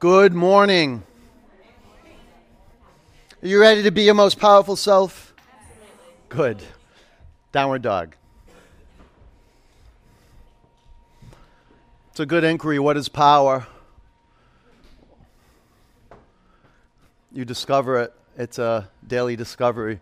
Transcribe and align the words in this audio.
Good 0.00 0.32
morning. 0.32 1.02
Are 3.42 3.48
you 3.48 3.60
ready 3.60 3.82
to 3.82 3.90
be 3.90 4.02
your 4.02 4.14
most 4.14 4.38
powerful 4.38 4.76
self? 4.76 5.34
Good. 6.28 6.62
Downward 7.50 7.82
dog. 7.82 8.14
It's 12.10 12.20
a 12.20 12.26
good 12.26 12.44
inquiry. 12.44 12.78
What 12.78 12.96
is 12.96 13.08
power? 13.08 13.66
You 17.32 17.44
discover 17.44 17.98
it. 18.02 18.14
It's 18.36 18.60
a 18.60 18.88
daily 19.04 19.34
discovery. 19.34 19.98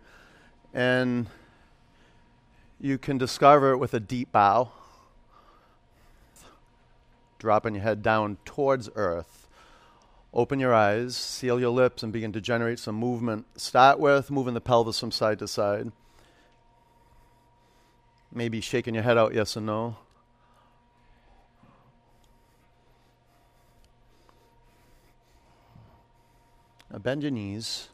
And 0.75 1.25
you 2.79 2.99
can 2.99 3.17
discover 3.17 3.71
it 3.71 3.77
with 3.77 3.95
a 3.95 3.99
deep 3.99 4.31
bow, 4.31 4.69
dropping 7.39 7.73
your 7.73 7.81
head 7.81 8.03
down 8.03 8.37
towards 8.45 8.91
earth. 8.93 9.46
Open 10.37 10.59
your 10.59 10.71
eyes, 10.71 11.17
seal 11.17 11.59
your 11.59 11.71
lips, 11.71 12.03
and 12.03 12.13
begin 12.13 12.31
to 12.33 12.39
generate 12.39 12.77
some 12.77 12.93
movement. 12.93 13.47
Start 13.59 13.99
with 13.99 14.29
moving 14.29 14.53
the 14.53 14.61
pelvis 14.61 14.99
from 14.99 15.09
side 15.09 15.39
to 15.39 15.47
side. 15.47 15.91
Maybe 18.31 18.61
shaking 18.61 18.93
your 18.93 19.01
head 19.01 19.17
out, 19.17 19.33
yes 19.33 19.57
or 19.57 19.61
no. 19.61 19.97
Now 26.91 26.99
bend 26.99 27.23
your 27.23 27.31
knees 27.31 27.89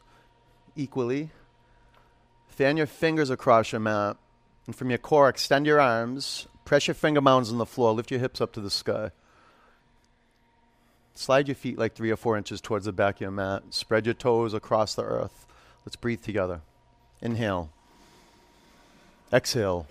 equally. 0.76 1.30
Fan 2.48 2.76
your 2.76 2.86
fingers 2.86 3.30
across 3.30 3.72
your 3.72 3.80
mat. 3.80 4.18
And 4.66 4.76
from 4.76 4.90
your 4.90 4.98
core, 4.98 5.30
extend 5.30 5.64
your 5.64 5.80
arms. 5.80 6.46
Press 6.66 6.88
your 6.88 6.94
finger 6.94 7.22
mounds 7.22 7.50
on 7.50 7.56
the 7.56 7.64
floor. 7.64 7.94
Lift 7.94 8.10
your 8.10 8.20
hips 8.20 8.42
up 8.42 8.52
to 8.52 8.60
the 8.60 8.70
sky. 8.70 9.12
Slide 11.14 11.46
your 11.48 11.54
feet 11.54 11.78
like 11.78 11.94
three 11.94 12.10
or 12.10 12.16
four 12.16 12.36
inches 12.36 12.60
towards 12.60 12.86
the 12.86 12.92
back 12.92 13.16
of 13.16 13.20
your 13.22 13.30
mat. 13.30 13.62
Spread 13.70 14.04
your 14.04 14.14
toes 14.14 14.52
across 14.52 14.94
the 14.94 15.04
earth. 15.04 15.46
Let's 15.86 15.96
breathe 15.96 16.22
together. 16.22 16.60
Inhale. 17.22 17.70
Exhale. 19.32 19.86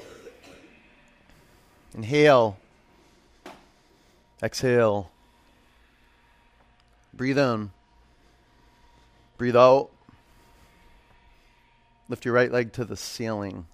Inhale. 1.96 2.58
Exhale. 4.42 5.12
Breathe 7.14 7.38
in. 7.38 7.72
Breathe 9.38 9.56
out. 9.56 9.90
Lift 12.10 12.26
your 12.26 12.34
right 12.34 12.52
leg 12.52 12.74
to 12.74 12.86
the 12.86 12.98
ceiling. 12.98 13.66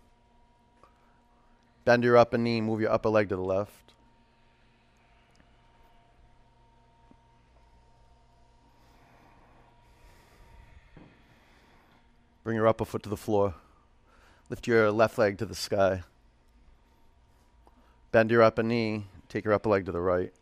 Bend 1.84 2.03
your 2.03 2.17
upper 2.17 2.38
knee, 2.38 2.61
move 2.61 2.81
your 2.81 2.91
upper 2.91 3.09
leg 3.09 3.30
to 3.30 3.36
the 3.36 3.41
left. 3.41 3.88
Bring 12.50 12.58
your 12.58 12.67
upper 12.67 12.83
foot 12.83 13.03
to 13.03 13.09
the 13.09 13.16
floor. 13.16 13.53
Lift 14.50 14.66
your 14.66 14.92
left 14.92 15.19
leg 15.19 15.38
to 15.38 15.45
the 15.45 15.53
sky. 15.53 16.02
Bend 18.11 18.31
your 18.31 18.41
upper 18.41 18.64
knee, 18.64 19.06
take 19.28 19.45
your 19.45 19.53
upper 19.53 19.69
leg 19.69 19.86
to 19.86 19.91
the 19.91 20.02
right. 20.02 20.33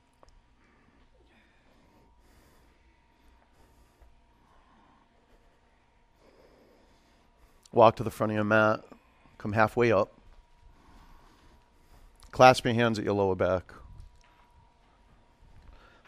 Walk 7.73 7.97
to 7.97 8.03
the 8.03 8.09
front 8.09 8.31
of 8.31 8.35
your 8.35 8.45
mat. 8.45 8.85
Come 9.37 9.51
halfway 9.51 9.91
up. 9.91 10.09
Clasp 12.31 12.63
your 12.63 12.73
hands 12.73 12.97
at 12.97 13.03
your 13.03 13.15
lower 13.15 13.35
back. 13.35 13.73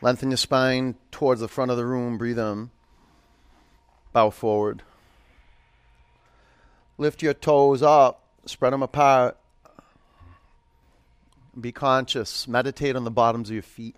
Lengthen 0.02 0.32
your 0.32 0.38
spine 0.38 0.96
towards 1.12 1.42
the 1.42 1.50
front 1.50 1.72
of 1.72 1.76
the 1.76 1.86
room. 1.86 2.18
Breathe 2.18 2.40
in. 2.40 2.70
Bow 4.14 4.30
forward. 4.30 4.84
Lift 7.00 7.24
your 7.24 7.34
toes 7.34 7.82
up. 7.82 8.22
Spread 8.46 8.74
them 8.74 8.84
apart. 8.84 9.38
Be 11.60 11.72
conscious. 11.72 12.46
Meditate 12.46 12.98
on 12.98 13.06
the 13.06 13.10
bottoms 13.10 13.50
of 13.50 13.54
your 13.54 13.64
feet. 13.64 13.96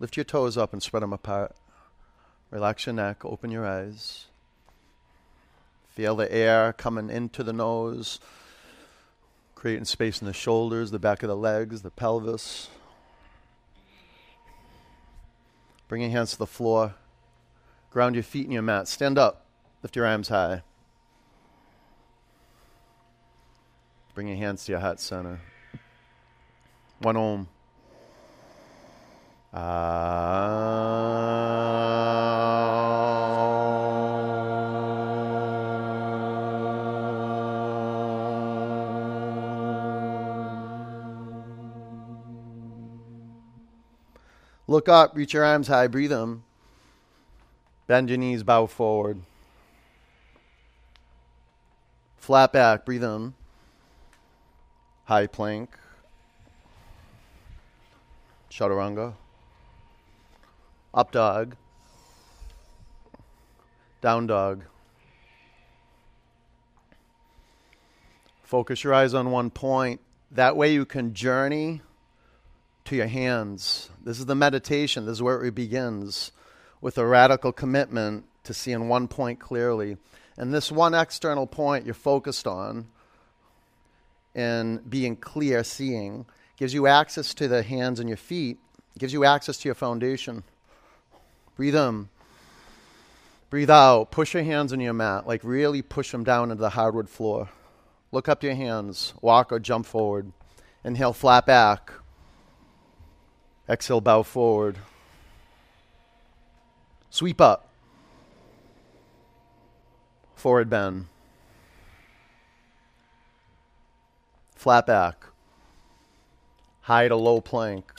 Lift 0.00 0.16
your 0.16 0.24
toes 0.24 0.58
up 0.58 0.72
and 0.72 0.82
spread 0.82 1.04
them 1.04 1.12
apart. 1.12 1.54
Relax 2.50 2.86
your 2.86 2.94
neck. 2.96 3.24
Open 3.24 3.52
your 3.52 3.64
eyes. 3.64 4.26
Feel 5.90 6.16
the 6.16 6.30
air 6.32 6.72
coming 6.72 7.08
into 7.08 7.44
the 7.44 7.52
nose, 7.52 8.18
creating 9.54 9.84
space 9.84 10.20
in 10.20 10.26
the 10.26 10.32
shoulders, 10.32 10.90
the 10.90 10.98
back 10.98 11.22
of 11.22 11.28
the 11.28 11.36
legs, 11.36 11.82
the 11.82 11.90
pelvis. 11.90 12.68
Bring 15.86 16.02
your 16.02 16.10
hands 16.10 16.32
to 16.32 16.38
the 16.38 16.46
floor. 16.46 16.96
Ground 17.90 18.16
your 18.16 18.24
feet 18.24 18.46
in 18.46 18.52
your 18.52 18.62
mat. 18.62 18.88
Stand 18.88 19.18
up. 19.18 19.46
Lift 19.84 19.94
your 19.94 20.06
arms 20.06 20.28
high. 20.28 20.62
Bring 24.18 24.26
your 24.26 24.36
hands 24.38 24.64
to 24.64 24.72
your 24.72 24.80
heart 24.80 24.98
center. 24.98 25.38
One 26.98 27.16
om. 27.16 27.46
Ah. 29.54 30.48
Look 44.66 44.88
up, 44.88 45.14
reach 45.14 45.32
your 45.32 45.44
arms 45.44 45.68
high, 45.68 45.86
breathe 45.86 46.10
them. 46.10 46.42
Bend 47.86 48.08
your 48.08 48.18
knees, 48.18 48.42
bow 48.42 48.66
forward. 48.66 49.20
Flat 52.16 52.52
back, 52.52 52.84
breathe 52.84 53.04
in. 53.04 53.34
High 55.08 55.26
plank. 55.26 55.70
Chaturanga. 58.50 59.14
Up 60.92 61.12
dog. 61.12 61.56
Down 64.02 64.26
dog. 64.26 64.64
Focus 68.42 68.84
your 68.84 68.92
eyes 68.92 69.14
on 69.14 69.30
one 69.30 69.48
point. 69.48 70.02
That 70.30 70.58
way 70.58 70.74
you 70.74 70.84
can 70.84 71.14
journey 71.14 71.80
to 72.84 72.94
your 72.94 73.06
hands. 73.06 73.88
This 74.04 74.18
is 74.18 74.26
the 74.26 74.34
meditation. 74.34 75.06
This 75.06 75.12
is 75.12 75.22
where 75.22 75.42
it 75.42 75.54
begins 75.54 76.32
with 76.82 76.98
a 76.98 77.06
radical 77.06 77.52
commitment 77.52 78.26
to 78.44 78.52
seeing 78.52 78.90
one 78.90 79.08
point 79.08 79.40
clearly. 79.40 79.96
And 80.36 80.52
this 80.52 80.70
one 80.70 80.92
external 80.92 81.46
point 81.46 81.86
you're 81.86 81.94
focused 81.94 82.46
on 82.46 82.88
and 84.38 84.88
being 84.88 85.16
clear, 85.16 85.64
seeing, 85.64 86.24
gives 86.56 86.72
you 86.72 86.86
access 86.86 87.34
to 87.34 87.48
the 87.48 87.60
hands 87.60 87.98
and 87.98 88.08
your 88.08 88.16
feet, 88.16 88.56
gives 88.96 89.12
you 89.12 89.24
access 89.24 89.58
to 89.58 89.68
your 89.68 89.74
foundation. 89.74 90.44
Breathe 91.56 91.74
in. 91.74 92.08
Breathe 93.50 93.68
out. 93.68 94.12
Push 94.12 94.34
your 94.34 94.44
hands 94.44 94.72
on 94.72 94.78
your 94.78 94.92
mat. 94.92 95.26
Like 95.26 95.40
really 95.42 95.82
push 95.82 96.12
them 96.12 96.22
down 96.22 96.52
into 96.52 96.60
the 96.60 96.70
hardwood 96.70 97.08
floor. 97.08 97.48
Look 98.12 98.28
up 98.28 98.40
to 98.42 98.46
your 98.46 98.54
hands. 98.54 99.12
Walk 99.20 99.50
or 99.50 99.58
jump 99.58 99.86
forward. 99.86 100.30
Inhale, 100.84 101.12
flat 101.12 101.44
back. 101.44 101.92
Exhale, 103.68 104.00
bow 104.00 104.22
forward. 104.22 104.78
Sweep 107.10 107.40
up. 107.40 107.72
Forward 110.36 110.70
bend. 110.70 111.06
Flat 114.58 114.88
back. 114.88 115.24
High 116.80 117.06
to 117.06 117.14
low 117.14 117.40
plank. 117.40 117.92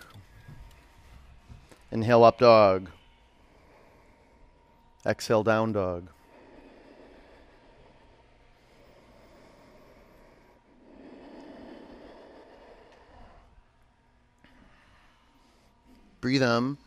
Inhale, 1.89 2.25
up 2.25 2.37
dog. 2.37 2.89
Exhale, 5.05 5.41
down 5.41 5.71
dog. 5.71 6.09
Breathe 16.19 16.43
in. 16.43 16.77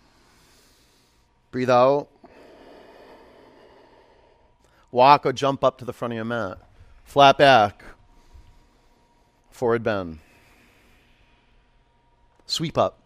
Breathe 1.51 1.71
out. 1.71 2.09
Walk 4.91 5.25
or 5.25 5.33
jump 5.33 5.65
up 5.65 5.79
to 5.79 5.87
the 5.87 5.95
front 5.95 6.13
of 6.13 6.17
your 6.17 6.27
mat. 6.27 6.59
Flat 7.05 7.39
back. 7.39 7.83
Forward 9.63 9.85
bend. 9.85 10.19
Sweep 12.47 12.77
up. 12.77 12.99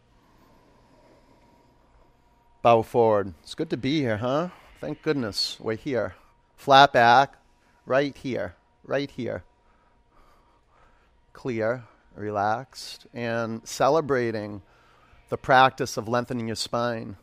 Bow 2.62 2.80
forward. 2.80 3.34
It's 3.42 3.54
good 3.54 3.68
to 3.68 3.76
be 3.76 4.00
here, 4.00 4.16
huh? 4.16 4.48
Thank 4.80 5.02
goodness 5.02 5.58
we're 5.60 5.76
here. 5.76 6.14
Flat 6.56 6.94
back. 6.94 7.34
Right 7.84 8.16
here. 8.16 8.54
Right 8.84 9.10
here. 9.10 9.44
Clear. 11.34 11.84
Relaxed. 12.14 13.06
And 13.12 13.60
celebrating 13.68 14.62
the 15.28 15.36
practice 15.36 15.98
of 15.98 16.08
lengthening 16.08 16.46
your 16.46 16.56
spine. 16.56 17.18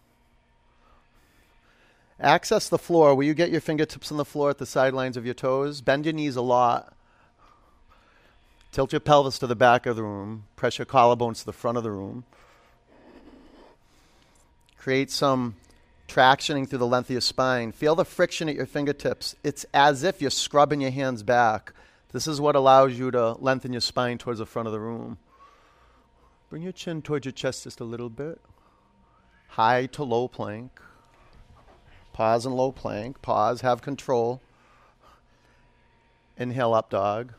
Access 2.19 2.69
the 2.69 2.77
floor. 2.77 3.15
Will 3.15 3.23
you 3.23 3.33
get 3.33 3.49
your 3.49 3.61
fingertips 3.61 4.11
on 4.11 4.19
the 4.19 4.25
floor 4.25 4.51
at 4.51 4.59
the 4.59 4.67
sidelines 4.67 5.17
of 5.17 5.25
your 5.25 5.33
toes? 5.33 5.81
Bend 5.81 6.05
your 6.05 6.13
knees 6.13 6.35
a 6.35 6.43
lot. 6.43 6.95
Tilt 8.73 8.91
your 8.91 8.99
pelvis 8.99 9.37
to 9.37 9.45
the 9.45 9.55
back 9.55 9.85
of 9.85 9.95
the 9.95 10.01
room. 10.01 10.45
Press 10.55 10.79
your 10.79 10.87
collarbones 10.87 11.37
to 11.41 11.45
the 11.45 11.53
front 11.53 11.77
of 11.77 11.83
the 11.83 11.91
room. 11.91 12.23
Create 14.79 15.11
some 15.11 15.55
tractioning 16.07 16.67
through 16.67 16.79
the 16.79 16.87
length 16.87 17.05
of 17.05 17.11
your 17.11 17.21
spine. 17.21 17.71
Feel 17.71 17.93
the 17.93 18.03
friction 18.03 18.49
at 18.49 18.55
your 18.55 18.65
fingertips. 18.65 19.35
It's 19.43 19.63
as 19.75 20.01
if 20.01 20.23
you're 20.23 20.31
scrubbing 20.31 20.81
your 20.81 20.89
hands 20.89 21.21
back. 21.21 21.71
This 22.13 22.25
is 22.25 22.41
what 22.41 22.55
allows 22.55 22.97
you 22.97 23.11
to 23.11 23.33
lengthen 23.33 23.73
your 23.73 23.81
spine 23.81 24.17
towards 24.17 24.39
the 24.39 24.45
front 24.47 24.67
of 24.67 24.71
the 24.71 24.79
room. 24.79 25.19
Bring 26.49 26.63
your 26.63 26.71
chin 26.71 27.03
towards 27.03 27.27
your 27.27 27.31
chest 27.31 27.65
just 27.65 27.79
a 27.79 27.85
little 27.85 28.09
bit. 28.09 28.41
High 29.49 29.85
to 29.85 30.03
low 30.03 30.27
plank. 30.27 30.81
Pause 32.11 32.47
and 32.47 32.55
low 32.55 32.71
plank. 32.71 33.21
Pause, 33.21 33.61
have 33.61 33.83
control. 33.83 34.41
Inhale, 36.39 36.73
up 36.73 36.89
dog. 36.89 37.33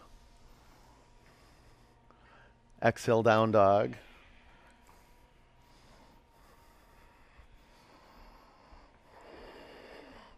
Exhale, 2.84 3.22
down 3.22 3.50
dog. 3.50 3.94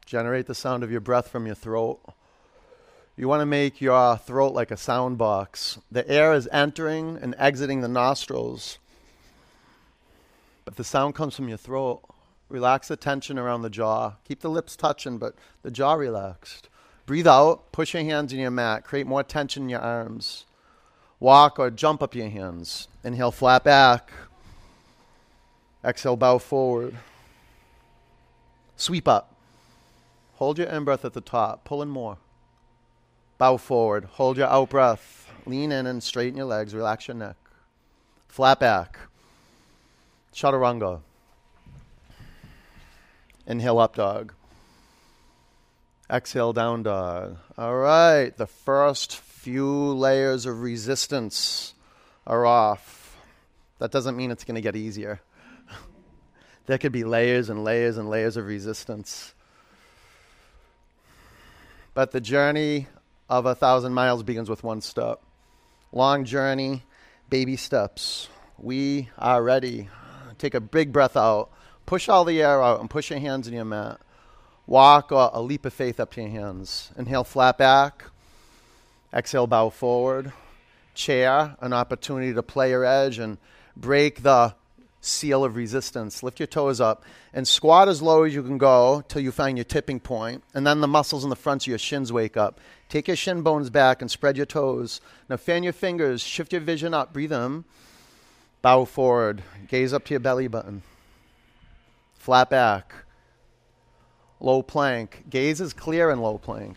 Generate 0.06 0.46
the 0.46 0.54
sound 0.54 0.84
of 0.84 0.92
your 0.92 1.00
breath 1.00 1.28
from 1.28 1.46
your 1.46 1.56
throat. 1.56 1.98
You 3.16 3.26
want 3.26 3.40
to 3.40 3.46
make 3.46 3.80
your 3.80 4.16
throat 4.16 4.54
like 4.54 4.70
a 4.70 4.76
sound 4.76 5.18
box. 5.18 5.78
The 5.90 6.08
air 6.08 6.32
is 6.32 6.48
entering 6.52 7.18
and 7.20 7.34
exiting 7.36 7.80
the 7.80 7.88
nostrils, 7.88 8.78
but 10.64 10.76
the 10.76 10.84
sound 10.84 11.16
comes 11.16 11.34
from 11.34 11.48
your 11.48 11.58
throat. 11.58 12.02
Relax 12.48 12.86
the 12.86 12.96
tension 12.96 13.40
around 13.40 13.62
the 13.62 13.70
jaw. 13.70 14.12
Keep 14.24 14.42
the 14.42 14.50
lips 14.50 14.76
touching, 14.76 15.18
but 15.18 15.34
the 15.62 15.70
jaw 15.72 15.94
relaxed. 15.94 16.68
Breathe 17.06 17.26
out, 17.26 17.72
push 17.72 17.94
your 17.94 18.04
hands 18.04 18.32
in 18.32 18.38
your 18.38 18.52
mat, 18.52 18.84
create 18.84 19.06
more 19.08 19.24
tension 19.24 19.64
in 19.64 19.68
your 19.68 19.80
arms. 19.80 20.45
Walk 21.18 21.58
or 21.58 21.70
jump 21.70 22.02
up 22.02 22.14
your 22.14 22.28
hands. 22.28 22.88
Inhale, 23.02 23.30
flat 23.30 23.64
back. 23.64 24.10
Exhale, 25.84 26.16
bow 26.16 26.38
forward. 26.38 26.96
Sweep 28.76 29.08
up. 29.08 29.32
Hold 30.34 30.58
your 30.58 30.68
in 30.68 30.84
breath 30.84 31.04
at 31.04 31.14
the 31.14 31.20
top. 31.20 31.64
Pull 31.64 31.80
in 31.82 31.88
more. 31.88 32.18
Bow 33.38 33.56
forward. 33.56 34.04
Hold 34.12 34.36
your 34.36 34.48
out 34.48 34.70
breath. 34.70 35.30
Lean 35.46 35.72
in 35.72 35.86
and 35.86 36.02
straighten 36.02 36.36
your 36.36 36.46
legs. 36.46 36.74
Relax 36.74 37.08
your 37.08 37.14
neck. 37.14 37.36
Flat 38.28 38.60
back. 38.60 38.98
Chaturanga. 40.34 41.00
Inhale, 43.46 43.78
up 43.78 43.94
dog. 43.94 44.32
Exhale, 46.10 46.52
down 46.52 46.82
dog. 46.82 47.38
All 47.56 47.76
right. 47.76 48.36
The 48.36 48.46
first 48.46 49.16
few 49.46 49.92
layers 49.92 50.44
of 50.44 50.60
resistance 50.60 51.72
are 52.26 52.44
off. 52.44 53.16
That 53.78 53.92
doesn't 53.92 54.16
mean 54.16 54.32
it's 54.32 54.42
going 54.42 54.56
to 54.56 54.60
get 54.60 54.74
easier. 54.74 55.20
there 56.66 56.78
could 56.78 56.90
be 56.90 57.04
layers 57.04 57.48
and 57.48 57.62
layers 57.62 57.96
and 57.96 58.10
layers 58.10 58.36
of 58.36 58.44
resistance. 58.44 59.36
But 61.94 62.10
the 62.10 62.20
journey 62.20 62.88
of 63.30 63.46
a 63.46 63.54
thousand 63.54 63.94
miles 63.94 64.24
begins 64.24 64.50
with 64.50 64.64
one 64.64 64.80
step. 64.80 65.22
Long 65.92 66.24
journey, 66.24 66.82
baby 67.30 67.54
steps. 67.54 68.28
We 68.58 69.10
are 69.16 69.40
ready. 69.40 69.88
Take 70.38 70.54
a 70.54 70.60
big 70.60 70.92
breath 70.92 71.16
out. 71.16 71.52
Push 71.86 72.08
all 72.08 72.24
the 72.24 72.42
air 72.42 72.60
out 72.60 72.80
and 72.80 72.90
push 72.90 73.10
your 73.10 73.20
hands 73.20 73.46
in 73.46 73.54
your 73.54 73.64
mat. 73.64 74.00
Walk 74.66 75.12
a, 75.12 75.30
a 75.34 75.40
leap 75.40 75.64
of 75.64 75.72
faith 75.72 76.00
up 76.00 76.14
to 76.14 76.20
your 76.20 76.30
hands. 76.30 76.90
Inhale, 76.98 77.22
flat 77.22 77.56
back. 77.58 78.06
Exhale, 79.12 79.46
bow 79.46 79.70
forward. 79.70 80.32
Chair, 80.94 81.56
an 81.60 81.72
opportunity 81.72 82.32
to 82.32 82.42
play 82.42 82.70
your 82.70 82.84
edge 82.84 83.18
and 83.18 83.38
break 83.76 84.22
the 84.22 84.54
seal 85.00 85.44
of 85.44 85.56
resistance. 85.56 86.22
Lift 86.22 86.40
your 86.40 86.46
toes 86.46 86.80
up 86.80 87.04
and 87.32 87.46
squat 87.46 87.88
as 87.88 88.02
low 88.02 88.24
as 88.24 88.34
you 88.34 88.42
can 88.42 88.58
go 88.58 89.04
till 89.08 89.22
you 89.22 89.30
find 89.30 89.56
your 89.56 89.64
tipping 89.64 90.00
point, 90.00 90.42
and 90.54 90.66
then 90.66 90.80
the 90.80 90.88
muscles 90.88 91.22
in 91.22 91.30
the 91.30 91.36
front 91.36 91.62
of 91.62 91.66
your 91.68 91.78
shins 91.78 92.12
wake 92.12 92.36
up. 92.36 92.60
Take 92.88 93.08
your 93.08 93.16
shin 93.16 93.42
bones 93.42 93.70
back 93.70 94.00
and 94.00 94.10
spread 94.10 94.36
your 94.36 94.46
toes. 94.46 95.00
Now 95.28 95.36
fan 95.36 95.62
your 95.62 95.72
fingers, 95.72 96.22
shift 96.22 96.52
your 96.52 96.62
vision 96.62 96.94
up, 96.94 97.12
breathe 97.12 97.32
in. 97.32 97.64
Bow 98.62 98.84
forward, 98.84 99.42
gaze 99.68 99.92
up 99.92 100.04
to 100.06 100.14
your 100.14 100.20
belly 100.20 100.48
button. 100.48 100.82
Flat 102.14 102.50
back. 102.50 102.92
Low 104.40 104.62
plank. 104.62 105.24
Gaze 105.30 105.60
is 105.60 105.72
clear 105.72 106.10
in 106.10 106.20
low 106.20 106.38
plank. 106.38 106.76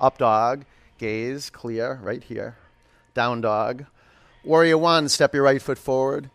Up 0.00 0.18
dog. 0.18 0.64
Gaze 1.00 1.48
clear 1.48 1.98
right 2.02 2.22
here. 2.22 2.58
Down 3.14 3.40
dog. 3.40 3.86
Warrior 4.44 4.76
one, 4.76 5.08
step 5.08 5.32
your 5.32 5.44
right 5.44 5.62
foot 5.62 5.78
forward. 5.78 6.28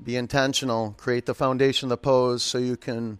Be 0.00 0.14
intentional. 0.14 0.94
Create 0.96 1.26
the 1.26 1.34
foundation 1.34 1.86
of 1.86 1.90
the 1.90 1.96
pose 1.96 2.44
so 2.44 2.58
you 2.58 2.76
can 2.76 3.18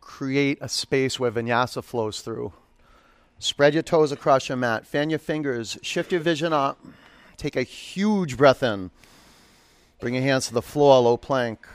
create 0.00 0.58
a 0.60 0.68
space 0.68 1.20
where 1.20 1.30
vinyasa 1.30 1.84
flows 1.84 2.22
through. 2.22 2.54
Spread 3.38 3.72
your 3.72 3.84
toes 3.84 4.10
across 4.10 4.48
your 4.48 4.58
mat. 4.58 4.84
Fan 4.84 5.08
your 5.08 5.20
fingers. 5.20 5.78
Shift 5.80 6.10
your 6.10 6.20
vision 6.20 6.52
up. 6.52 6.84
Take 7.36 7.54
a 7.54 7.62
huge 7.62 8.36
breath 8.36 8.64
in. 8.64 8.90
Bring 10.00 10.14
your 10.14 10.24
hands 10.24 10.48
to 10.48 10.54
the 10.54 10.60
floor, 10.60 11.00
low 11.00 11.16
plank. 11.16 11.68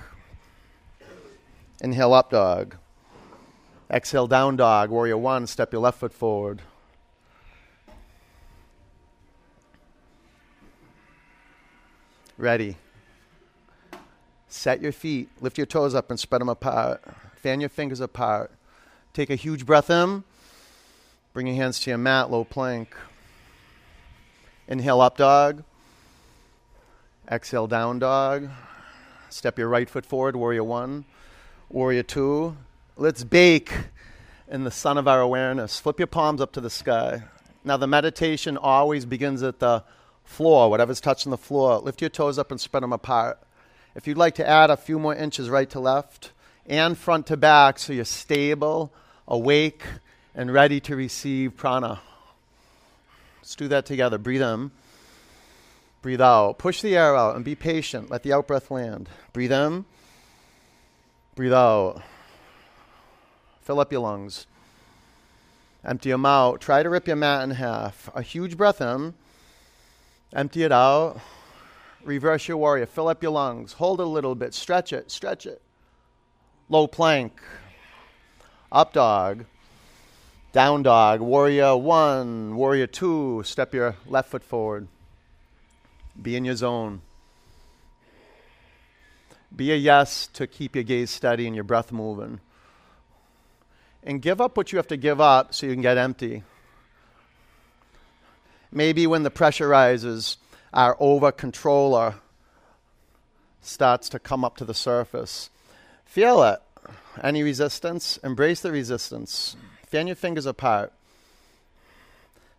Inhale, 1.79 2.13
up 2.13 2.31
dog. 2.31 2.75
Exhale, 3.89 4.27
down 4.27 4.57
dog. 4.57 4.89
Warrior 4.89 5.17
one, 5.17 5.47
step 5.47 5.71
your 5.71 5.81
left 5.81 5.99
foot 5.99 6.13
forward. 6.13 6.61
Ready. 12.37 12.77
Set 14.49 14.81
your 14.81 14.91
feet, 14.91 15.29
lift 15.41 15.57
your 15.57 15.65
toes 15.65 15.95
up 15.95 16.09
and 16.09 16.19
spread 16.19 16.41
them 16.41 16.49
apart. 16.49 17.03
Fan 17.35 17.59
your 17.59 17.69
fingers 17.69 17.99
apart. 17.99 18.51
Take 19.13 19.29
a 19.29 19.35
huge 19.35 19.65
breath 19.65 19.89
in. 19.89 20.23
Bring 21.33 21.47
your 21.47 21.55
hands 21.55 21.79
to 21.81 21.91
your 21.91 21.97
mat, 21.97 22.29
low 22.29 22.43
plank. 22.43 22.95
Inhale, 24.67 25.01
up 25.01 25.17
dog. 25.17 25.63
Exhale, 27.29 27.67
down 27.67 27.99
dog. 27.99 28.49
Step 29.29 29.57
your 29.57 29.67
right 29.67 29.89
foot 29.89 30.05
forward, 30.05 30.35
warrior 30.35 30.63
one. 30.63 31.05
Warrior 31.69 32.03
two. 32.03 32.55
Let's 32.99 33.23
bake 33.23 33.71
in 34.47 34.63
the 34.63 34.71
sun 34.71 34.97
of 34.97 35.07
our 35.07 35.21
awareness. 35.21 35.79
Flip 35.79 35.99
your 35.99 36.07
palms 36.07 36.41
up 36.41 36.51
to 36.53 36.61
the 36.61 36.71
sky. 36.71 37.25
Now, 37.63 37.77
the 37.77 37.85
meditation 37.85 38.57
always 38.57 39.05
begins 39.05 39.43
at 39.43 39.59
the 39.59 39.83
floor, 40.23 40.71
whatever's 40.71 40.99
touching 40.99 41.29
the 41.29 41.37
floor. 41.37 41.77
Lift 41.77 42.01
your 42.01 42.09
toes 42.09 42.39
up 42.39 42.49
and 42.49 42.59
spread 42.59 42.81
them 42.81 42.93
apart. 42.93 43.37
If 43.93 44.07
you'd 44.07 44.17
like 44.17 44.33
to 44.35 44.49
add 44.49 44.71
a 44.71 44.77
few 44.77 44.97
more 44.97 45.13
inches 45.13 45.47
right 45.47 45.69
to 45.69 45.79
left 45.79 46.31
and 46.65 46.97
front 46.97 47.27
to 47.27 47.37
back 47.37 47.77
so 47.77 47.93
you're 47.93 48.03
stable, 48.03 48.91
awake, 49.27 49.83
and 50.33 50.51
ready 50.51 50.79
to 50.79 50.95
receive 50.95 51.55
prana. 51.55 51.99
Let's 53.41 53.55
do 53.55 53.67
that 53.67 53.85
together. 53.85 54.17
Breathe 54.17 54.41
in. 54.41 54.71
Breathe 56.01 56.21
out. 56.21 56.57
Push 56.57 56.81
the 56.81 56.97
air 56.97 57.15
out 57.15 57.35
and 57.35 57.45
be 57.45 57.53
patient. 57.53 58.09
Let 58.09 58.23
the 58.23 58.33
out 58.33 58.47
breath 58.47 58.71
land. 58.71 59.07
Breathe 59.33 59.51
in. 59.51 59.85
Breathe 61.35 61.53
out. 61.53 62.01
Fill 63.67 63.81
up 63.81 63.91
your 63.91 63.99
lungs. 63.99 64.47
Empty 65.83 66.11
them 66.11 66.25
out. 66.25 66.61
Try 66.61 66.83
to 66.83 66.89
rip 66.89 67.05
your 67.05 67.17
mat 67.17 67.43
in 67.43 67.51
half. 67.51 68.09
A 68.15 68.21
huge 68.21 68.55
breath 68.55 68.79
in. 68.79 69.13
Empty 70.31 70.63
it 70.63 70.71
out. 70.71 71.19
Reverse 72.01 72.47
your 72.47 72.55
warrior. 72.55 72.85
Fill 72.85 73.09
up 73.09 73.21
your 73.21 73.33
lungs. 73.33 73.73
Hold 73.73 73.99
a 73.99 74.05
little 74.05 74.35
bit. 74.35 74.53
Stretch 74.53 74.93
it. 74.93 75.11
Stretch 75.11 75.45
it. 75.45 75.61
Low 76.69 76.87
plank. 76.87 77.41
Up 78.71 78.93
dog. 78.93 79.43
Down 80.53 80.81
dog. 80.81 81.19
Warrior 81.19 81.75
one. 81.75 82.55
Warrior 82.55 82.87
two. 82.87 83.43
Step 83.43 83.73
your 83.73 83.97
left 84.07 84.29
foot 84.29 84.45
forward. 84.45 84.87
Be 86.21 86.37
in 86.37 86.45
your 86.45 86.55
zone. 86.55 87.01
Be 89.53 89.73
a 89.73 89.75
yes 89.75 90.25
to 90.27 90.47
keep 90.47 90.73
your 90.73 90.85
gaze 90.85 91.09
steady 91.09 91.47
and 91.47 91.53
your 91.53 91.65
breath 91.65 91.91
moving. 91.91 92.39
And 94.07 94.21
give 94.21 94.39
up 94.39 94.55
what 94.55 94.71
you 94.71 94.77
have 94.77 94.87
to 94.87 94.95
give 94.95 95.19
up 95.19 95.53
so 95.53 95.65
you 95.65 95.73
can 95.73 95.81
get 95.81 95.97
empty. 95.97 96.43
Maybe 98.71 99.05
when 99.05 99.23
the 99.23 99.29
pressure 99.29 99.67
rises, 99.67 100.37
our 100.73 100.95
over 100.97 101.29
controller 101.33 102.15
starts 103.61 104.07
to 104.09 104.19
come 104.19 104.45
up 104.45 104.55
to 104.57 104.65
the 104.65 104.73
surface. 104.73 105.49
Feel 106.05 106.41
it. 106.43 106.61
Any 107.21 107.43
resistance? 107.43 108.15
Embrace 108.23 108.61
the 108.61 108.71
resistance. 108.71 109.57
Fan 109.85 110.07
your 110.07 110.15
fingers 110.15 110.45
apart. 110.45 110.93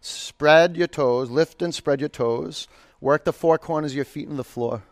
Spread 0.02 0.76
your 0.76 0.86
toes. 0.86 1.30
Lift 1.30 1.62
and 1.62 1.74
spread 1.74 2.00
your 2.00 2.10
toes. 2.10 2.68
Work 3.00 3.24
the 3.24 3.32
four 3.32 3.56
corners 3.56 3.92
of 3.92 3.96
your 3.96 4.04
feet 4.04 4.28
in 4.28 4.36
the 4.36 4.44
floor. 4.44 4.82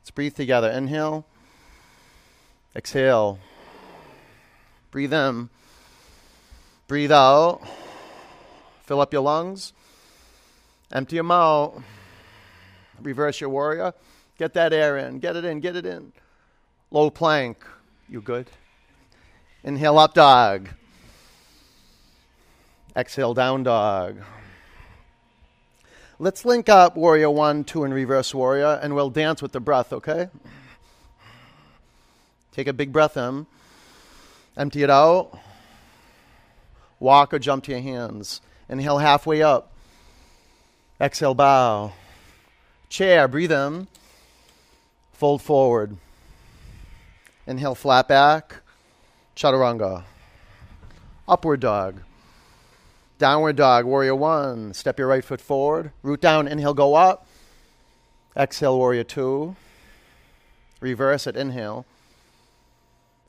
Let's 0.00 0.10
breathe 0.10 0.34
together. 0.34 0.70
Inhale. 0.70 1.26
Exhale. 2.74 3.38
Breathe 4.92 5.14
in. 5.14 5.48
Breathe 6.86 7.10
out. 7.10 7.62
Fill 8.84 9.00
up 9.00 9.12
your 9.12 9.22
lungs. 9.22 9.72
Empty 10.92 11.16
them 11.16 11.30
out. 11.30 11.82
Reverse 13.00 13.40
your 13.40 13.48
warrior. 13.48 13.94
Get 14.38 14.52
that 14.52 14.74
air 14.74 14.98
in. 14.98 15.18
Get 15.18 15.34
it 15.34 15.46
in. 15.46 15.60
Get 15.60 15.76
it 15.76 15.86
in. 15.86 16.12
Low 16.90 17.08
plank. 17.08 17.64
You 18.06 18.20
good? 18.20 18.48
Inhale 19.64 19.98
up 19.98 20.12
dog. 20.12 20.68
Exhale 22.94 23.32
down 23.32 23.62
dog. 23.62 24.18
Let's 26.18 26.44
link 26.44 26.68
up 26.68 26.96
warrior 26.96 27.30
one, 27.30 27.64
two, 27.64 27.82
and 27.84 27.94
reverse 27.94 28.34
warrior, 28.34 28.78
and 28.82 28.94
we'll 28.94 29.08
dance 29.08 29.40
with 29.40 29.52
the 29.52 29.60
breath, 29.60 29.92
okay? 29.94 30.28
Take 32.52 32.66
a 32.66 32.74
big 32.74 32.92
breath 32.92 33.16
in. 33.16 33.46
Empty 34.56 34.82
it 34.82 34.90
out. 34.90 35.38
Walk 37.00 37.32
or 37.34 37.38
jump 37.38 37.64
to 37.64 37.72
your 37.72 37.80
hands. 37.80 38.40
Inhale 38.68 38.98
halfway 38.98 39.42
up. 39.42 39.72
Exhale, 41.00 41.34
bow. 41.34 41.92
Chair, 42.88 43.26
breathe 43.26 43.52
in. 43.52 43.88
Fold 45.12 45.42
forward. 45.42 45.96
Inhale, 47.46 47.74
flat 47.74 48.06
back. 48.06 48.56
Chaturanga. 49.34 50.04
Upward 51.26 51.60
dog. 51.60 52.02
Downward 53.18 53.56
dog, 53.56 53.84
warrior 53.84 54.14
one. 54.14 54.74
Step 54.74 54.98
your 54.98 55.08
right 55.08 55.24
foot 55.24 55.40
forward. 55.40 55.92
Root 56.02 56.20
down, 56.20 56.46
inhale, 56.46 56.74
go 56.74 56.94
up. 56.94 57.26
Exhale, 58.36 58.76
warrior 58.76 59.04
two. 59.04 59.56
Reverse 60.80 61.26
it, 61.26 61.36
inhale. 61.36 61.86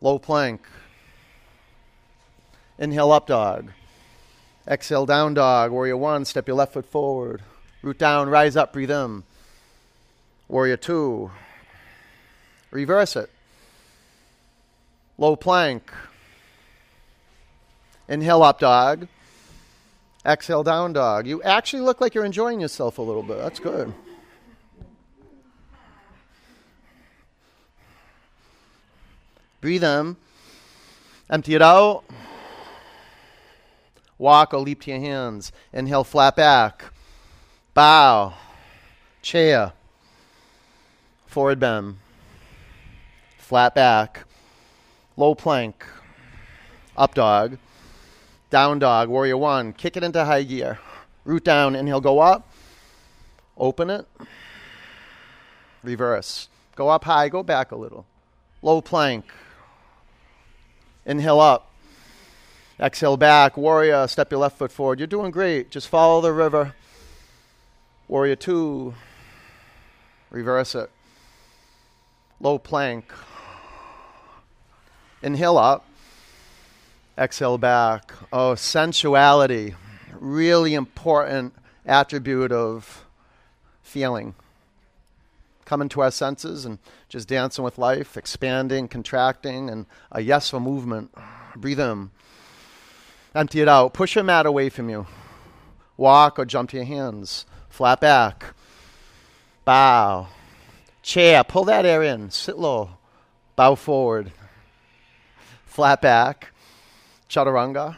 Low 0.01 0.19
plank. 0.19 0.61
Inhale, 2.77 3.11
up 3.11 3.27
dog. 3.27 3.71
Exhale, 4.67 5.05
down 5.05 5.33
dog. 5.33 5.71
Warrior 5.71 5.97
one, 5.97 6.25
step 6.25 6.47
your 6.47 6.57
left 6.57 6.73
foot 6.73 6.85
forward. 6.85 7.41
Root 7.81 7.97
down, 7.97 8.29
rise 8.29 8.55
up, 8.55 8.73
breathe 8.73 8.91
in. 8.91 9.23
Warrior 10.47 10.77
two. 10.77 11.31
Reverse 12.71 13.15
it. 13.15 13.29
Low 15.17 15.35
plank. 15.35 15.91
Inhale, 18.07 18.43
up 18.43 18.59
dog. 18.59 19.07
Exhale, 20.25 20.63
down 20.63 20.93
dog. 20.93 21.27
You 21.27 21.43
actually 21.43 21.81
look 21.81 21.99
like 21.99 22.15
you're 22.15 22.25
enjoying 22.25 22.61
yourself 22.61 22.97
a 22.97 23.01
little 23.01 23.23
bit. 23.23 23.37
That's 23.37 23.59
good. 23.59 23.93
Breathe 29.59 29.83
in. 29.83 30.15
Empty 31.29 31.55
it 31.55 31.61
out. 31.61 32.03
Walk 34.23 34.53
or 34.53 34.59
leap 34.61 34.79
to 34.83 34.91
your 34.91 35.01
hands. 35.01 35.51
Inhale, 35.73 36.05
flat 36.05 36.37
back. 36.37 36.93
Bow. 37.73 38.33
Chair. 39.21 39.73
Forward 41.25 41.59
bend. 41.59 41.97
Flat 43.37 43.75
back. 43.75 44.23
Low 45.17 45.35
plank. 45.35 45.85
Up 46.95 47.13
dog. 47.13 47.57
Down 48.49 48.79
dog. 48.79 49.09
Warrior 49.09 49.35
one. 49.35 49.73
Kick 49.73 49.97
it 49.97 50.05
into 50.05 50.23
high 50.23 50.43
gear. 50.43 50.79
Root 51.25 51.43
down. 51.43 51.75
Inhale, 51.75 51.99
go 51.99 52.19
up. 52.19 52.49
Open 53.57 53.89
it. 53.89 54.07
Reverse. 55.83 56.47
Go 56.77 56.87
up 56.87 57.03
high. 57.03 57.27
Go 57.27 57.43
back 57.43 57.73
a 57.73 57.75
little. 57.75 58.05
Low 58.61 58.79
plank. 58.79 59.25
Inhale 61.05 61.41
up. 61.41 61.72
Exhale 62.79 63.17
back. 63.17 63.55
Warrior, 63.55 64.07
step 64.07 64.31
your 64.31 64.39
left 64.39 64.57
foot 64.57 64.71
forward. 64.71 64.99
You're 64.99 65.07
doing 65.07 65.31
great. 65.31 65.69
Just 65.69 65.87
follow 65.87 66.21
the 66.21 66.33
river. 66.33 66.75
Warrior 68.07 68.35
two. 68.35 68.95
Reverse 70.29 70.75
it. 70.75 70.89
Low 72.39 72.57
plank. 72.57 73.13
Inhale 75.21 75.57
up. 75.57 75.85
Exhale 77.17 77.57
back. 77.57 78.11
Oh, 78.31 78.55
sensuality. 78.55 79.75
Really 80.19 80.73
important 80.73 81.53
attribute 81.85 82.51
of 82.51 83.05
feeling 83.83 84.33
coming 85.65 85.89
to 85.89 86.01
our 86.01 86.11
senses 86.11 86.65
and 86.65 86.77
just 87.09 87.27
dancing 87.27 87.63
with 87.63 87.77
life, 87.77 88.17
expanding, 88.17 88.87
contracting, 88.87 89.69
and 89.69 89.85
a 90.11 90.21
yes 90.21 90.49
for 90.49 90.59
movement. 90.59 91.11
Breathe 91.55 91.79
in. 91.79 92.11
Empty 93.35 93.61
it 93.61 93.67
out. 93.67 93.93
Push 93.93 94.15
your 94.15 94.23
mat 94.23 94.45
away 94.45 94.69
from 94.69 94.89
you. 94.89 95.07
Walk 95.97 96.37
or 96.37 96.45
jump 96.45 96.69
to 96.69 96.77
your 96.77 96.85
hands. 96.85 97.45
Flat 97.67 97.99
back. 97.99 98.53
Bow. 99.65 100.27
Chair. 101.01 101.43
Pull 101.43 101.65
that 101.65 101.85
air 101.85 102.03
in. 102.03 102.29
Sit 102.29 102.59
low. 102.59 102.91
Bow 103.55 103.73
forward. 103.73 104.31
Flat 105.65 106.01
back. 106.01 106.51
Chaturanga. 107.27 107.97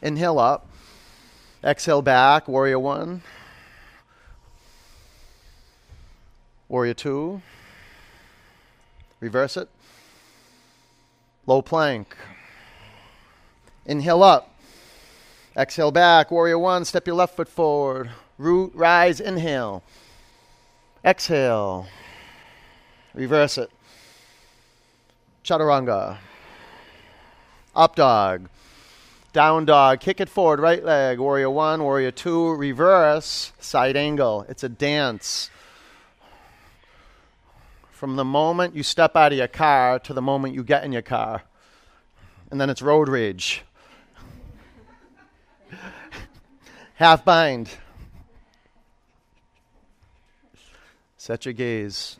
Inhale 0.00 0.38
up. 0.38 0.68
Exhale 1.64 2.02
back. 2.02 2.46
Warrior 2.46 2.78
one. 2.78 3.22
Warrior 6.68 6.94
two. 6.94 7.42
Reverse 9.18 9.56
it. 9.56 9.68
Low 11.46 11.60
plank. 11.60 12.16
Inhale 13.86 14.22
up. 14.22 14.54
Exhale 15.56 15.90
back. 15.90 16.30
Warrior 16.30 16.58
one. 16.58 16.84
Step 16.84 17.06
your 17.06 17.16
left 17.16 17.36
foot 17.36 17.48
forward. 17.48 18.10
Root, 18.38 18.72
rise, 18.74 19.20
inhale. 19.20 19.82
Exhale. 21.04 21.86
Reverse 23.14 23.58
it. 23.58 23.70
Chaturanga. 25.44 26.18
Up 27.74 27.96
dog. 27.96 28.48
Down 29.32 29.64
dog. 29.64 30.00
Kick 30.00 30.20
it 30.20 30.28
forward. 30.28 30.60
Right 30.60 30.84
leg. 30.84 31.18
Warrior 31.18 31.50
one. 31.50 31.82
Warrior 31.82 32.10
two. 32.12 32.52
Reverse. 32.54 33.52
Side 33.58 33.96
angle. 33.96 34.46
It's 34.48 34.62
a 34.62 34.68
dance 34.68 35.50
from 38.02 38.16
the 38.16 38.24
moment 38.24 38.74
you 38.74 38.82
step 38.82 39.14
out 39.14 39.30
of 39.30 39.38
your 39.38 39.46
car 39.46 39.96
to 39.96 40.12
the 40.12 40.20
moment 40.20 40.52
you 40.54 40.64
get 40.64 40.82
in 40.82 40.90
your 40.90 41.02
car. 41.02 41.42
And 42.50 42.60
then 42.60 42.68
it's 42.68 42.82
road 42.82 43.08
rage. 43.08 43.62
Half 46.94 47.24
bind. 47.24 47.70
Set 51.16 51.44
your 51.44 51.54
gaze. 51.54 52.18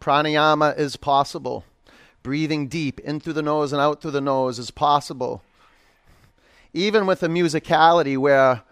Pranayama 0.00 0.78
is 0.78 0.96
possible. 0.96 1.64
Breathing 2.22 2.68
deep 2.68 3.00
in 3.00 3.20
through 3.20 3.32
the 3.32 3.42
nose 3.42 3.72
and 3.72 3.80
out 3.80 4.02
through 4.02 4.10
the 4.12 4.20
nose 4.20 4.58
is 4.58 4.70
possible. 4.70 5.42
Even 6.74 7.06
with 7.06 7.22
a 7.22 7.28
musicality 7.28 8.18
where 8.18 8.62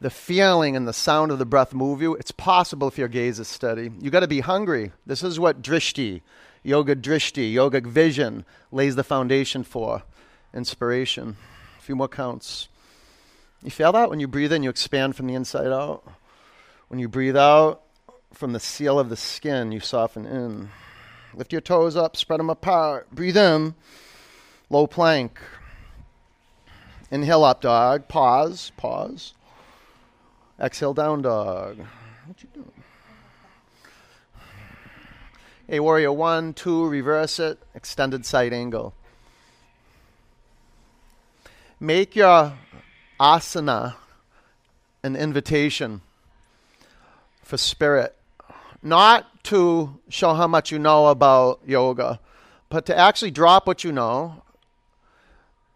the 0.00 0.10
feeling 0.10 0.76
and 0.76 0.86
the 0.86 0.92
sound 0.92 1.32
of 1.32 1.38
the 1.38 1.44
breath 1.44 1.74
move 1.74 2.00
you, 2.00 2.14
it's 2.14 2.30
possible 2.30 2.88
if 2.88 2.98
your 2.98 3.08
gaze 3.08 3.38
is 3.38 3.48
steady. 3.48 3.90
You 4.00 4.10
got 4.10 4.20
to 4.20 4.28
be 4.28 4.40
hungry. 4.40 4.92
This 5.06 5.22
is 5.22 5.40
what 5.40 5.62
drishti, 5.62 6.22
yoga 6.62 6.94
drishti, 6.94 7.52
yogic 7.52 7.86
vision 7.86 8.44
lays 8.70 8.96
the 8.96 9.04
foundation 9.04 9.64
for. 9.64 10.02
Inspiration. 10.54 11.36
A 11.82 11.84
few 11.84 11.96
more 11.96 12.06
counts. 12.06 12.68
You 13.60 13.72
feel 13.72 13.90
that 13.90 14.08
when 14.08 14.20
you 14.20 14.28
breathe 14.28 14.52
in, 14.52 14.62
you 14.62 14.70
expand 14.70 15.16
from 15.16 15.26
the 15.26 15.34
inside 15.34 15.66
out. 15.66 16.04
When 16.86 17.00
you 17.00 17.08
breathe 17.08 17.36
out, 17.36 17.82
from 18.32 18.52
the 18.52 18.60
seal 18.60 19.00
of 19.00 19.08
the 19.08 19.16
skin, 19.16 19.72
you 19.72 19.80
soften 19.80 20.24
in. 20.24 20.68
Lift 21.34 21.50
your 21.50 21.60
toes 21.60 21.96
up, 21.96 22.16
spread 22.16 22.38
them 22.38 22.50
apart. 22.50 23.10
Breathe 23.10 23.36
in. 23.36 23.74
Low 24.70 24.86
plank. 24.86 25.40
Inhale 27.10 27.42
up 27.42 27.60
dog. 27.60 28.06
Pause. 28.06 28.70
Pause. 28.76 29.34
Exhale, 30.60 30.94
down 30.94 31.22
dog. 31.22 31.78
What 32.26 32.42
you 32.44 32.48
doing? 32.54 32.84
Hey, 35.66 35.80
warrior 35.80 36.12
one, 36.12 36.54
two, 36.54 36.86
reverse 36.86 37.40
it, 37.40 37.58
extended 37.74 38.24
side 38.24 38.52
angle. 38.52 38.94
Make 41.82 42.14
your 42.14 42.52
asana 43.18 43.96
an 45.02 45.16
invitation 45.16 46.00
for 47.42 47.56
spirit, 47.56 48.16
not 48.84 49.26
to 49.46 49.98
show 50.08 50.34
how 50.34 50.46
much 50.46 50.70
you 50.70 50.78
know 50.78 51.08
about 51.08 51.58
yoga, 51.66 52.20
but 52.68 52.86
to 52.86 52.96
actually 52.96 53.32
drop 53.32 53.66
what 53.66 53.82
you 53.82 53.90
know, 53.90 54.44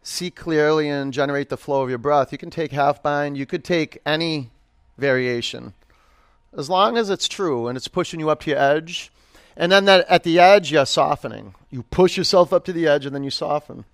see 0.04 0.30
clearly, 0.30 0.88
and 0.88 1.12
generate 1.12 1.48
the 1.48 1.56
flow 1.56 1.82
of 1.82 1.88
your 1.88 1.98
breath. 1.98 2.30
You 2.30 2.38
can 2.38 2.50
take 2.50 2.70
half 2.70 3.02
bind, 3.02 3.36
you 3.36 3.44
could 3.44 3.64
take 3.64 3.98
any 4.06 4.50
variation. 4.96 5.75
As 6.56 6.70
long 6.70 6.96
as 6.96 7.10
it's 7.10 7.26
true 7.26 7.66
and 7.66 7.76
it's 7.76 7.88
pushing 7.88 8.20
you 8.20 8.30
up 8.30 8.42
to 8.42 8.50
your 8.50 8.60
edge 8.60 9.10
And 9.56 9.72
then 9.72 9.86
that 9.86 10.06
at 10.08 10.22
the 10.22 10.38
edge, 10.38 10.70
you're 10.70 10.86
softening. 10.86 11.54
You 11.68 11.82
push 11.82 12.16
yourself 12.16 12.52
up 12.52 12.64
to 12.66 12.72
the 12.72 12.86
edge 12.86 13.06
and 13.06 13.14
then 13.14 13.25
you 13.25 13.30
soften. 13.30 13.86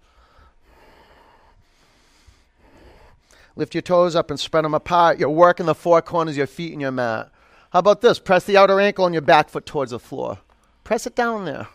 Lift 3.55 3.75
your 3.75 3.83
toes 3.83 4.17
up 4.17 4.31
and 4.31 4.41
spread 4.41 4.65
them 4.65 4.75
apart. 4.75 5.19
You're 5.19 5.29
working 5.29 5.67
the 5.67 5.75
four 5.75 6.01
corners 6.01 6.35
of 6.35 6.39
your 6.39 6.47
feet 6.47 6.73
in 6.73 6.81
your 6.81 6.91
mat. 6.91 7.31
How 7.71 7.79
about 7.79 8.01
this? 8.01 8.19
Press 8.19 8.45
the 8.45 8.57
outer 8.57 8.81
ankle 8.81 9.07
and 9.07 9.15
your 9.15 9.23
back 9.23 9.49
foot 9.49 9.67
towards 9.67 9.91
the 9.91 9.99
floor. 9.99 10.39
Press 10.85 11.07
it 11.07 11.15
down 11.15 11.45
there. 11.45 11.69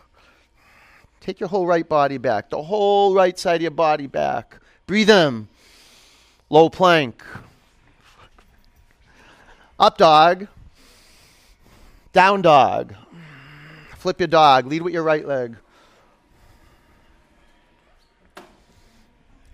Take 1.20 1.40
your 1.40 1.48
whole 1.48 1.66
right 1.66 1.88
body 1.88 2.18
back, 2.18 2.50
the 2.50 2.62
whole 2.62 3.14
right 3.14 3.38
side 3.38 3.56
of 3.56 3.62
your 3.62 3.70
body 3.70 4.06
back. 4.06 4.58
Breathe 4.86 5.10
in. 5.10 5.48
Low 6.50 6.70
plank. 6.70 7.22
Up 9.78 9.98
dog. 9.98 10.48
Down 12.12 12.42
dog. 12.42 12.94
Flip 13.96 14.20
your 14.20 14.28
dog. 14.28 14.66
Lead 14.66 14.82
with 14.82 14.94
your 14.94 15.02
right 15.02 15.26
leg. 15.26 15.56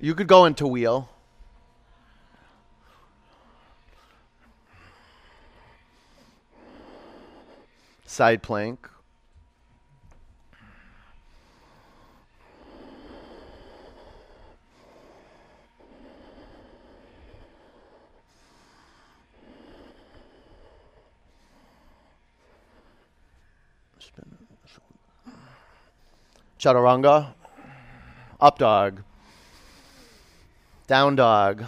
You 0.01 0.15
could 0.15 0.27
go 0.27 0.45
into 0.45 0.67
wheel. 0.67 1.09
Side 8.15 8.45
plank. 8.45 8.89
Chaturanga, 26.61 27.35
up 28.41 28.59
dog, 28.61 29.03
down 30.87 31.17
dog. 31.17 31.65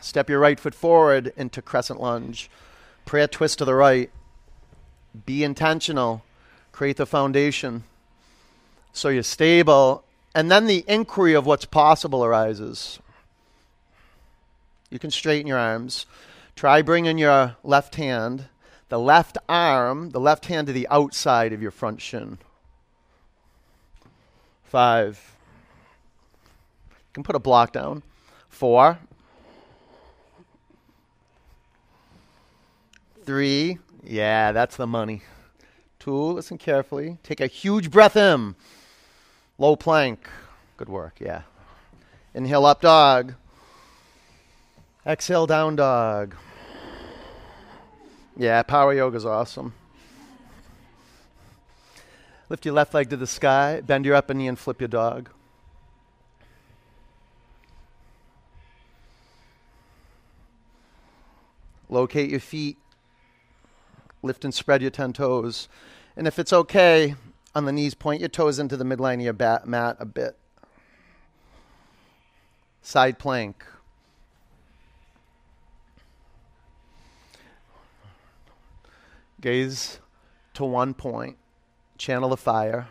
Step 0.00 0.30
your 0.30 0.38
right 0.38 0.60
foot 0.60 0.72
forward 0.76 1.32
into 1.36 1.60
crescent 1.60 2.00
lunge. 2.00 2.48
Prayer 3.04 3.26
twist 3.26 3.58
to 3.58 3.64
the 3.64 3.74
right. 3.74 4.12
Be 5.26 5.44
intentional. 5.44 6.24
Create 6.72 6.96
the 6.96 7.06
foundation 7.06 7.84
so 8.94 9.08
you're 9.08 9.22
stable. 9.22 10.04
And 10.34 10.50
then 10.50 10.66
the 10.66 10.84
inquiry 10.88 11.34
of 11.34 11.44
what's 11.44 11.66
possible 11.66 12.24
arises. 12.24 12.98
You 14.88 14.98
can 14.98 15.10
straighten 15.10 15.46
your 15.46 15.58
arms. 15.58 16.06
Try 16.56 16.80
bringing 16.80 17.18
your 17.18 17.56
left 17.62 17.96
hand, 17.96 18.46
the 18.88 18.98
left 18.98 19.36
arm, 19.48 20.10
the 20.10 20.20
left 20.20 20.46
hand 20.46 20.68
to 20.68 20.72
the 20.72 20.88
outside 20.88 21.52
of 21.52 21.60
your 21.60 21.72
front 21.72 22.00
shin. 22.00 22.38
Five. 24.62 25.36
You 26.90 27.12
can 27.12 27.24
put 27.24 27.36
a 27.36 27.40
block 27.40 27.72
down. 27.72 28.02
Four. 28.48 28.98
Three. 33.24 33.78
Yeah, 34.06 34.52
that's 34.52 34.76
the 34.76 34.86
money. 34.86 35.22
Two. 35.98 36.32
Listen 36.32 36.58
carefully. 36.58 37.18
Take 37.22 37.40
a 37.40 37.46
huge 37.46 37.90
breath 37.90 38.16
in. 38.16 38.54
Low 39.58 39.76
plank. 39.76 40.28
Good 40.76 40.88
work. 40.88 41.14
Yeah. 41.20 41.42
Inhale 42.34 42.66
up 42.66 42.80
dog. 42.80 43.34
Exhale 45.06 45.46
down 45.46 45.76
dog. 45.76 46.34
Yeah, 48.36 48.62
power 48.62 48.92
yoga 48.92 49.16
is 49.16 49.24
awesome. 49.24 49.74
Lift 52.48 52.64
your 52.64 52.74
left 52.74 52.92
leg 52.92 53.10
to 53.10 53.16
the 53.16 53.26
sky, 53.26 53.80
bend 53.80 54.04
your 54.04 54.16
upper 54.16 54.34
knee, 54.34 54.48
and 54.48 54.58
flip 54.58 54.80
your 54.80 54.88
dog. 54.88 55.30
Locate 61.88 62.30
your 62.30 62.40
feet. 62.40 62.76
Lift 64.24 64.44
and 64.44 64.54
spread 64.54 64.80
your 64.80 64.90
10 64.90 65.12
toes. 65.12 65.68
And 66.16 66.26
if 66.26 66.38
it's 66.38 66.52
okay, 66.52 67.14
on 67.54 67.66
the 67.66 67.72
knees, 67.72 67.94
point 67.94 68.20
your 68.20 68.30
toes 68.30 68.58
into 68.58 68.76
the 68.76 68.84
midline 68.84 69.16
of 69.16 69.20
your 69.20 69.32
bat- 69.34 69.68
mat 69.68 69.96
a 70.00 70.06
bit. 70.06 70.36
Side 72.80 73.18
plank. 73.18 73.64
Gaze 79.40 79.98
to 80.54 80.64
one 80.64 80.94
point 80.94 81.36
channel 81.98 82.30
the 82.30 82.36
fire 82.36 82.88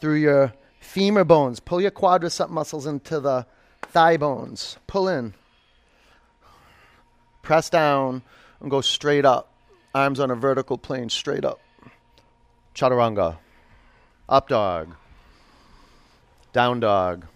through 0.00 0.14
your 0.14 0.52
femur 0.78 1.24
bones. 1.24 1.58
Pull 1.58 1.80
your 1.80 1.90
quadricep 1.90 2.50
muscles 2.50 2.86
into 2.86 3.18
the 3.18 3.46
thigh 3.82 4.16
bones. 4.16 4.78
Pull 4.86 5.08
in. 5.08 5.34
Press 7.42 7.68
down 7.68 8.22
and 8.60 8.70
go 8.70 8.80
straight 8.80 9.24
up. 9.24 9.52
Arms 9.98 10.20
on 10.20 10.30
a 10.30 10.36
vertical 10.36 10.78
plane, 10.78 11.08
straight 11.08 11.44
up. 11.44 11.60
Chaturanga. 12.72 13.38
Up 14.28 14.48
dog. 14.48 14.94
Down 16.52 16.78
dog. 16.78 17.26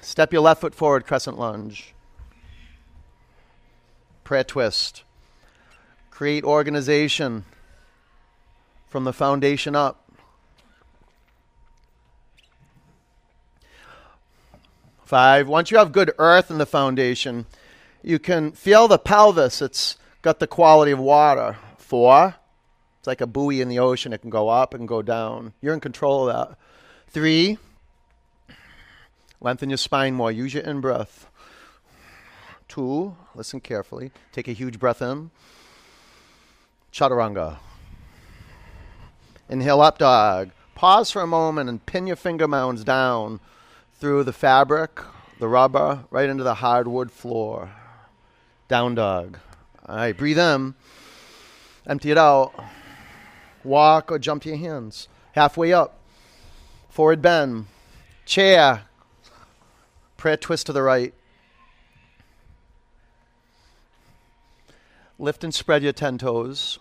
Step 0.00 0.32
your 0.32 0.40
left 0.40 0.62
foot 0.62 0.74
forward, 0.74 1.04
crescent 1.04 1.38
lunge. 1.38 1.94
Prayer 4.24 4.42
twist. 4.42 5.02
Create 6.10 6.44
organization 6.44 7.44
from 8.88 9.04
the 9.04 9.12
foundation 9.12 9.76
up. 9.76 10.10
Five, 15.04 15.46
once 15.46 15.70
you 15.70 15.76
have 15.76 15.92
good 15.92 16.12
earth 16.18 16.50
in 16.50 16.56
the 16.56 16.64
foundation, 16.64 17.44
you 18.02 18.18
can 18.18 18.52
feel 18.52 18.88
the 18.88 18.98
pelvis. 18.98 19.60
It's 19.60 19.98
got 20.22 20.38
the 20.38 20.46
quality 20.46 20.92
of 20.92 20.98
water. 20.98 21.56
Four, 21.78 22.34
it's 22.98 23.06
like 23.06 23.20
a 23.20 23.26
buoy 23.26 23.60
in 23.60 23.68
the 23.68 23.78
ocean. 23.78 24.12
It 24.12 24.20
can 24.20 24.30
go 24.30 24.48
up 24.48 24.74
and 24.74 24.86
go 24.86 25.02
down. 25.02 25.52
You're 25.60 25.74
in 25.74 25.80
control 25.80 26.28
of 26.28 26.34
that. 26.34 26.58
Three, 27.08 27.58
lengthen 29.40 29.70
your 29.70 29.76
spine 29.76 30.14
more. 30.14 30.30
Use 30.30 30.54
your 30.54 30.62
in 30.62 30.80
breath. 30.80 31.28
Two, 32.68 33.16
listen 33.34 33.60
carefully. 33.60 34.12
Take 34.32 34.46
a 34.46 34.52
huge 34.52 34.78
breath 34.78 35.02
in. 35.02 35.30
Chaturanga. 36.92 37.56
Inhale 39.48 39.80
up 39.80 39.98
dog. 39.98 40.50
Pause 40.76 41.10
for 41.10 41.22
a 41.22 41.26
moment 41.26 41.68
and 41.68 41.84
pin 41.84 42.06
your 42.06 42.16
finger 42.16 42.46
mounds 42.46 42.84
down 42.84 43.40
through 43.94 44.24
the 44.24 44.32
fabric, 44.32 45.00
the 45.40 45.48
rubber, 45.48 46.04
right 46.10 46.28
into 46.28 46.44
the 46.44 46.54
hardwood 46.54 47.10
floor. 47.10 47.70
Down 48.68 48.94
dog. 48.94 49.38
All 49.90 49.96
right, 49.96 50.16
breathe 50.16 50.38
in. 50.38 50.74
Empty 51.84 52.12
it 52.12 52.16
out. 52.16 52.52
Walk 53.64 54.12
or 54.12 54.20
jump 54.20 54.44
to 54.44 54.48
your 54.48 54.58
hands. 54.58 55.08
Halfway 55.32 55.72
up. 55.72 55.98
Forward 56.88 57.20
bend. 57.20 57.66
Chair. 58.24 58.82
Prayer 60.16 60.36
twist 60.36 60.66
to 60.66 60.72
the 60.72 60.82
right. 60.82 61.12
Lift 65.18 65.42
and 65.42 65.52
spread 65.52 65.82
your 65.82 65.92
10 65.92 66.18
toes. 66.18 66.78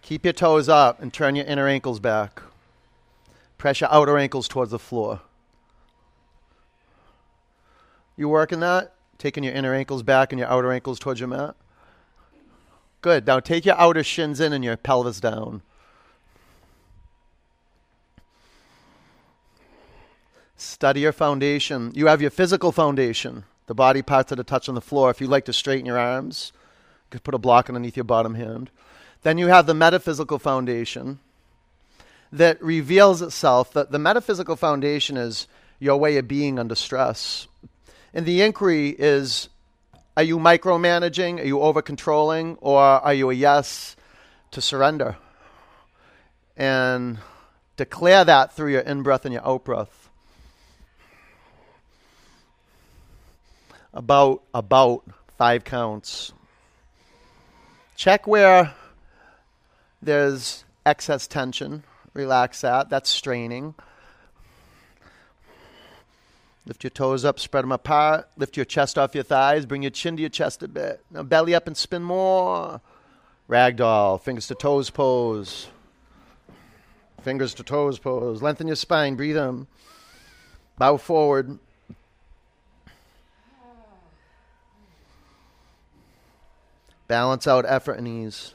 Keep 0.00 0.26
your 0.26 0.34
toes 0.34 0.68
up 0.68 1.02
and 1.02 1.12
turn 1.12 1.34
your 1.34 1.46
inner 1.46 1.66
ankles 1.66 1.98
back. 1.98 2.40
Press 3.56 3.80
your 3.80 3.92
outer 3.92 4.16
ankles 4.16 4.46
towards 4.46 4.70
the 4.70 4.78
floor. 4.78 5.22
You 8.16 8.28
working 8.28 8.60
that? 8.60 8.94
Taking 9.18 9.44
your 9.44 9.52
inner 9.52 9.74
ankles 9.74 10.02
back 10.02 10.32
and 10.32 10.38
your 10.38 10.48
outer 10.48 10.72
ankles 10.72 10.98
towards 10.98 11.20
your 11.20 11.28
mat? 11.28 11.56
Good. 13.00 13.26
Now 13.26 13.40
take 13.40 13.64
your 13.64 13.78
outer 13.78 14.02
shins 14.02 14.40
in 14.40 14.52
and 14.52 14.64
your 14.64 14.76
pelvis 14.76 15.20
down. 15.20 15.62
Study 20.56 21.00
your 21.00 21.12
foundation. 21.12 21.92
You 21.94 22.06
have 22.06 22.20
your 22.20 22.30
physical 22.30 22.72
foundation, 22.72 23.44
the 23.66 23.74
body 23.74 24.02
parts 24.02 24.30
that 24.30 24.40
are 24.40 24.44
touching 24.44 24.74
the 24.74 24.80
floor. 24.80 25.10
If 25.10 25.20
you 25.20 25.28
like 25.28 25.44
to 25.44 25.52
straighten 25.52 25.86
your 25.86 25.98
arms, 25.98 26.52
you 27.06 27.10
could 27.12 27.24
put 27.24 27.34
a 27.34 27.38
block 27.38 27.68
underneath 27.68 27.96
your 27.96 28.04
bottom 28.04 28.34
hand. 28.34 28.70
Then 29.22 29.38
you 29.38 29.48
have 29.48 29.66
the 29.66 29.74
metaphysical 29.74 30.38
foundation 30.38 31.20
that 32.32 32.62
reveals 32.62 33.22
itself 33.22 33.72
that 33.72 33.90
the 33.92 33.98
metaphysical 33.98 34.56
foundation 34.56 35.16
is 35.16 35.46
your 35.78 35.96
way 35.96 36.16
of 36.16 36.26
being 36.28 36.58
under 36.58 36.74
stress. 36.74 37.46
And 38.14 38.26
the 38.26 38.42
inquiry 38.42 38.90
is 38.90 39.48
are 40.18 40.24
you 40.24 40.38
micromanaging? 40.38 41.38
Are 41.40 41.44
you 41.44 41.60
over 41.60 41.80
controlling? 41.80 42.56
Or 42.60 42.80
are 42.80 43.14
you 43.14 43.30
a 43.30 43.34
yes 43.34 43.94
to 44.50 44.60
surrender? 44.60 45.16
And 46.56 47.18
declare 47.76 48.24
that 48.24 48.52
through 48.52 48.72
your 48.72 48.80
in 48.80 49.04
breath 49.04 49.24
and 49.24 49.32
your 49.32 49.46
out 49.46 49.64
breath. 49.64 50.10
About, 53.94 54.42
about 54.52 55.04
five 55.36 55.62
counts. 55.62 56.32
Check 57.94 58.26
where 58.26 58.74
there's 60.02 60.64
excess 60.84 61.28
tension. 61.28 61.84
Relax 62.12 62.62
that. 62.62 62.90
That's 62.90 63.08
straining. 63.08 63.76
Lift 66.68 66.84
your 66.84 66.90
toes 66.90 67.24
up, 67.24 67.40
spread 67.40 67.64
them 67.64 67.72
apart. 67.72 68.28
Lift 68.36 68.56
your 68.56 68.66
chest 68.66 68.98
off 68.98 69.14
your 69.14 69.24
thighs. 69.24 69.64
Bring 69.64 69.82
your 69.82 69.90
chin 69.90 70.16
to 70.16 70.20
your 70.20 70.28
chest 70.28 70.62
a 70.62 70.68
bit. 70.68 71.02
Now 71.10 71.22
belly 71.22 71.54
up 71.54 71.66
and 71.66 71.74
spin 71.74 72.02
more. 72.02 72.82
Ragdoll, 73.48 74.20
fingers 74.20 74.46
to 74.48 74.54
toes 74.54 74.90
pose. 74.90 75.68
Fingers 77.22 77.54
to 77.54 77.62
toes 77.62 77.98
pose. 77.98 78.42
Lengthen 78.42 78.66
your 78.66 78.76
spine. 78.76 79.16
Breathe 79.16 79.38
in. 79.38 79.66
Bow 80.76 80.98
forward. 80.98 81.58
Balance 87.06 87.46
out 87.46 87.64
effort 87.66 87.94
and 87.94 88.06
ease. 88.06 88.54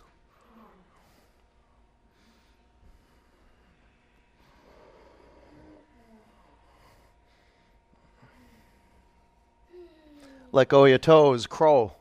Let 10.54 10.68
go 10.68 10.84
of 10.84 10.90
your 10.90 11.00
toes, 11.00 11.48
crow. 11.48 11.94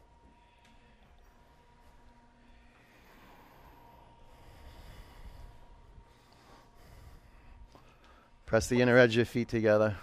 Press 8.45 8.67
the 8.67 8.83
inner 8.83 8.99
edge 8.99 9.13
of 9.13 9.17
your 9.17 9.25
feet 9.25 9.49
together. 9.49 9.97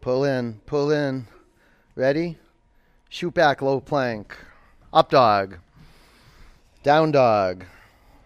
Pull 0.00 0.24
in, 0.24 0.62
pull 0.64 0.90
in. 0.90 1.26
Ready? 1.94 2.38
Shoot 3.10 3.34
back, 3.34 3.60
low 3.60 3.80
plank. 3.80 4.34
Up 4.90 5.10
dog. 5.10 5.58
Down 6.82 7.12
dog. 7.12 7.66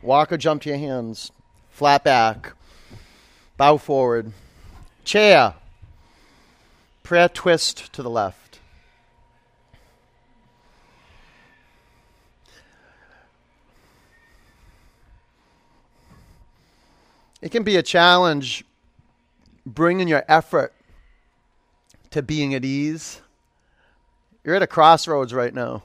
Walk 0.00 0.30
or 0.30 0.36
jump 0.36 0.62
to 0.62 0.68
your 0.68 0.78
hands. 0.78 1.32
Flat 1.70 2.04
back. 2.04 2.52
Bow 3.56 3.78
forward. 3.78 4.32
Chair. 5.02 5.54
Prayer 7.06 7.28
twist 7.28 7.92
to 7.92 8.02
the 8.02 8.10
left. 8.10 8.58
It 17.40 17.52
can 17.52 17.62
be 17.62 17.76
a 17.76 17.82
challenge 17.84 18.64
bringing 19.64 20.08
your 20.08 20.24
effort 20.26 20.72
to 22.10 22.22
being 22.22 22.54
at 22.54 22.64
ease. 22.64 23.20
You're 24.42 24.56
at 24.56 24.62
a 24.62 24.66
crossroads 24.66 25.32
right 25.32 25.54
now. 25.54 25.84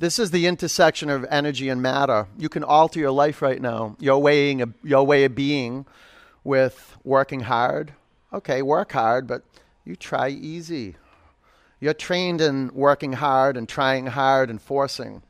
This 0.00 0.18
is 0.18 0.32
the 0.32 0.48
intersection 0.48 1.08
of 1.08 1.24
energy 1.30 1.68
and 1.68 1.80
matter. 1.80 2.26
You 2.36 2.48
can 2.48 2.64
alter 2.64 2.98
your 2.98 3.12
life 3.12 3.42
right 3.42 3.62
now, 3.62 3.94
your 4.00 4.20
way, 4.20 4.60
your 4.82 5.06
way 5.06 5.22
of 5.22 5.36
being 5.36 5.86
with 6.42 6.96
working 7.04 7.42
hard. 7.42 7.92
Okay, 8.32 8.62
work 8.62 8.92
hard, 8.92 9.26
but 9.26 9.42
you 9.84 9.96
try 9.96 10.28
easy. 10.28 10.96
You're 11.80 11.94
trained 11.94 12.40
in 12.40 12.70
working 12.74 13.14
hard 13.14 13.56
and 13.56 13.68
trying 13.68 14.06
hard 14.06 14.50
and 14.50 14.60
forcing. 14.60 15.22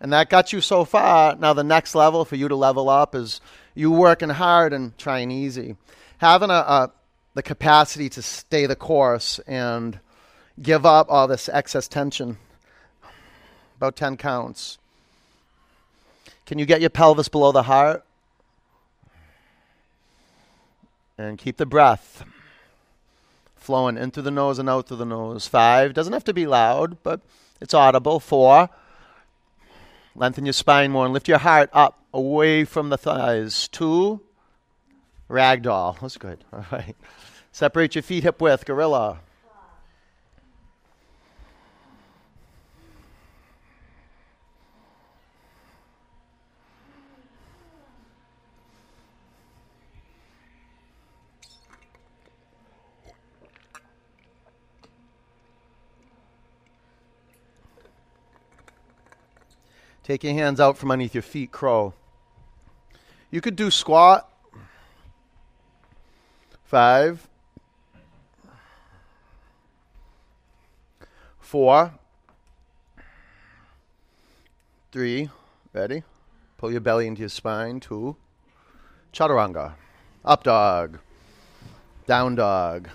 And 0.00 0.12
that 0.12 0.28
got 0.28 0.52
you 0.52 0.60
so 0.60 0.84
far. 0.84 1.36
Now, 1.36 1.52
the 1.52 1.64
next 1.64 1.94
level 1.94 2.24
for 2.24 2.36
you 2.36 2.48
to 2.48 2.56
level 2.56 2.88
up 2.88 3.14
is 3.14 3.40
you 3.74 3.90
working 3.90 4.28
hard 4.28 4.72
and 4.72 4.96
trying 4.98 5.30
easy. 5.30 5.76
Having 6.18 6.50
a, 6.50 6.54
a 6.54 6.92
the 7.34 7.42
capacity 7.42 8.08
to 8.08 8.22
stay 8.22 8.64
the 8.64 8.74
course 8.74 9.38
and 9.46 10.00
give 10.60 10.86
up 10.86 11.06
all 11.10 11.28
this 11.28 11.50
excess 11.50 11.86
tension. 11.86 12.38
About 13.76 13.94
10 13.94 14.16
counts. 14.16 14.78
Can 16.46 16.58
you 16.58 16.64
get 16.64 16.80
your 16.80 16.88
pelvis 16.88 17.28
below 17.28 17.52
the 17.52 17.64
heart? 17.64 18.04
And 21.18 21.38
keep 21.38 21.56
the 21.56 21.66
breath 21.66 22.24
flowing 23.56 23.96
in 23.96 24.10
through 24.10 24.22
the 24.22 24.30
nose 24.30 24.58
and 24.58 24.68
out 24.68 24.86
through 24.86 24.98
the 24.98 25.04
nose. 25.04 25.46
Five. 25.46 25.94
Doesn't 25.94 26.12
have 26.12 26.24
to 26.24 26.34
be 26.34 26.46
loud, 26.46 27.02
but 27.02 27.20
it's 27.60 27.74
audible. 27.74 28.20
Four. 28.20 28.68
Lengthen 30.14 30.46
your 30.46 30.52
spine 30.52 30.92
more 30.92 31.04
and 31.04 31.12
lift 31.12 31.28
your 31.28 31.38
heart 31.38 31.68
up 31.72 32.02
away 32.12 32.64
from 32.64 32.90
the 32.90 32.98
thighs. 32.98 33.68
Two. 33.68 34.20
Ragdoll. 35.28 35.98
That's 36.00 36.16
good. 36.16 36.44
All 36.52 36.64
right. 36.70 36.96
Separate 37.50 37.94
your 37.94 38.02
feet 38.02 38.22
hip 38.22 38.40
width. 38.40 38.64
Gorilla. 38.64 39.20
Take 60.06 60.22
your 60.22 60.34
hands 60.34 60.60
out 60.60 60.78
from 60.78 60.92
underneath 60.92 61.16
your 61.16 61.22
feet, 61.22 61.50
crow. 61.50 61.92
You 63.32 63.40
could 63.40 63.56
do 63.56 63.72
squat. 63.72 64.30
Five. 66.62 67.26
Four. 71.40 71.92
Three. 74.92 75.28
Ready? 75.72 76.04
Pull 76.56 76.70
your 76.70 76.80
belly 76.80 77.08
into 77.08 77.22
your 77.22 77.28
spine. 77.28 77.80
Two. 77.80 78.14
Chaturanga. 79.12 79.72
Up 80.24 80.44
dog. 80.44 81.00
Down 82.06 82.36
dog. 82.36 82.88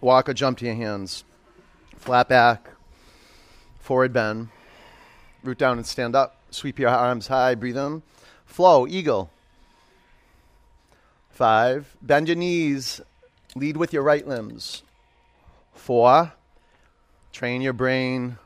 Walk 0.00 0.28
or 0.28 0.34
jump 0.34 0.58
to 0.58 0.66
your 0.66 0.76
hands. 0.76 1.24
Flat 1.96 2.28
back. 2.28 2.68
Forward 3.80 4.12
bend. 4.12 4.50
Root 5.42 5.58
down 5.58 5.78
and 5.78 5.86
stand 5.86 6.14
up. 6.14 6.36
Sweep 6.54 6.78
your 6.78 6.90
arms 6.90 7.26
high, 7.26 7.56
breathe 7.56 7.76
in. 7.76 8.02
Flow, 8.46 8.86
eagle. 8.86 9.28
Five, 11.30 11.96
bend 12.00 12.28
your 12.28 12.36
knees, 12.36 13.00
lead 13.56 13.76
with 13.76 13.92
your 13.92 14.04
right 14.04 14.24
limbs. 14.24 14.84
Four, 15.74 16.32
train 17.32 17.60
your 17.60 17.72
brain 17.72 18.38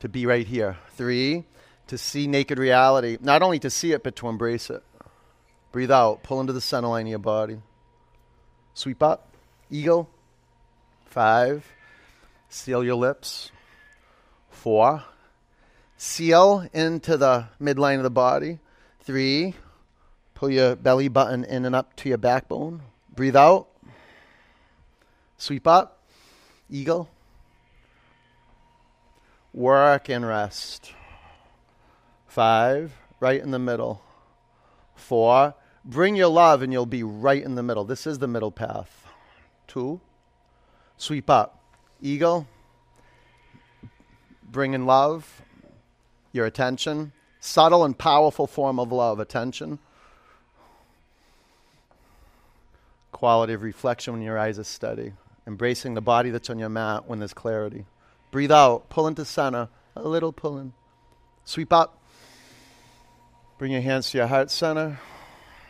to 0.00 0.08
be 0.08 0.24
right 0.24 0.46
here. 0.46 0.78
Three, 0.96 1.44
to 1.88 1.98
see 1.98 2.26
naked 2.26 2.58
reality. 2.58 3.18
Not 3.20 3.42
only 3.42 3.58
to 3.58 3.68
see 3.68 3.92
it, 3.92 4.02
but 4.02 4.16
to 4.16 4.28
embrace 4.28 4.70
it. 4.70 4.82
Breathe 5.70 5.90
out, 5.90 6.22
pull 6.22 6.40
into 6.40 6.54
the 6.54 6.62
center 6.62 6.88
line 6.88 7.06
of 7.06 7.10
your 7.10 7.18
body. 7.18 7.58
Sweep 8.72 9.02
up, 9.02 9.28
eagle. 9.70 10.08
Five, 11.04 11.70
seal 12.48 12.82
your 12.82 12.94
lips. 12.94 13.50
Four, 14.48 15.04
Seal 16.04 16.68
into 16.72 17.16
the 17.16 17.46
midline 17.60 17.98
of 17.98 18.02
the 18.02 18.10
body. 18.10 18.58
Three, 19.02 19.54
pull 20.34 20.50
your 20.50 20.74
belly 20.74 21.06
button 21.06 21.44
in 21.44 21.64
and 21.64 21.76
up 21.76 21.94
to 21.98 22.08
your 22.08 22.18
backbone. 22.18 22.82
Breathe 23.14 23.36
out. 23.36 23.68
Sweep 25.38 25.64
up. 25.64 26.02
Eagle. 26.68 27.08
Work 29.54 30.10
and 30.10 30.26
rest. 30.26 30.92
Five, 32.26 32.92
right 33.20 33.40
in 33.40 33.52
the 33.52 33.60
middle. 33.60 34.02
Four, 34.96 35.54
bring 35.84 36.16
your 36.16 36.30
love 36.30 36.62
and 36.62 36.72
you'll 36.72 36.84
be 36.84 37.04
right 37.04 37.44
in 37.44 37.54
the 37.54 37.62
middle. 37.62 37.84
This 37.84 38.08
is 38.08 38.18
the 38.18 38.26
middle 38.26 38.50
path. 38.50 39.06
Two, 39.68 40.00
sweep 40.96 41.30
up. 41.30 41.62
Eagle, 42.00 42.48
bring 44.50 44.74
in 44.74 44.84
love 44.84 45.42
your 46.32 46.46
attention. 46.46 47.12
Subtle 47.40 47.84
and 47.84 47.96
powerful 47.96 48.46
form 48.46 48.78
of 48.78 48.92
love, 48.92 49.18
attention. 49.20 49.78
Quality 53.10 53.52
of 53.52 53.62
reflection 53.62 54.14
when 54.14 54.22
your 54.22 54.38
eyes 54.38 54.58
are 54.58 54.64
steady. 54.64 55.12
Embracing 55.46 55.94
the 55.94 56.00
body 56.00 56.30
that's 56.30 56.50
on 56.50 56.58
your 56.58 56.68
mat 56.68 57.08
when 57.08 57.18
there's 57.18 57.34
clarity. 57.34 57.84
Breathe 58.30 58.52
out, 58.52 58.88
pull 58.88 59.06
into 59.06 59.24
center, 59.24 59.68
a 59.94 60.08
little 60.08 60.32
pull 60.32 60.58
in. 60.58 60.72
Sweep 61.44 61.72
up. 61.72 61.98
Bring 63.58 63.72
your 63.72 63.82
hands 63.82 64.10
to 64.10 64.18
your 64.18 64.26
heart 64.26 64.50
center. 64.50 64.98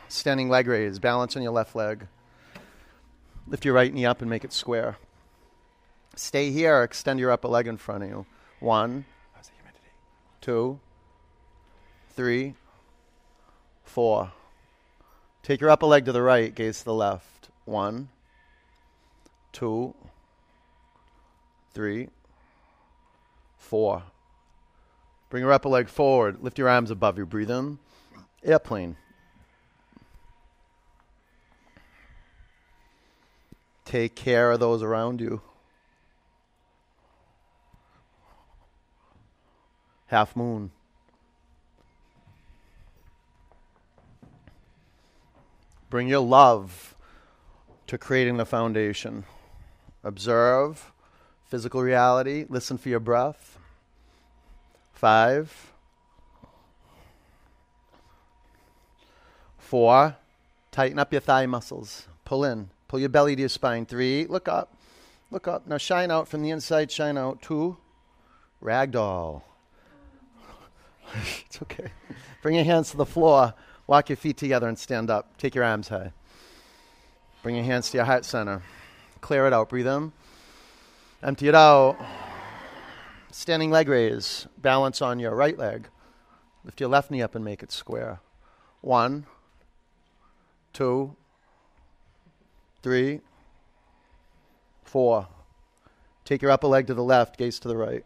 Standing 0.09 0.49
leg 0.49 0.67
raise, 0.67 0.99
balance 0.99 1.37
on 1.37 1.43
your 1.43 1.53
left 1.53 1.75
leg. 1.75 2.07
Lift 3.47 3.65
your 3.65 3.75
right 3.75 3.93
knee 3.93 4.07
up 4.07 4.21
and 4.21 4.31
make 4.31 4.45
it 4.45 4.53
square. 4.53 4.97
Stay 6.15 6.51
here, 6.51 6.83
extend 6.83 7.19
your 7.19 7.31
upper 7.31 7.49
leg 7.49 7.67
in 7.67 7.79
front 7.79 8.05
of 8.05 8.11
you. 8.11 8.27
One, 8.61 9.07
two, 10.43 10.79
three, 12.15 12.55
four. 13.85 14.33
Take 15.43 15.61
your 15.61 15.71
upper 15.71 15.87
leg 15.87 16.05
to 16.05 16.13
the 16.13 16.21
right, 16.21 16.55
gaze 16.55 16.81
to 16.81 16.85
the 16.85 16.95
left. 16.95 17.49
One, 17.65 18.11
two, 19.53 19.95
three, 21.73 22.09
four. 23.57 24.03
Bring 25.31 25.43
your 25.43 25.53
upper 25.53 25.71
leg 25.71 25.89
forward. 25.89 26.43
Lift 26.43 26.59
your 26.59 26.69
arms 26.69 26.91
above 26.91 27.17
you. 27.17 27.25
Breathe 27.25 27.51
in. 27.51 27.79
Airplane. 28.45 28.97
Take 33.85 34.15
care 34.15 34.51
of 34.51 34.61
those 34.61 34.83
around 34.83 35.21
you. 35.21 35.41
Half 40.13 40.37
moon. 40.37 40.71
Bring 45.89 46.07
your 46.07 46.21
love 46.21 46.95
to 47.87 47.97
creating 47.97 48.37
the 48.37 48.45
foundation. 48.45 49.25
Observe 50.05 50.93
physical 51.47 51.81
reality. 51.81 52.45
Listen 52.51 52.77
for 52.77 52.91
your 52.91 53.01
breath. 53.01 53.59
Five. 54.93 55.73
Four. 59.57 60.17
Tighten 60.73 60.99
up 60.99 61.11
your 61.11 61.23
thigh 61.23 61.47
muscles. 61.47 62.07
Pull 62.27 62.45
in. 62.45 62.69
Pull 62.87 63.01
your 63.01 63.09
belly 63.09 63.35
to 63.35 63.41
your 63.41 63.49
spine. 63.49 63.87
Three. 63.87 64.27
Look 64.27 64.47
up. 64.47 64.77
Look 65.31 65.49
up. 65.49 65.67
Now 65.67 65.79
shine 65.79 66.11
out 66.11 66.29
from 66.29 66.43
the 66.43 66.51
inside. 66.51 66.91
Shine 66.91 67.17
out. 67.17 67.41
Two. 67.41 67.79
Ragdoll. 68.63 69.41
it's 71.47 71.61
okay. 71.63 71.91
Bring 72.43 72.55
your 72.55 72.65
hands 72.65 72.91
to 72.91 72.97
the 72.97 73.07
floor. 73.07 73.55
Walk 73.87 74.09
your 74.09 74.17
feet 74.17 74.37
together 74.37 74.69
and 74.69 74.79
stand 74.79 75.11
up. 75.11 75.37
Take 75.37 75.55
your 75.55 75.65
arms 75.65 75.89
high. 75.89 76.13
Bring 77.43 77.57
your 77.57 77.65
hands 77.65 77.91
to 77.91 77.99
your 77.99 78.07
heart 78.07 78.25
center. 78.25 78.63
Clear 79.21 79.47
it 79.47 79.53
out. 79.53 79.69
Breathe 79.69 79.87
in. 79.87 80.13
Empty 81.23 81.49
it 81.49 81.55
out. 81.55 81.97
Standing 83.31 83.71
leg 83.71 83.89
raise. 83.89 84.47
Balance 84.59 85.03
on 85.03 85.19
your 85.19 85.35
right 85.35 85.59
leg. 85.59 85.89
Lift 86.65 86.81
your 86.81 86.89
left 86.89 87.11
knee 87.11 87.23
up 87.23 87.35
and 87.35 87.45
make 87.45 87.63
it 87.63 87.73
square. 87.73 88.21
One, 88.81 89.27
two, 90.73 91.17
three, 92.83 93.21
four. 94.85 95.29
Take 96.25 96.43
your 96.43 96.51
upper 96.51 96.69
leg 96.69 96.87
to 96.87 96.95
the 96.95 97.03
left, 97.03 97.37
gaze 97.37 97.59
to 97.61 97.69
the 97.69 97.77
right. 97.77 98.05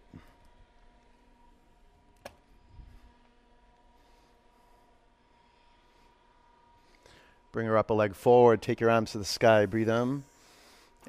Bring 7.57 7.69
your 7.69 7.79
upper 7.79 7.95
leg 7.95 8.15
forward. 8.15 8.61
Take 8.61 8.81
your 8.81 8.91
arms 8.91 9.13
to 9.13 9.19
the 9.19 9.25
sky. 9.25 9.65
Breathe 9.65 9.89
in. 9.89 10.25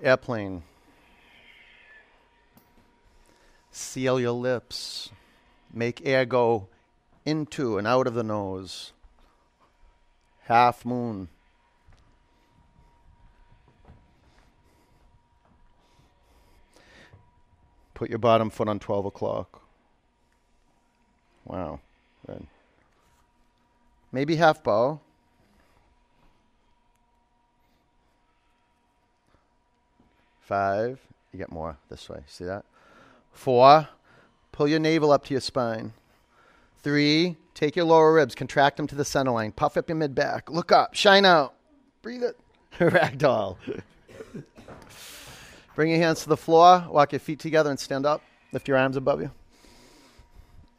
Airplane. 0.01 0.63
Seal 3.69 4.17
your 4.17 4.31
lips. 4.31 5.09
Make 5.73 6.05
air 6.05 6.23
go 6.23 6.69
into 7.25 7.77
and 7.77 7.85
out 7.85 8.07
of 8.07 8.13
the 8.13 8.23
nose. 8.23 8.93
Half 10.43 10.85
moon. 10.85 11.27
Put 17.93 18.09
your 18.09 18.19
bottom 18.19 18.49
foot 18.49 18.69
on 18.69 18.79
12 18.79 19.07
o'clock. 19.07 19.63
Wow. 21.43 21.81
Good. 22.25 22.47
Maybe 24.13 24.37
half 24.37 24.63
bow. 24.63 25.01
Five. 30.47 31.01
You 31.33 31.39
get 31.39 31.51
more 31.51 31.75
this 31.89 32.07
way. 32.07 32.21
See 32.25 32.45
that? 32.45 32.63
Four. 33.33 33.89
Pull 34.53 34.69
your 34.69 34.79
navel 34.79 35.11
up 35.11 35.25
to 35.25 35.33
your 35.33 35.41
spine. 35.41 35.91
Three. 36.83 37.35
Take 37.53 37.75
your 37.75 37.83
lower 37.83 38.13
ribs, 38.13 38.33
contract 38.33 38.77
them 38.77 38.87
to 38.87 38.95
the 38.95 39.03
center 39.03 39.31
line. 39.31 39.51
Puff 39.51 39.75
up 39.75 39.89
your 39.89 39.97
mid 39.97 40.15
back. 40.15 40.49
Look 40.49 40.71
up. 40.71 40.95
Shine 40.95 41.25
out. 41.25 41.53
Breathe 42.01 42.23
it. 42.23 42.37
Ragdoll. 42.79 43.57
Bring 45.75 45.91
your 45.91 45.99
hands 45.99 46.23
to 46.23 46.29
the 46.29 46.37
floor. 46.37 46.87
Walk 46.89 47.11
your 47.11 47.19
feet 47.19 47.39
together 47.39 47.69
and 47.69 47.77
stand 47.77 48.05
up. 48.05 48.21
Lift 48.53 48.69
your 48.69 48.77
arms 48.77 48.95
above 48.95 49.19
you. 49.19 49.31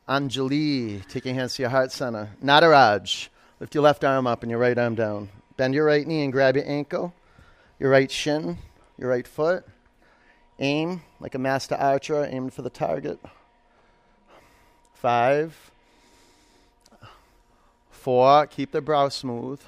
Anjali. 0.08 1.06
Take 1.08 1.26
your 1.26 1.34
hands 1.34 1.56
to 1.56 1.62
your 1.62 1.70
heart 1.70 1.92
center. 1.92 2.30
Nataraj. 2.42 3.28
Lift 3.60 3.74
your 3.74 3.84
left 3.84 4.02
arm 4.02 4.26
up 4.26 4.42
and 4.42 4.50
your 4.50 4.60
right 4.60 4.78
arm 4.78 4.94
down. 4.94 5.28
Bend 5.58 5.74
your 5.74 5.84
right 5.84 6.06
knee 6.06 6.24
and 6.24 6.32
grab 6.32 6.56
your 6.56 6.66
ankle, 6.66 7.12
your 7.78 7.90
right 7.90 8.10
shin, 8.10 8.56
your 8.98 9.10
right 9.10 9.26
foot. 9.26 9.64
Aim 10.58 11.02
like 11.20 11.34
a 11.34 11.38
master 11.38 11.76
archer, 11.76 12.24
aiming 12.24 12.50
for 12.50 12.62
the 12.62 12.70
target. 12.70 13.20
Five, 14.94 15.70
four, 17.90 18.46
keep 18.46 18.72
the 18.72 18.80
brow 18.80 19.08
smooth. 19.08 19.60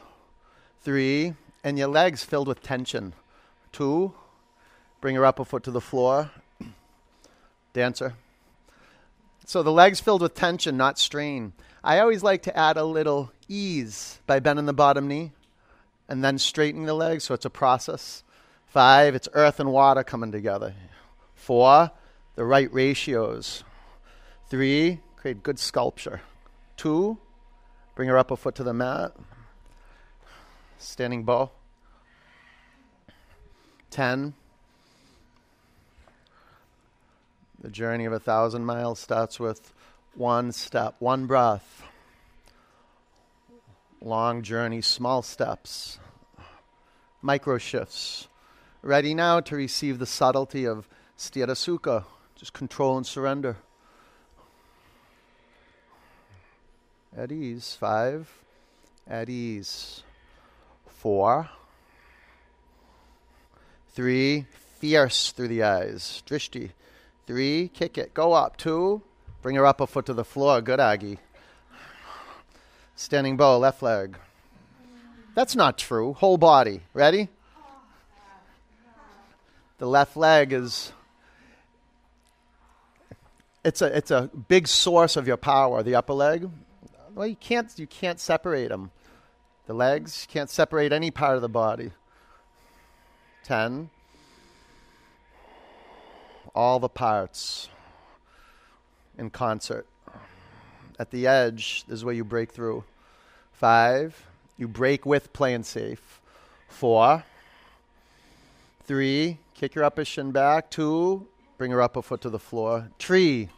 Three, 0.83 1.35
and 1.63 1.79
your 1.79 1.89
legs 1.89 2.25
filled 2.25 2.49
with 2.49 2.63
tension. 2.63 3.13
Two, 3.71 4.15
bring 5.01 5.15
your 5.15 5.27
upper 5.27 5.45
foot 5.45 5.63
to 5.65 5.71
the 5.71 5.81
floor. 5.81 6.31
Dancer. 7.73 8.15
So 9.47 9.63
the 9.63 9.73
legs 9.73 10.01
filled 10.01 10.23
with 10.23 10.35
tension, 10.35 10.77
not 10.77 10.99
strain. 10.99 11.53
I 11.83 12.01
always 12.01 12.23
like 12.23 12.43
to 12.43 12.57
add 12.57 12.77
a 12.77 12.85
little 12.85 13.33
ease 13.49 14.19
by 14.27 14.41
bending 14.41 14.67
the 14.67 14.73
bottom 14.73 15.07
knee 15.07 15.33
and 16.09 16.25
then 16.25 16.39
straightening 16.39 16.87
the 16.87 16.95
legs, 16.95 17.25
so 17.25 17.35
it's 17.35 17.45
a 17.45 17.51
process. 17.51 18.25
Five, 18.71 19.17
it's 19.17 19.29
earth 19.33 19.59
and 19.59 19.73
water 19.73 20.05
coming 20.05 20.31
together. 20.31 20.75
Four, 21.35 21.91
the 22.37 22.45
right 22.45 22.73
ratios. 22.73 23.65
Three, 24.49 25.01
create 25.17 25.43
good 25.43 25.59
sculpture. 25.59 26.21
Two, 26.77 27.19
bring 27.97 28.07
your 28.07 28.17
upper 28.17 28.37
foot 28.37 28.55
to 28.55 28.63
the 28.63 28.73
mat. 28.73 29.11
Standing 30.79 31.25
bow. 31.25 31.51
Ten, 33.91 34.35
the 37.61 37.71
journey 37.71 38.05
of 38.05 38.13
a 38.13 38.21
thousand 38.21 38.65
miles 38.65 39.01
starts 39.01 39.41
with 39.41 39.73
one 40.15 40.53
step, 40.53 40.95
one 41.01 41.27
breath. 41.27 41.83
Long 44.01 44.43
journey, 44.43 44.81
small 44.81 45.23
steps, 45.23 45.99
micro 47.21 47.59
shifts 47.59 48.29
ready 48.83 49.15
now 49.15 49.41
to 49.41 49.57
receive 49.57 49.99
the 49.99 50.07
subtlety 50.07 50.65
of 50.65 50.89
sthira 51.17 51.55
sukha, 51.55 52.05
just 52.35 52.53
control 52.53 52.97
and 52.97 53.07
surrender. 53.07 53.57
At 57.17 57.33
ease. 57.33 57.77
Five. 57.79 58.31
At 59.07 59.29
ease. 59.29 60.03
Four. 60.87 61.51
Three. 63.89 64.47
Fierce 64.79 65.33
through 65.33 65.49
the 65.49 65.63
eyes. 65.63 66.23
Drishti. 66.27 66.71
Three. 67.27 67.69
Kick 67.69 67.99
it. 67.99 68.15
Go 68.15 68.33
up. 68.33 68.57
Two. 68.57 69.03
Bring 69.43 69.57
your 69.57 69.67
upper 69.67 69.87
foot 69.87 70.07
to 70.07 70.15
the 70.15 70.25
floor. 70.25 70.61
Good, 70.61 70.81
Aggie. 70.81 71.19
Standing 72.95 73.37
bow. 73.37 73.59
Left 73.59 73.83
leg. 73.83 74.17
That's 75.35 75.57
not 75.57 75.79
true. 75.79 76.13
Whole 76.15 76.39
body. 76.39 76.83
Ready? 76.95 77.29
The 79.81 79.87
left 79.87 80.15
leg 80.15 80.53
is 80.53 80.93
it's 83.65 83.81
a 83.81 83.97
it's 83.97 84.11
a 84.11 84.31
big 84.47 84.69
source 84.69 85.17
of 85.17 85.27
your 85.27 85.39
power 85.39 85.83
the 85.83 85.95
upper 85.95 86.13
leg. 86.13 86.49
Well 87.15 87.27
you 87.27 87.35
can't 87.35 87.67
you 87.79 87.87
can't 87.87 88.21
separate 88.21 88.69
them 88.69 88.93
the 89.67 89.73
legs 89.73 90.27
you 90.29 90.33
can't 90.33 90.51
separate 90.51 90.93
any 90.93 91.11
part 91.11 91.35
of 91.35 91.43
the 91.43 91.49
body. 91.49 91.93
10 93.45 93.89
all 96.55 96.79
the 96.79 96.89
parts 96.89 97.69
in 99.17 99.31
concert. 99.31 99.87
At 100.99 101.11
the 101.11 101.27
edge 101.27 101.85
this 101.89 102.01
is 102.01 102.05
where 102.05 102.15
you 102.15 102.25
break 102.25 102.53
through. 102.53 102.85
5 103.55 104.27
you 104.59 104.69
break 104.69 105.07
with 105.07 105.33
playing 105.33 105.63
safe. 105.63 106.21
4 106.69 107.25
3 108.85 109.39
Kick 109.61 109.75
your 109.75 109.85
upper 109.85 110.07
shin 110.07 110.31
back. 110.33 110.71
Two, 110.71 111.29
bring 111.59 111.71
her 111.71 111.83
upper 111.83 112.01
foot 112.01 112.23
to 112.23 112.31
the 112.31 112.39
floor. 112.39 112.91
Tree. 112.99 113.51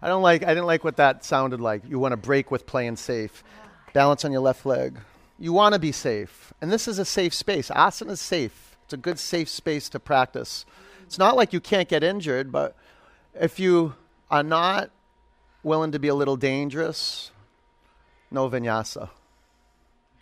I 0.00 0.08
don't 0.08 0.22
like. 0.22 0.42
I 0.42 0.46
didn't 0.46 0.64
like 0.64 0.82
what 0.82 0.96
that 0.96 1.22
sounded 1.22 1.60
like. 1.60 1.82
You 1.86 1.98
want 1.98 2.12
to 2.12 2.16
break 2.16 2.50
with 2.50 2.64
playing 2.64 2.96
safe. 2.96 3.44
Balance 3.92 4.24
on 4.24 4.32
your 4.32 4.40
left 4.40 4.64
leg. 4.64 5.00
You 5.38 5.52
want 5.52 5.74
to 5.74 5.78
be 5.78 5.92
safe, 5.92 6.54
and 6.62 6.72
this 6.72 6.88
is 6.88 6.98
a 6.98 7.04
safe 7.04 7.34
space. 7.34 7.68
Asana 7.68 8.12
is 8.12 8.22
safe. 8.22 8.78
It's 8.84 8.94
a 8.94 8.96
good 8.96 9.18
safe 9.18 9.50
space 9.50 9.90
to 9.90 10.00
practice. 10.00 10.64
It's 11.02 11.18
not 11.18 11.36
like 11.36 11.52
you 11.52 11.60
can't 11.60 11.86
get 11.86 12.02
injured, 12.02 12.50
but 12.50 12.74
if 13.38 13.60
you 13.60 13.96
are 14.30 14.42
not 14.42 14.90
willing 15.62 15.92
to 15.92 15.98
be 15.98 16.08
a 16.08 16.14
little 16.14 16.38
dangerous, 16.38 17.32
no 18.30 18.48
vinyasa. 18.48 19.10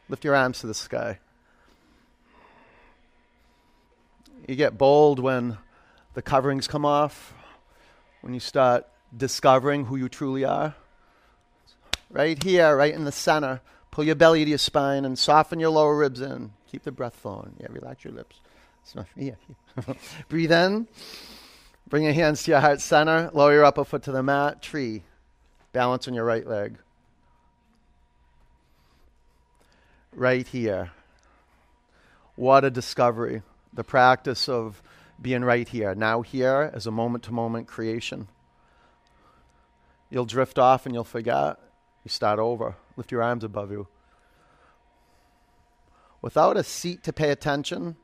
Lift 0.08 0.24
your 0.24 0.34
arms 0.34 0.58
to 0.62 0.66
the 0.66 0.74
sky. 0.74 1.20
You 4.46 4.54
get 4.54 4.78
bold 4.78 5.18
when 5.18 5.58
the 6.14 6.22
coverings 6.22 6.68
come 6.68 6.84
off, 6.84 7.34
when 8.20 8.32
you 8.32 8.38
start 8.38 8.86
discovering 9.16 9.86
who 9.86 9.96
you 9.96 10.08
truly 10.08 10.44
are. 10.44 10.74
Right 12.10 12.40
here, 12.40 12.76
right 12.76 12.94
in 12.94 13.04
the 13.04 13.12
center. 13.12 13.60
Pull 13.90 14.04
your 14.04 14.14
belly 14.14 14.44
to 14.44 14.48
your 14.48 14.58
spine 14.58 15.04
and 15.04 15.18
soften 15.18 15.58
your 15.58 15.70
lower 15.70 15.96
ribs 15.96 16.20
in. 16.20 16.52
Keep 16.70 16.84
the 16.84 16.92
breath 16.92 17.16
flowing. 17.16 17.54
Yeah, 17.58 17.66
relax 17.70 18.04
your 18.04 18.12
lips. 18.12 18.40
Breathe 20.28 20.52
in. 20.52 20.86
Bring 21.88 22.04
your 22.04 22.12
hands 22.12 22.44
to 22.44 22.52
your 22.52 22.60
heart 22.60 22.80
center. 22.80 23.30
Lower 23.32 23.52
your 23.52 23.64
upper 23.64 23.84
foot 23.84 24.04
to 24.04 24.12
the 24.12 24.22
mat. 24.22 24.62
Tree. 24.62 25.02
Balance 25.72 26.06
on 26.06 26.14
your 26.14 26.24
right 26.24 26.46
leg. 26.46 26.78
Right 30.12 30.46
here. 30.46 30.92
What 32.36 32.64
a 32.64 32.70
discovery. 32.70 33.42
The 33.76 33.84
practice 33.84 34.48
of 34.48 34.82
being 35.20 35.44
right 35.44 35.68
here. 35.68 35.94
Now, 35.94 36.22
here 36.22 36.70
as 36.74 36.86
a 36.86 36.90
moment 36.90 37.24
to 37.24 37.32
moment 37.32 37.68
creation. 37.68 38.28
You'll 40.10 40.26
drift 40.26 40.58
off 40.58 40.86
and 40.86 40.94
you'll 40.94 41.04
forget. 41.04 41.58
You 42.04 42.08
start 42.08 42.38
over. 42.38 42.76
Lift 42.96 43.12
your 43.12 43.22
arms 43.22 43.44
above 43.44 43.70
you. 43.70 43.88
Without 46.22 46.56
a 46.56 46.64
seat 46.64 47.04
to 47.04 47.12
pay 47.12 47.30
attention, 47.30 47.96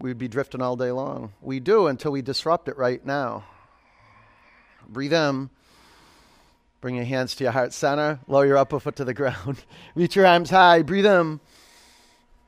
we'd 0.00 0.18
be 0.18 0.28
drifting 0.28 0.62
all 0.62 0.76
day 0.76 0.90
long. 0.90 1.32
We 1.40 1.60
do 1.60 1.86
until 1.86 2.12
we 2.12 2.22
disrupt 2.22 2.68
it 2.68 2.76
right 2.76 3.04
now. 3.04 3.44
Breathe 4.88 5.12
in. 5.12 5.50
Bring 6.80 6.96
your 6.96 7.04
hands 7.04 7.34
to 7.36 7.44
your 7.44 7.52
heart 7.52 7.72
center. 7.72 8.20
Lower 8.28 8.46
your 8.46 8.58
upper 8.58 8.78
foot 8.78 8.96
to 8.96 9.04
the 9.04 9.14
ground. 9.14 9.64
Reach 9.94 10.16
your 10.16 10.26
arms 10.26 10.50
high. 10.50 10.82
Breathe 10.82 11.06
in. 11.06 11.40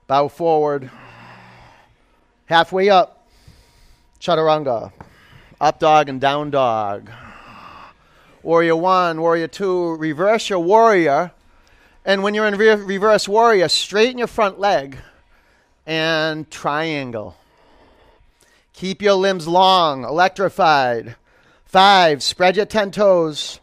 Bow 0.07 0.29
forward. 0.29 0.91
Halfway 2.49 2.89
up. 2.89 3.29
Chaturanga. 4.21 4.91
Up 5.61 5.79
dog 5.79 6.09
and 6.09 6.19
down 6.19 6.51
dog. 6.51 7.11
Warrior 8.43 8.77
one, 8.77 9.21
warrior 9.21 9.49
two. 9.49 9.97
Reverse 9.97 10.49
your 10.49 10.61
warrior. 10.61 11.33
And 12.07 12.23
when 12.23 12.33
you're 12.33 12.47
in 12.47 12.57
re- 12.57 12.75
reverse 12.75 13.29
warrior, 13.29 13.69
straighten 13.69 14.17
your 14.17 14.29
front 14.29 14.59
leg 14.59 14.97
and 15.85 16.51
triangle. 16.51 17.37
Keep 18.73 19.03
your 19.03 19.15
limbs 19.15 19.47
long, 19.47 20.05
electrified. 20.05 21.17
Five, 21.67 22.23
spread 22.23 22.57
your 22.57 22.65
10 22.65 22.93
toes. 22.93 23.61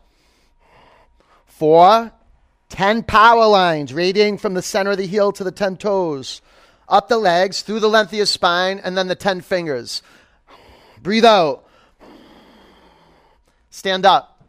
Four, 1.48 2.12
10 2.70 3.02
power 3.02 3.48
lines 3.48 3.96
radiating 3.96 4.38
from 4.38 4.54
the 4.54 4.62
center 4.62 4.92
of 4.92 4.98
the 4.98 5.08
heel 5.08 5.32
to 5.32 5.44
the 5.44 5.52
10 5.52 5.78
toes. 5.78 6.42
Up 6.88 7.08
the 7.08 7.18
legs, 7.18 7.62
through 7.62 7.80
the 7.80 7.90
length 7.90 8.12
of 8.12 8.18
your 8.18 8.26
spine, 8.26 8.80
and 8.84 8.98
then 8.98 9.08
the 9.08 9.16
10 9.16 9.42
fingers. 9.42 10.02
Breathe 11.02 11.26
out. 11.26 11.68
Stand 13.70 14.06
up. 14.06 14.44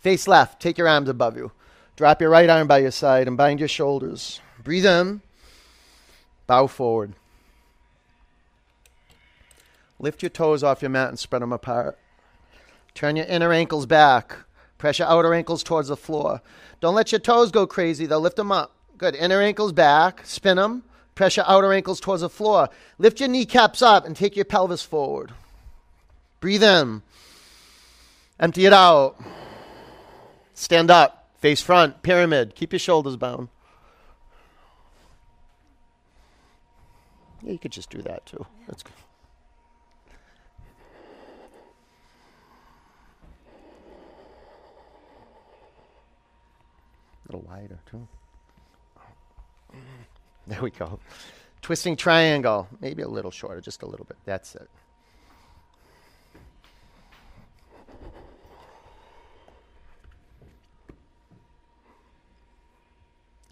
Face 0.00 0.28
left. 0.28 0.60
Take 0.60 0.78
your 0.78 0.88
arms 0.88 1.08
above 1.08 1.36
you. 1.36 1.52
Drop 1.96 2.20
your 2.20 2.30
right 2.30 2.48
arm 2.48 2.68
by 2.68 2.78
your 2.78 2.90
side 2.90 3.26
and 3.26 3.36
bind 3.36 3.58
your 3.58 3.68
shoulders. 3.68 4.40
Breathe 4.62 4.86
in. 4.86 5.22
Bow 6.46 6.66
forward. 6.66 7.14
Lift 9.98 10.22
your 10.22 10.30
toes 10.30 10.62
off 10.62 10.82
your 10.82 10.90
mat 10.90 11.08
and 11.08 11.18
spread 11.18 11.42
them 11.42 11.52
apart. 11.52 11.98
Turn 12.94 13.16
your 13.16 13.26
inner 13.26 13.52
ankles 13.52 13.86
back. 13.86 14.36
Press 14.78 14.98
your 14.98 15.08
outer 15.08 15.32
ankles 15.32 15.62
towards 15.62 15.88
the 15.88 15.96
floor. 15.96 16.42
Don't 16.80 16.94
let 16.94 17.12
your 17.12 17.18
toes 17.18 17.50
go 17.50 17.66
crazy, 17.66 18.04
though. 18.04 18.18
Lift 18.18 18.36
them 18.36 18.52
up. 18.52 18.72
Good. 18.98 19.14
Inner 19.14 19.40
ankles 19.40 19.72
back. 19.72 20.20
Spin 20.24 20.56
them. 20.56 20.82
Press 21.16 21.36
your 21.38 21.48
outer 21.48 21.72
ankles 21.72 21.98
towards 21.98 22.20
the 22.20 22.28
floor. 22.28 22.68
Lift 22.98 23.20
your 23.20 23.30
kneecaps 23.30 23.80
up 23.80 24.04
and 24.04 24.14
take 24.14 24.36
your 24.36 24.44
pelvis 24.44 24.82
forward. 24.82 25.32
Breathe 26.40 26.62
in. 26.62 27.02
Empty 28.38 28.66
it 28.66 28.72
out. 28.74 29.16
Stand 30.52 30.90
up. 30.90 31.30
Face 31.38 31.62
front. 31.62 32.02
Pyramid. 32.02 32.54
Keep 32.54 32.74
your 32.74 32.78
shoulders 32.78 33.16
bound. 33.16 33.48
Yeah, 37.42 37.52
you 37.52 37.58
could 37.58 37.72
just 37.72 37.88
do 37.88 38.02
that 38.02 38.26
too. 38.26 38.44
That's 38.68 38.82
good. 38.82 38.92
A 47.24 47.32
little 47.32 47.48
wider, 47.48 47.78
too. 47.90 48.06
There 50.48 50.62
we 50.62 50.70
go. 50.70 51.00
Twisting 51.60 51.96
triangle. 51.96 52.68
Maybe 52.80 53.02
a 53.02 53.08
little 53.08 53.32
shorter, 53.32 53.60
just 53.60 53.82
a 53.82 53.86
little 53.86 54.06
bit. 54.06 54.16
That's 54.24 54.54
it. 54.54 54.68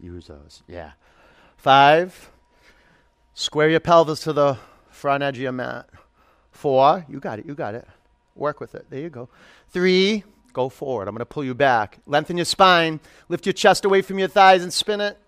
Use 0.00 0.26
those. 0.28 0.62
Yeah. 0.68 0.92
Five. 1.56 2.30
Square 3.32 3.70
your 3.70 3.80
pelvis 3.80 4.20
to 4.20 4.32
the 4.32 4.58
front 4.90 5.22
edge 5.22 5.38
of 5.38 5.42
your 5.42 5.52
mat. 5.52 5.88
Four. 6.52 7.04
You 7.08 7.18
got 7.18 7.38
it. 7.40 7.46
You 7.46 7.54
got 7.54 7.74
it. 7.74 7.88
Work 8.36 8.60
with 8.60 8.74
it. 8.74 8.86
There 8.90 9.00
you 9.00 9.10
go. 9.10 9.28
Three. 9.70 10.22
Go 10.52 10.68
forward. 10.68 11.08
I'm 11.08 11.14
going 11.14 11.20
to 11.20 11.26
pull 11.26 11.42
you 11.42 11.54
back. 11.54 11.98
Lengthen 12.06 12.36
your 12.36 12.44
spine. 12.44 13.00
Lift 13.28 13.46
your 13.46 13.54
chest 13.54 13.84
away 13.84 14.02
from 14.02 14.20
your 14.20 14.28
thighs 14.28 14.62
and 14.62 14.72
spin 14.72 15.00
it. 15.00 15.18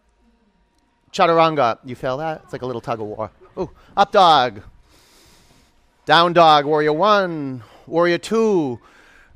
Chaturanga. 1.17 1.79
You 1.85 1.95
feel 1.95 2.19
that? 2.19 2.43
It's 2.45 2.53
like 2.53 2.63
a 2.63 2.67
little 2.67 2.83
tug 2.83 3.01
of 3.01 3.07
war. 3.07 3.31
Ooh. 3.59 3.71
Up 3.97 4.13
dog. 4.13 4.61
Down 6.05 6.35
dog. 6.35 6.67
Warrior 6.67 6.93
one. 6.93 7.63
Warrior 7.87 8.19
two. 8.19 8.81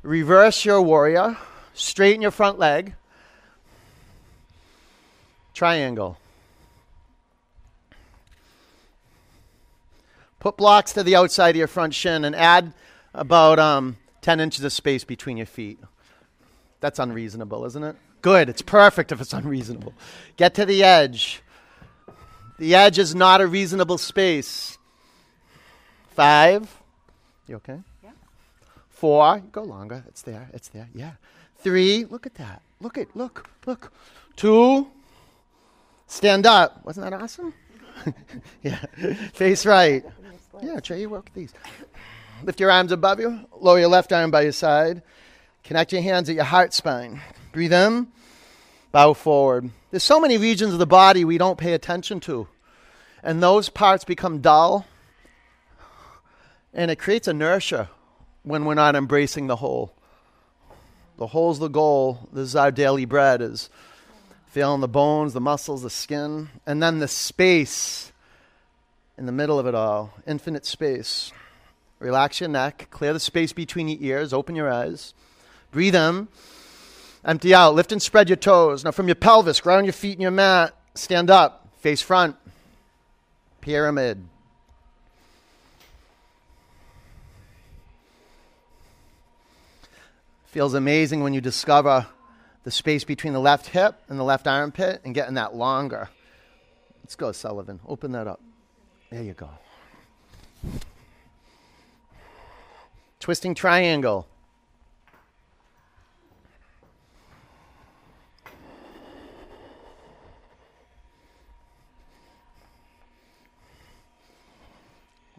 Reverse 0.03 0.63
your 0.63 0.81
warrior. 0.81 1.37
Straighten 1.73 2.21
your 2.21 2.31
front 2.31 2.59
leg. 2.59 2.93
Triangle. 5.53 6.17
Put 10.39 10.57
blocks 10.57 10.93
to 10.93 11.03
the 11.03 11.15
outside 11.15 11.51
of 11.51 11.55
your 11.55 11.67
front 11.67 11.93
shin 11.93 12.25
and 12.25 12.35
add 12.35 12.73
about 13.13 13.59
um, 13.59 13.97
10 14.21 14.39
inches 14.39 14.63
of 14.63 14.73
space 14.73 15.03
between 15.03 15.37
your 15.37 15.45
feet. 15.45 15.79
That's 16.79 16.99
unreasonable, 16.99 17.65
isn't 17.65 17.83
it? 17.83 17.95
Good. 18.21 18.49
It's 18.49 18.61
perfect 18.61 19.11
if 19.11 19.21
it's 19.21 19.33
unreasonable. 19.33 19.93
Get 20.37 20.55
to 20.55 20.65
the 20.65 20.83
edge. 20.83 21.41
The 22.61 22.75
edge 22.75 22.99
is 22.99 23.15
not 23.15 23.41
a 23.41 23.47
reasonable 23.47 23.97
space. 23.97 24.77
Five. 26.09 26.71
You 27.47 27.55
okay? 27.55 27.79
Yeah. 28.03 28.11
Four. 28.91 29.41
Go 29.51 29.63
longer. 29.63 30.03
It's 30.07 30.21
there. 30.21 30.47
It's 30.53 30.67
there. 30.67 30.87
Yeah. 30.93 31.13
Three. 31.57 32.05
Look 32.05 32.27
at 32.27 32.35
that. 32.35 32.61
Look 32.79 32.99
at. 32.99 33.15
Look. 33.15 33.49
Look. 33.65 33.91
Two. 34.35 34.87
Stand 36.05 36.45
up. 36.45 36.85
Wasn't 36.85 37.03
that 37.03 37.19
awesome? 37.19 37.51
yeah. 38.61 38.85
Face 39.33 39.65
right. 39.65 40.05
Yeah. 40.61 40.79
Try 40.81 40.97
your 40.97 41.09
work 41.09 41.25
with 41.25 41.33
these. 41.33 41.53
Lift 42.43 42.59
your 42.59 42.69
arms 42.69 42.91
above 42.91 43.19
you. 43.19 43.39
Lower 43.59 43.79
your 43.79 43.89
left 43.89 44.13
arm 44.13 44.29
by 44.29 44.43
your 44.43 44.51
side. 44.51 45.01
Connect 45.63 45.93
your 45.93 46.03
hands 46.03 46.29
at 46.29 46.35
your 46.35 46.43
heart 46.43 46.75
spine. 46.75 47.21
Breathe 47.53 47.73
in. 47.73 48.09
Bow 48.91 49.13
forward. 49.13 49.71
There's 49.89 50.03
so 50.03 50.19
many 50.19 50.37
regions 50.37 50.73
of 50.73 50.79
the 50.79 50.85
body 50.85 51.25
we 51.25 51.39
don't 51.39 51.57
pay 51.57 51.73
attention 51.73 52.19
to. 52.21 52.47
And 53.23 53.41
those 53.41 53.69
parts 53.69 54.03
become 54.03 54.39
dull. 54.39 54.85
And 56.73 56.89
it 56.89 56.99
creates 56.99 57.27
inertia 57.27 57.89
when 58.43 58.65
we're 58.65 58.73
not 58.73 58.95
embracing 58.95 59.47
the 59.47 59.57
whole. 59.57 59.93
The 61.17 61.27
whole's 61.27 61.59
the 61.59 61.67
goal. 61.67 62.29
This 62.33 62.49
is 62.49 62.55
our 62.55 62.71
daily 62.71 63.05
bread 63.05 63.41
is 63.41 63.69
feeling 64.47 64.81
the 64.81 64.87
bones, 64.87 65.33
the 65.33 65.39
muscles, 65.39 65.81
the 65.81 65.89
skin, 65.89 66.49
and 66.65 66.83
then 66.83 66.99
the 66.99 67.07
space 67.07 68.11
in 69.17 69.25
the 69.25 69.31
middle 69.31 69.57
of 69.57 69.65
it 69.65 69.75
all. 69.75 70.13
Infinite 70.27 70.65
space. 70.65 71.31
Relax 71.99 72.41
your 72.41 72.49
neck. 72.49 72.87
Clear 72.89 73.13
the 73.13 73.19
space 73.19 73.53
between 73.53 73.87
your 73.87 73.99
ears. 74.01 74.33
Open 74.33 74.55
your 74.55 74.69
eyes. 74.69 75.13
Breathe 75.71 75.95
in. 75.95 76.27
Empty 77.23 77.53
out. 77.53 77.75
Lift 77.75 77.91
and 77.91 78.01
spread 78.01 78.27
your 78.27 78.35
toes. 78.35 78.83
Now, 78.83 78.91
from 78.91 79.07
your 79.07 79.15
pelvis, 79.15 79.61
ground 79.61 79.85
your 79.85 79.93
feet 79.93 80.15
in 80.15 80.21
your 80.21 80.31
mat. 80.31 80.75
Stand 80.95 81.29
up. 81.29 81.69
Face 81.77 82.01
front. 82.01 82.35
Pyramid. 83.61 84.27
Feels 90.47 90.73
amazing 90.73 91.23
when 91.23 91.33
you 91.33 91.39
discover 91.39 92.07
the 92.63 92.71
space 92.71 93.03
between 93.03 93.33
the 93.33 93.39
left 93.39 93.67
hip 93.67 93.95
and 94.09 94.19
the 94.19 94.23
left 94.23 94.47
armpit 94.47 95.01
and 95.05 95.15
getting 95.15 95.35
that 95.35 95.55
longer. 95.55 96.09
Let's 97.03 97.15
go, 97.15 97.31
Sullivan. 97.31 97.79
Open 97.87 98.11
that 98.11 98.27
up. 98.27 98.41
There 99.09 99.23
you 99.23 99.33
go. 99.33 99.49
Twisting 103.19 103.55
triangle. 103.55 104.27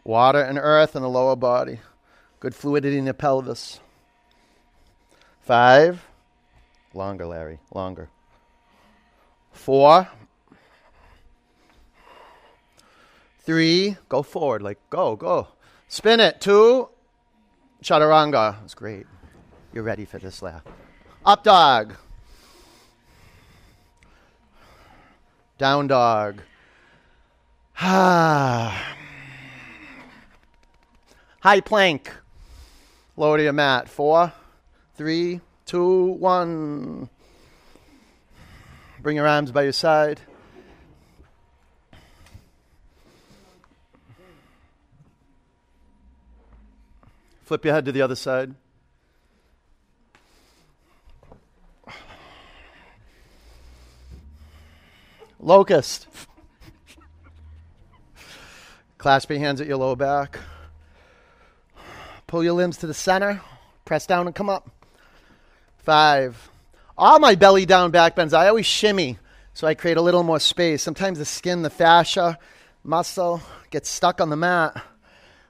Water 0.03 0.41
and 0.41 0.57
earth 0.57 0.95
in 0.95 1.01
the 1.01 1.09
lower 1.09 1.35
body. 1.35 1.79
Good 2.39 2.53
fluidity 2.53 2.97
in 2.97 3.05
the 3.05 3.13
pelvis. 3.13 3.79
Five. 5.41 6.05
Longer, 6.93 7.25
Larry. 7.25 7.59
Longer. 7.73 8.09
Four. 9.53 10.09
Three. 13.39 13.97
Go 14.09 14.23
forward. 14.23 14.61
Like, 14.61 14.77
go, 14.89 15.15
go. 15.15 15.47
Spin 15.87 16.19
it. 16.19 16.41
Two. 16.41 16.89
Chaturanga. 17.81 18.59
That's 18.59 18.73
great. 18.73 19.05
You're 19.73 19.83
ready 19.83 20.05
for 20.05 20.19
this 20.19 20.41
laugh. 20.41 20.63
Up 21.25 21.43
dog. 21.43 21.95
Down 25.57 25.87
dog. 25.87 26.41
Ah. 27.85 28.93
High 31.43 31.59
plank. 31.59 32.09
Lower 33.17 33.35
to 33.35 33.43
your 33.43 33.51
mat. 33.51 33.89
Four, 33.89 34.31
three, 34.95 35.41
two, 35.65 36.13
one. 36.13 37.09
Bring 39.01 39.17
your 39.17 39.27
arms 39.27 39.51
by 39.51 39.63
your 39.63 39.73
side. 39.73 40.21
Flip 47.43 47.65
your 47.65 47.73
head 47.73 47.83
to 47.83 47.91
the 47.91 48.01
other 48.01 48.15
side. 48.15 48.55
Locust. 55.41 56.07
Clasp 58.97 59.29
your 59.29 59.39
hands 59.39 59.59
at 59.59 59.67
your 59.67 59.75
lower 59.75 59.97
back. 59.97 60.39
Pull 62.33 62.43
your 62.43 62.53
limbs 62.53 62.77
to 62.77 62.87
the 62.87 62.95
center. 62.95 63.39
Press 63.85 64.07
down 64.07 64.25
and 64.25 64.35
come 64.35 64.49
up. 64.49 64.67
Five. 65.83 66.49
All 66.97 67.19
my 67.19 67.35
belly 67.35 67.63
down 67.67 67.91
back 67.91 68.15
bends, 68.15 68.33
I 68.33 68.47
always 68.47 68.65
shimmy 68.65 69.19
so 69.53 69.67
I 69.67 69.75
create 69.75 69.97
a 69.97 70.01
little 70.01 70.23
more 70.23 70.39
space. 70.39 70.81
Sometimes 70.81 71.19
the 71.19 71.25
skin, 71.25 71.61
the 71.61 71.69
fascia, 71.69 72.39
muscle 72.83 73.39
gets 73.69 73.87
stuck 73.87 74.19
on 74.19 74.31
the 74.31 74.35
mat. 74.35 74.83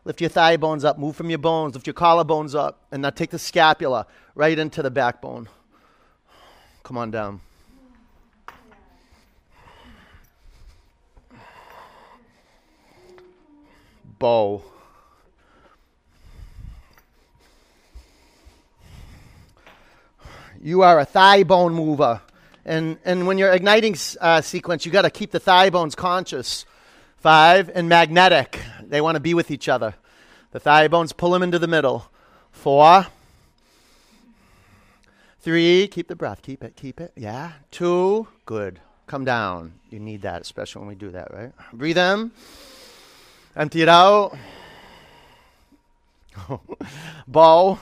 Lift 0.03 0.19
your 0.19 0.29
thigh 0.29 0.57
bones 0.57 0.83
up, 0.83 0.99
move 0.99 1.15
from 1.15 1.29
your 1.29 1.39
bones, 1.39 1.73
lift 1.73 1.87
your 1.87 1.93
collarbones 1.93 2.53
up, 2.53 2.81
and 2.91 3.01
now 3.01 3.11
take 3.11 3.29
the 3.29 3.39
scapula 3.39 4.05
right 4.35 4.59
into 4.59 4.81
the 4.81 4.91
backbone. 4.91 5.47
Come 6.83 6.97
on 6.97 7.11
down. 7.11 7.39
Bow. 14.19 14.63
You 20.63 20.81
are 20.83 20.97
a 20.97 21.05
thigh 21.05 21.43
bone 21.43 21.73
mover. 21.73 22.21
And, 22.63 22.97
and 23.03 23.27
when 23.27 23.37
you're 23.37 23.51
igniting 23.51 23.97
uh, 24.21 24.39
sequence, 24.39 24.85
you 24.85 24.93
got 24.93 25.01
to 25.01 25.09
keep 25.09 25.31
the 25.31 25.39
thigh 25.39 25.69
bones 25.69 25.93
conscious. 25.93 26.65
Five, 27.17 27.69
and 27.73 27.89
magnetic. 27.89 28.61
They 28.81 29.01
want 29.01 29.15
to 29.15 29.19
be 29.19 29.33
with 29.33 29.51
each 29.51 29.67
other. 29.67 29.95
The 30.51 30.61
thigh 30.61 30.87
bones 30.87 31.11
pull 31.11 31.31
them 31.31 31.43
into 31.43 31.59
the 31.59 31.67
middle. 31.67 32.09
Four. 32.51 33.07
Three, 35.41 35.89
keep 35.89 36.07
the 36.07 36.15
breath. 36.15 36.41
Keep 36.41 36.63
it, 36.63 36.77
keep 36.77 37.01
it. 37.01 37.11
Yeah. 37.17 37.51
Two, 37.69 38.29
good. 38.45 38.79
Come 39.05 39.25
down. 39.25 39.73
You 39.89 39.99
need 39.99 40.21
that, 40.21 40.41
especially 40.41 40.79
when 40.79 40.87
we 40.87 40.95
do 40.95 41.11
that, 41.11 41.33
right? 41.33 41.51
Breathe 41.73 41.97
in. 41.97 42.31
Empty 43.55 43.81
it 43.81 43.89
out. 43.89 44.37
Bow. 47.27 47.79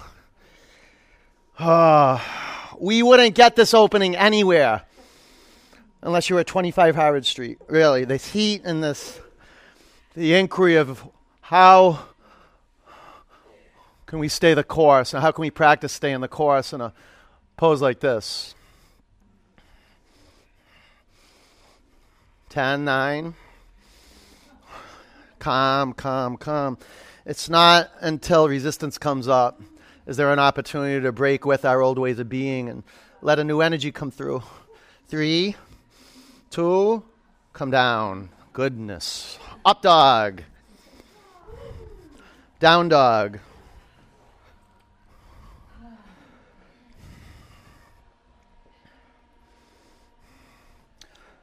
We 2.82 3.04
wouldn't 3.04 3.36
get 3.36 3.56
this 3.56 3.76
opening 3.76 4.16
anywhere 4.16 4.82
unless 6.02 6.30
you 6.30 6.36
were 6.36 6.40
at 6.42 6.48
25 6.48 6.96
Harvard 6.96 7.28
Street. 7.28 7.60
Really, 7.68 8.06
this 8.06 8.32
heat 8.32 8.64
and 8.66 8.84
this, 8.84 9.20
the 10.16 10.34
inquiry 10.34 10.78
of 10.78 11.08
how 11.42 12.00
can 14.08 14.18
we 14.18 14.28
stay 14.28 14.56
the 14.56 14.64
course 14.64 15.14
and 15.14 15.22
how 15.22 15.32
can 15.32 15.44
we 15.44 15.52
practice 15.52 15.94
staying 15.94 16.22
the 16.22 16.28
course 16.28 16.74
in 16.74 16.82
a 16.82 16.92
pose 17.56 17.84
like 17.84 18.00
this. 18.00 18.56
10, 22.50 22.84
9. 22.84 23.36
Calm, 25.38 25.94
calm, 25.94 26.36
calm. 26.36 26.80
It's 27.28 27.48
not 27.48 27.92
until 28.02 28.50
resistance 28.50 28.98
comes 28.98 29.28
up 29.28 29.62
is 30.06 30.18
there 30.18 30.32
an 30.32 30.40
opportunity 30.40 31.02
to 31.02 31.12
break 31.12 31.46
with 31.46 31.66
our 31.66 31.82
old 31.82 32.00
ways 32.00 32.20
of 32.20 32.30
being 32.30 32.70
and 32.70 32.84
let 33.22 33.40
a 33.40 33.44
new 33.44 33.62
energy 33.62 33.92
come 33.92 34.12
through. 34.12 34.42
Three, 35.08 35.56
two, 36.50 37.04
come 37.54 37.72
down. 37.72 38.30
Goodness. 38.54 39.38
Up 39.64 39.82
dog. 39.82 40.44
Down 42.60 42.90
dog. 42.90 43.40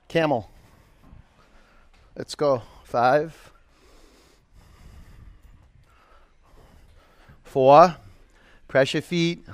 Camel. 0.09 0.50
Let's 2.16 2.34
go. 2.34 2.62
Five. 2.84 3.52
Four. 7.44 7.96
Press 8.68 8.92
your 8.92 9.02
feet 9.02 9.44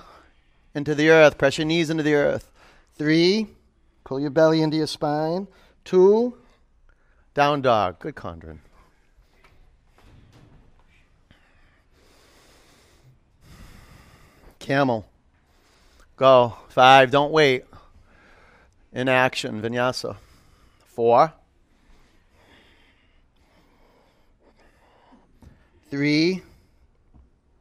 into 0.74 0.94
the 0.94 1.08
earth. 1.08 1.38
Press 1.38 1.56
your 1.56 1.66
knees 1.66 1.88
into 1.88 2.02
the 2.02 2.14
earth. 2.14 2.50
Three. 2.96 3.46
Pull 4.02 4.18
your 4.18 4.30
belly 4.30 4.60
into 4.60 4.76
your 4.76 4.88
spine. 4.88 5.46
Two. 5.84 6.36
Down 7.32 7.62
dog. 7.62 8.00
Good 8.00 8.16
conjuring. 8.16 8.60
Camel. 14.58 15.06
Go. 16.16 16.56
Five. 16.68 17.12
Don't 17.12 17.30
wait. 17.30 17.64
In 18.92 19.08
action. 19.08 19.62
Vinyasa. 19.62 20.16
Four. 20.86 21.32
Three. 25.88 26.42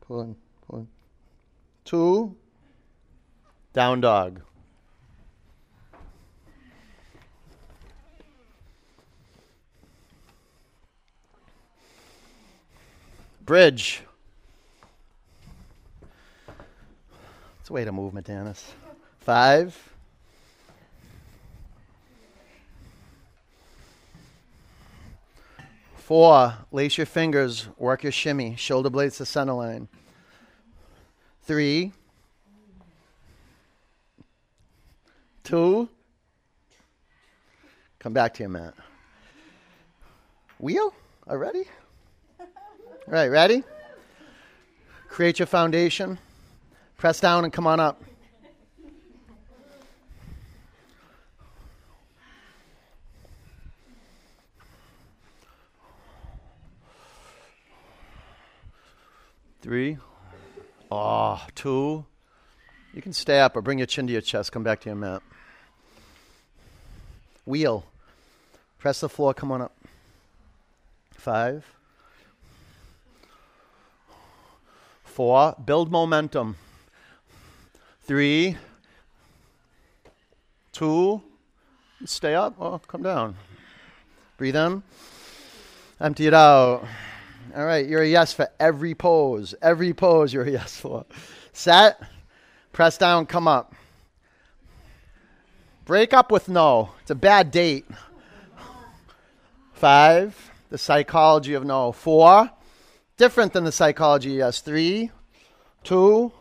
Pull 0.01 0.21
in. 0.21 0.35
Two. 1.93 2.35
Down 3.71 4.01
dog. 4.01 4.41
Bridge. 13.45 14.01
It's 17.59 17.69
a 17.69 17.73
way 17.73 17.85
to 17.85 17.91
movement, 17.91 18.25
Dennis. 18.25 18.73
Five. 19.19 19.77
Four, 25.97 26.55
lace 26.71 26.97
your 26.97 27.05
fingers, 27.05 27.67
work 27.77 28.01
your 28.01 28.11
shimmy, 28.11 28.55
shoulder 28.55 28.89
blades 28.89 29.17
to 29.17 29.27
center 29.27 29.53
line. 29.53 29.87
Three, 31.45 31.91
two, 35.43 35.89
come 37.99 38.13
back 38.13 38.33
to 38.35 38.43
your 38.43 38.49
mat. 38.49 38.73
Wheel? 40.57 40.93
Already? 41.27 41.65
All 42.39 42.47
right, 43.07 43.27
ready? 43.27 43.63
Create 45.09 45.37
your 45.37 45.45
foundation. 45.45 46.17
Press 46.97 47.19
down 47.19 47.43
and 47.43 47.51
come 47.51 47.67
on 47.67 47.81
up. 47.81 48.01
Three. 59.61 59.97
Oh, 60.95 61.41
two. 61.55 62.05
You 62.93 63.01
can 63.01 63.13
stay 63.13 63.39
up 63.39 63.55
or 63.55 63.61
bring 63.61 63.79
your 63.79 63.87
chin 63.87 64.05
to 64.05 64.13
your 64.13 64.21
chest. 64.21 64.51
Come 64.51 64.63
back 64.63 64.81
to 64.81 64.89
your 64.89 64.95
mat. 64.95 65.23
Wheel. 67.45 67.85
Press 68.77 68.99
the 68.99 69.09
floor. 69.09 69.33
Come 69.33 69.51
on 69.51 69.63
up. 69.63 69.75
Five. 71.11 71.65
Four. 75.03 75.55
Build 75.65 75.91
momentum. 75.91 76.57
Three. 78.03 78.57
Two. 80.71 81.23
Stay 82.05 82.35
up. 82.35 82.55
Oh, 82.59 82.77
come 82.77 83.01
down. 83.01 83.35
Breathe 84.37 84.55
in. 84.55 84.83
Empty 85.99 86.27
it 86.27 86.33
out. 86.33 86.85
All 87.55 87.65
right, 87.65 87.87
you're 87.87 88.01
a 88.01 88.07
yes 88.07 88.33
for 88.33 88.49
every 88.59 88.95
pose. 88.95 89.53
Every 89.61 89.93
pose 89.93 90.33
you're 90.33 90.43
a 90.43 90.51
yes 90.51 90.79
for. 90.79 91.05
Set. 91.51 92.01
Press 92.71 92.97
down, 92.97 93.27
come 93.27 93.47
up. 93.47 93.75
Break 95.85 96.13
up 96.13 96.31
with 96.31 96.49
no. 96.49 96.91
It's 97.01 97.11
a 97.11 97.15
bad 97.15 97.51
date. 97.51 97.85
Five, 99.73 100.51
the 100.69 100.77
psychology 100.77 101.53
of 101.53 101.65
no. 101.65 101.91
Four, 101.91 102.49
different 103.17 103.53
than 103.53 103.65
the 103.65 103.71
psychology 103.71 104.31
yes. 104.31 104.61
Three, 104.61 105.11
two, 105.83 106.31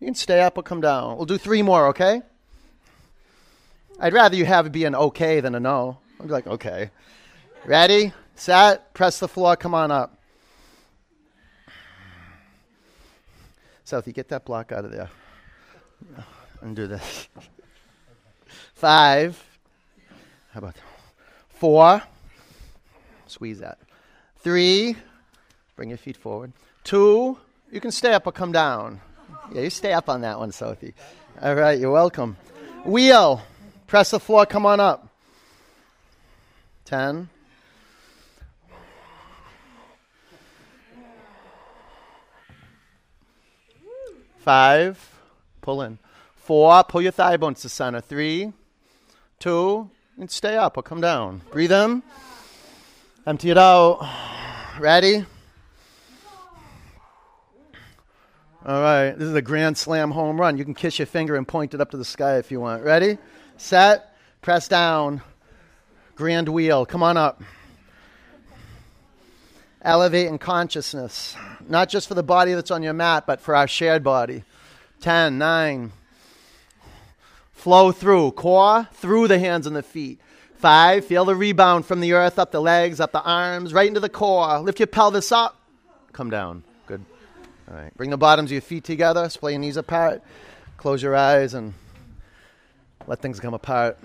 you 0.00 0.06
can 0.06 0.14
stay 0.14 0.40
up 0.40 0.56
or 0.56 0.62
come 0.62 0.80
down. 0.80 1.16
We'll 1.16 1.26
do 1.26 1.36
three 1.36 1.62
more, 1.62 1.88
okay? 1.88 2.22
I'd 3.98 4.12
rather 4.12 4.36
you 4.36 4.44
have 4.44 4.66
it 4.66 4.72
be 4.72 4.84
an 4.84 4.94
okay 4.94 5.40
than 5.40 5.54
a 5.54 5.60
no. 5.60 5.98
I'd 6.20 6.26
be 6.26 6.32
like, 6.32 6.46
okay. 6.46 6.90
Ready, 7.64 8.12
set, 8.34 8.94
press 8.94 9.18
the 9.18 9.28
floor, 9.28 9.56
come 9.56 9.74
on 9.74 9.90
up. 9.90 10.15
Sophie, 13.86 14.12
get 14.12 14.28
that 14.30 14.44
block 14.44 14.72
out 14.72 14.84
of 14.84 14.90
there. 14.90 15.08
And 16.60 16.74
do 16.74 16.88
this. 16.88 17.28
Five. 18.74 19.40
How 20.50 20.58
about 20.58 20.74
four? 21.50 22.02
Squeeze 23.28 23.60
that. 23.60 23.78
Three. 24.40 24.96
Bring 25.76 25.90
your 25.90 25.98
feet 25.98 26.16
forward. 26.16 26.52
Two. 26.82 27.38
You 27.70 27.80
can 27.80 27.92
stay 27.92 28.12
up 28.12 28.26
or 28.26 28.32
come 28.32 28.50
down. 28.50 29.00
Yeah, 29.52 29.62
you 29.62 29.70
stay 29.70 29.92
up 29.92 30.08
on 30.08 30.22
that 30.22 30.40
one, 30.40 30.50
Sophie. 30.50 30.94
All 31.40 31.54
right, 31.54 31.78
you're 31.78 31.92
welcome. 31.92 32.36
Wheel. 32.84 33.40
Press 33.86 34.10
the 34.10 34.18
floor, 34.18 34.46
come 34.46 34.66
on 34.66 34.80
up. 34.80 35.08
Ten. 36.84 37.28
Five. 44.46 45.10
Pull 45.60 45.82
in. 45.82 45.98
Four. 46.36 46.84
Pull 46.84 47.02
your 47.02 47.10
thigh 47.10 47.36
bones 47.36 47.62
to 47.62 47.68
center. 47.68 48.00
Three. 48.00 48.52
Two. 49.40 49.90
And 50.20 50.30
stay 50.30 50.56
up 50.56 50.76
or 50.76 50.84
come 50.84 51.00
down. 51.00 51.42
Breathe 51.50 51.72
in. 51.72 52.00
Empty 53.26 53.50
it 53.50 53.58
out. 53.58 54.08
Ready? 54.78 55.26
All 58.64 58.80
right. 58.80 59.18
This 59.18 59.26
is 59.26 59.34
a 59.34 59.42
grand 59.42 59.76
slam 59.76 60.12
home 60.12 60.40
run. 60.40 60.56
You 60.56 60.64
can 60.64 60.74
kiss 60.74 61.00
your 61.00 61.06
finger 61.06 61.34
and 61.34 61.48
point 61.48 61.74
it 61.74 61.80
up 61.80 61.90
to 61.90 61.96
the 61.96 62.04
sky 62.04 62.38
if 62.38 62.52
you 62.52 62.60
want. 62.60 62.84
Ready? 62.84 63.18
Set. 63.56 64.14
Press 64.42 64.68
down. 64.68 65.22
Grand 66.14 66.48
wheel. 66.48 66.86
Come 66.86 67.02
on 67.02 67.16
up. 67.16 67.42
Elevate 69.86 70.26
in 70.26 70.36
consciousness, 70.36 71.36
not 71.68 71.88
just 71.88 72.08
for 72.08 72.14
the 72.14 72.22
body 72.24 72.52
that's 72.54 72.72
on 72.72 72.82
your 72.82 72.92
mat, 72.92 73.24
but 73.24 73.40
for 73.40 73.54
our 73.54 73.68
shared 73.68 74.02
body. 74.02 74.42
10, 75.00 75.38
9. 75.38 75.92
Flow 77.52 77.92
through. 77.92 78.32
Core 78.32 78.88
through 78.92 79.28
the 79.28 79.38
hands 79.38 79.64
and 79.64 79.76
the 79.76 79.84
feet. 79.84 80.20
Five, 80.56 81.04
feel 81.04 81.24
the 81.24 81.36
rebound 81.36 81.86
from 81.86 82.00
the 82.00 82.14
earth 82.14 82.36
up 82.36 82.50
the 82.50 82.60
legs, 82.60 82.98
up 82.98 83.12
the 83.12 83.22
arms, 83.22 83.72
right 83.72 83.86
into 83.86 84.00
the 84.00 84.08
core. 84.08 84.58
Lift 84.58 84.80
your 84.80 84.88
pelvis 84.88 85.30
up. 85.30 85.60
Come 86.12 86.30
down. 86.30 86.64
Good. 86.86 87.04
All 87.70 87.76
right. 87.76 87.94
Bring 87.96 88.10
the 88.10 88.16
bottoms 88.16 88.48
of 88.48 88.54
your 88.54 88.62
feet 88.62 88.82
together. 88.82 89.28
Splay 89.28 89.52
your 89.52 89.60
knees 89.60 89.76
apart. 89.76 90.20
Close 90.78 91.00
your 91.00 91.14
eyes 91.14 91.54
and 91.54 91.74
let 93.06 93.20
things 93.20 93.38
come 93.38 93.54
apart. 93.54 93.98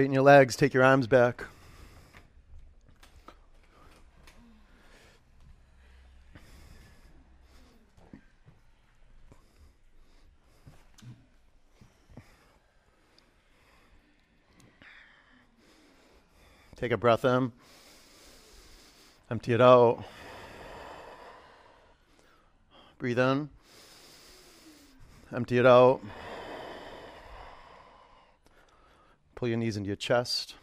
Straighten 0.00 0.14
your 0.14 0.22
legs, 0.22 0.56
take 0.56 0.72
your 0.72 0.82
arms 0.82 1.06
back. 1.06 1.44
Take 16.76 16.92
a 16.92 16.96
breath 16.96 17.26
in, 17.26 17.52
empty 19.30 19.52
it 19.52 19.60
out. 19.60 20.02
Breathe 22.96 23.18
in, 23.18 23.50
empty 25.30 25.58
it 25.58 25.66
out. 25.66 26.00
Pull 29.40 29.48
your 29.48 29.56
knees 29.56 29.78
into 29.78 29.86
your 29.86 29.96
chest. 29.96 30.54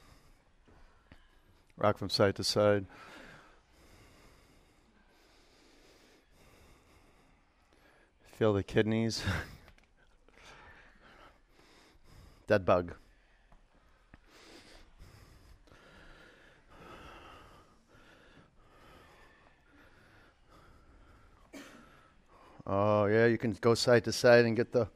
Rock 1.78 1.98
from 1.98 2.12
side 2.12 2.36
to 2.36 2.44
side. 2.44 2.86
Feel 8.38 8.54
the 8.54 8.62
kidneys. 8.62 9.24
Dead 12.48 12.68
bug. 12.68 12.94
Oh, 22.68 23.08
yeah, 23.08 23.26
you 23.26 23.40
can 23.40 23.58
go 23.60 23.74
side 23.74 24.04
to 24.04 24.12
side 24.12 24.46
and 24.46 24.56
get 24.56 24.72
the 24.72 24.88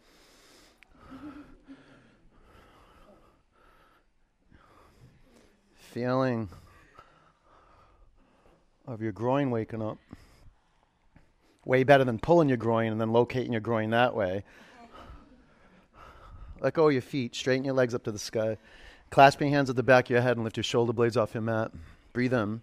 feeling 5.91 6.47
of 8.87 9.01
your 9.01 9.11
groin 9.11 9.51
waking 9.51 9.81
up. 9.81 9.97
Way 11.65 11.83
better 11.83 12.05
than 12.05 12.17
pulling 12.17 12.47
your 12.47 12.57
groin 12.57 12.93
and 12.93 13.01
then 13.01 13.11
locating 13.11 13.51
your 13.51 13.61
groin 13.61 13.89
that 13.89 14.15
way. 14.15 14.45
Let 16.61 16.75
go 16.75 16.87
of 16.87 16.93
your 16.93 17.01
feet. 17.01 17.35
Straighten 17.35 17.65
your 17.65 17.73
legs 17.73 17.93
up 17.93 18.03
to 18.05 18.11
the 18.11 18.19
sky. 18.19 18.57
Clasp 19.09 19.41
your 19.41 19.49
hands 19.49 19.69
at 19.69 19.75
the 19.75 19.83
back 19.83 20.05
of 20.05 20.11
your 20.11 20.21
head 20.21 20.37
and 20.37 20.45
lift 20.45 20.55
your 20.55 20.63
shoulder 20.63 20.93
blades 20.93 21.17
off 21.17 21.33
your 21.33 21.43
mat. 21.43 21.71
Breathe 22.13 22.33
in. 22.33 22.61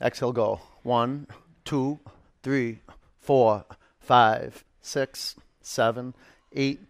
Exhale, 0.00 0.32
go. 0.32 0.60
One, 0.82 1.28
two, 1.64 2.00
three, 2.42 2.80
four, 3.18 3.64
five, 3.98 4.62
six, 4.82 5.36
seven, 5.62 6.12
eight, 6.52 6.80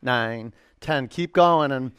nine, 0.00 0.52
ten. 0.80 1.08
Keep 1.08 1.32
going 1.32 1.72
and 1.72 1.90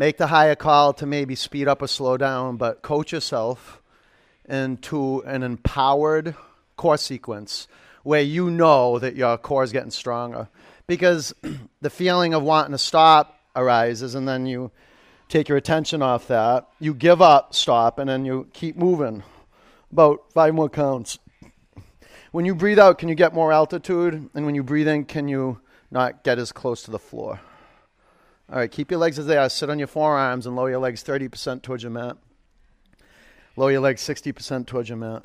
make 0.00 0.16
the 0.16 0.28
higher 0.28 0.54
call 0.54 0.94
to 0.94 1.04
maybe 1.04 1.34
speed 1.34 1.68
up 1.68 1.82
or 1.82 1.86
slow 1.86 2.16
down, 2.16 2.56
but 2.56 2.80
coach 2.80 3.12
yourself 3.12 3.82
into 4.48 5.22
an 5.26 5.42
empowered 5.42 6.34
core 6.78 6.96
sequence 6.96 7.68
where 8.02 8.22
you 8.22 8.50
know 8.50 8.98
that 8.98 9.14
your 9.14 9.36
core 9.36 9.62
is 9.62 9.72
getting 9.72 9.90
stronger. 9.90 10.48
Because 10.86 11.34
the 11.82 11.90
feeling 11.90 12.32
of 12.32 12.42
wanting 12.42 12.72
to 12.72 12.78
stop 12.78 13.38
arises, 13.54 14.14
and 14.14 14.26
then 14.26 14.46
you 14.46 14.70
take 15.28 15.50
your 15.50 15.58
attention 15.58 16.00
off 16.00 16.28
that. 16.28 16.66
You 16.78 16.94
give 16.94 17.20
up, 17.20 17.54
stop, 17.54 17.98
and 17.98 18.08
then 18.08 18.24
you 18.24 18.48
keep 18.54 18.78
moving. 18.78 19.22
About 19.92 20.32
five 20.32 20.54
more 20.54 20.70
counts. 20.70 21.18
When 22.32 22.46
you 22.46 22.54
breathe 22.54 22.78
out, 22.78 22.96
can 22.96 23.10
you 23.10 23.14
get 23.14 23.34
more 23.34 23.52
altitude? 23.52 24.30
And 24.32 24.46
when 24.46 24.54
you 24.54 24.62
breathe 24.62 24.88
in, 24.88 25.04
can 25.04 25.28
you 25.28 25.60
not 25.90 26.24
get 26.24 26.38
as 26.38 26.52
close 26.52 26.84
to 26.84 26.90
the 26.90 26.98
floor? 26.98 27.38
All 28.50 28.56
right, 28.56 28.70
keep 28.70 28.90
your 28.90 28.98
legs 28.98 29.16
as 29.16 29.26
they 29.26 29.36
are. 29.36 29.48
Sit 29.48 29.70
on 29.70 29.78
your 29.78 29.86
forearms 29.86 30.44
and 30.44 30.56
lower 30.56 30.70
your 30.70 30.80
legs 30.80 31.04
30% 31.04 31.62
towards 31.62 31.84
your 31.84 31.92
mat. 31.92 32.16
Lower 33.54 33.70
your 33.70 33.80
legs 33.80 34.02
60% 34.02 34.66
towards 34.66 34.88
your 34.88 34.98
mat. 34.98 35.22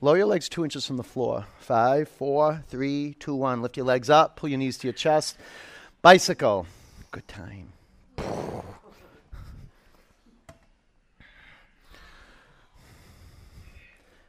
Lower 0.00 0.18
your 0.18 0.26
legs 0.26 0.48
two 0.48 0.62
inches 0.62 0.86
from 0.86 0.96
the 0.96 1.02
floor. 1.02 1.44
Five, 1.58 2.08
four, 2.08 2.62
three, 2.68 3.16
two, 3.18 3.34
one. 3.34 3.62
Lift 3.62 3.76
your 3.76 3.86
legs 3.86 4.10
up. 4.10 4.36
Pull 4.36 4.50
your 4.50 4.60
knees 4.60 4.78
to 4.78 4.86
your 4.86 4.94
chest. 4.94 5.36
Bicycle. 6.02 6.68
Good 7.10 7.26
time. 7.26 7.72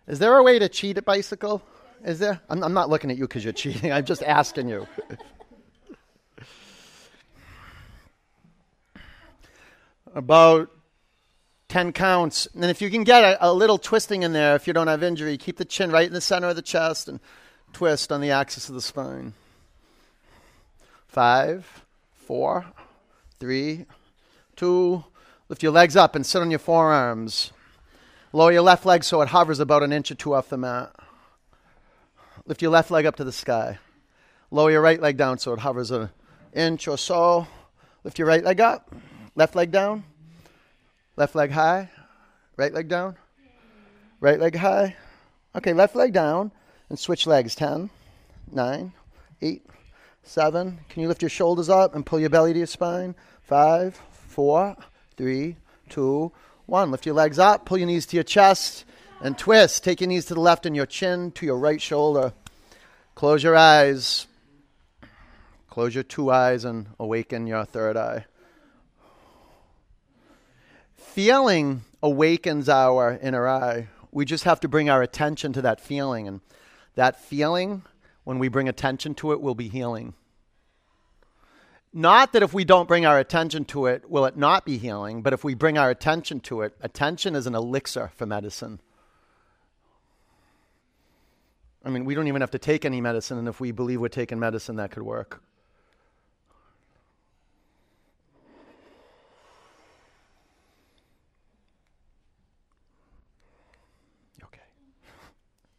Is 0.07 0.17
there 0.17 0.35
a 0.35 0.41
way 0.41 0.57
to 0.57 0.69
cheat 0.69 0.97
at 0.97 1.05
bicycle? 1.05 1.61
Is 2.03 2.17
there? 2.17 2.41
I'm, 2.49 2.63
I'm 2.63 2.73
not 2.73 2.89
looking 2.89 3.11
at 3.11 3.17
you 3.17 3.27
because 3.27 3.43
you're 3.43 3.53
cheating. 3.53 3.91
I'm 3.91 4.05
just 4.05 4.23
asking 4.23 4.69
you. 4.69 4.87
about 10.15 10.71
10 11.67 11.91
counts. 11.91 12.47
And 12.55 12.65
if 12.65 12.81
you 12.81 12.89
can 12.89 13.03
get 13.03 13.23
a, 13.23 13.49
a, 13.49 13.53
little 13.53 13.77
twisting 13.77 14.23
in 14.23 14.33
there, 14.33 14.55
if 14.55 14.65
you 14.65 14.73
don't 14.73 14.87
have 14.87 15.03
injury, 15.03 15.37
keep 15.37 15.57
the 15.57 15.65
chin 15.65 15.91
right 15.91 16.07
in 16.07 16.13
the 16.13 16.21
center 16.21 16.47
of 16.47 16.55
the 16.55 16.61
chest 16.61 17.07
and 17.07 17.19
twist 17.73 18.11
on 18.11 18.21
the 18.21 18.31
axis 18.31 18.69
of 18.69 18.75
the 18.75 18.81
spine. 18.81 19.33
Five, 21.07 21.83
four, 22.13 22.65
three, 23.39 23.85
two. 24.55 25.03
Lift 25.49 25.61
your 25.61 25.71
legs 25.71 25.95
up 25.95 26.15
and 26.15 26.25
sit 26.25 26.41
on 26.41 26.49
your 26.49 26.59
forearms. 26.59 27.51
Lower 28.33 28.51
your 28.51 28.61
left 28.61 28.85
leg 28.85 29.03
so 29.03 29.21
it 29.21 29.29
hovers 29.29 29.59
about 29.59 29.83
an 29.83 29.93
inch 29.93 30.11
or 30.11 30.15
two 30.15 30.33
off 30.33 30.49
the 30.49 30.57
mat. 30.57 30.93
Lift 32.45 32.61
your 32.61 32.71
left 32.71 32.91
leg 32.91 33.05
up 33.05 33.15
to 33.17 33.23
the 33.23 33.31
sky. 33.31 33.79
Lower 34.51 34.71
your 34.71 34.81
right 34.81 35.01
leg 35.01 35.17
down 35.17 35.39
so 35.39 35.53
it 35.53 35.59
hovers 35.59 35.91
an 35.91 36.09
inch 36.53 36.87
or 36.87 36.97
so. 36.97 37.47
Lift 38.03 38.19
your 38.19 38.27
right 38.27 38.43
leg 38.43 38.61
up. 38.61 38.93
Left 39.35 39.55
leg 39.55 39.69
down. 39.71 40.05
Left 41.17 41.35
leg 41.35 41.51
high. 41.51 41.89
Right 42.55 42.73
leg 42.73 42.87
down. 42.87 43.17
Right 44.21 44.39
leg 44.39 44.55
high. 44.55 44.95
Okay, 45.55 45.73
left 45.73 45.95
leg 45.95 46.13
down 46.13 46.51
and 46.89 46.97
switch 46.97 47.27
legs. 47.27 47.53
10, 47.55 47.89
9, 48.51 48.93
8, 49.41 49.65
7. 50.23 50.79
Can 50.87 51.01
you 51.01 51.07
lift 51.09 51.21
your 51.21 51.29
shoulders 51.29 51.69
up 51.69 51.95
and 51.95 52.05
pull 52.05 52.19
your 52.19 52.29
belly 52.29 52.53
to 52.53 52.59
your 52.59 52.67
spine? 52.67 53.13
5, 53.43 53.95
4, 54.27 54.77
3, 55.17 55.55
2, 55.89 56.31
1. 56.65 56.91
Lift 56.91 57.05
your 57.05 57.15
legs 57.15 57.37
up, 57.37 57.65
pull 57.65 57.77
your 57.77 57.87
knees 57.87 58.05
to 58.07 58.15
your 58.15 58.23
chest, 58.23 58.85
and 59.21 59.37
twist. 59.37 59.83
Take 59.83 59.99
your 59.99 60.07
knees 60.07 60.25
to 60.25 60.33
the 60.33 60.39
left 60.39 60.65
and 60.65 60.75
your 60.75 60.85
chin 60.85 61.31
to 61.33 61.45
your 61.45 61.59
right 61.59 61.81
shoulder. 61.81 62.33
Close 63.15 63.43
your 63.43 63.55
eyes. 63.55 64.27
Close 65.69 65.93
your 65.93 66.03
two 66.05 66.31
eyes 66.31 66.63
and 66.63 66.87
awaken 66.97 67.47
your 67.47 67.65
third 67.65 67.97
eye. 67.97 68.25
Feeling 71.15 71.85
awakens 72.03 72.67
our 72.67 73.17
inner 73.21 73.47
eye. 73.47 73.87
We 74.11 74.25
just 74.25 74.43
have 74.43 74.59
to 74.59 74.67
bring 74.67 74.89
our 74.89 75.01
attention 75.01 75.53
to 75.53 75.61
that 75.61 75.79
feeling. 75.79 76.27
And 76.27 76.41
that 76.95 77.23
feeling, 77.23 77.83
when 78.25 78.37
we 78.37 78.49
bring 78.49 78.67
attention 78.67 79.15
to 79.15 79.31
it, 79.31 79.39
will 79.39 79.55
be 79.55 79.69
healing. 79.69 80.13
Not 81.93 82.33
that 82.33 82.43
if 82.43 82.53
we 82.53 82.65
don't 82.65 82.89
bring 82.89 83.05
our 83.05 83.17
attention 83.17 83.63
to 83.63 83.85
it, 83.85 84.09
will 84.09 84.25
it 84.25 84.35
not 84.35 84.65
be 84.65 84.77
healing, 84.77 85.21
but 85.21 85.31
if 85.31 85.45
we 85.45 85.53
bring 85.53 85.77
our 85.77 85.89
attention 85.89 86.41
to 86.41 86.63
it, 86.63 86.75
attention 86.81 87.33
is 87.33 87.47
an 87.47 87.55
elixir 87.55 88.11
for 88.13 88.25
medicine. 88.25 88.81
I 91.85 91.91
mean, 91.91 92.03
we 92.03 92.13
don't 92.13 92.27
even 92.27 92.41
have 92.41 92.51
to 92.51 92.59
take 92.59 92.83
any 92.83 92.99
medicine, 92.99 93.37
and 93.37 93.47
if 93.47 93.61
we 93.61 93.71
believe 93.71 94.01
we're 94.01 94.09
taking 94.09 94.37
medicine, 94.37 94.75
that 94.75 94.91
could 94.91 95.03
work. 95.03 95.41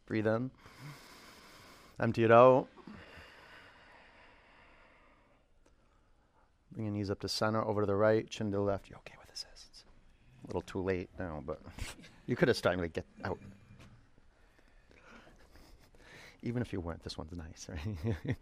Breathe 0.07 0.25
in. 0.25 0.49
Empty 1.99 2.23
it 2.23 2.31
out. 2.31 2.67
Bring 6.71 6.85
your 6.85 6.93
knees 6.93 7.09
up 7.09 7.19
to 7.19 7.29
center, 7.29 7.63
over 7.63 7.81
to 7.81 7.87
the 7.87 7.95
right, 7.95 8.29
chin 8.29 8.51
to 8.51 8.57
the 8.57 8.63
left. 8.63 8.89
You 8.89 8.95
okay 8.97 9.15
with 9.19 9.27
this? 9.27 9.45
A 10.43 10.47
little 10.47 10.61
too 10.61 10.81
late 10.81 11.09
now, 11.19 11.43
but 11.45 11.59
you 12.25 12.35
could 12.35 12.47
have 12.47 12.55
started 12.55 12.81
to 12.81 12.87
get 12.87 13.05
out. 13.25 13.39
Even 16.43 16.61
if 16.61 16.71
you 16.71 16.79
weren't, 16.79 17.03
this 17.03 17.17
one's 17.17 17.33
nice, 17.33 17.67
right? 17.67 17.79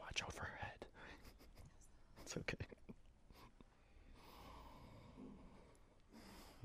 Watch 0.00 0.22
out 0.22 0.32
for 0.32 0.44
her 0.44 0.58
head. 0.60 0.86
It's 2.22 2.36
okay. 2.38 2.56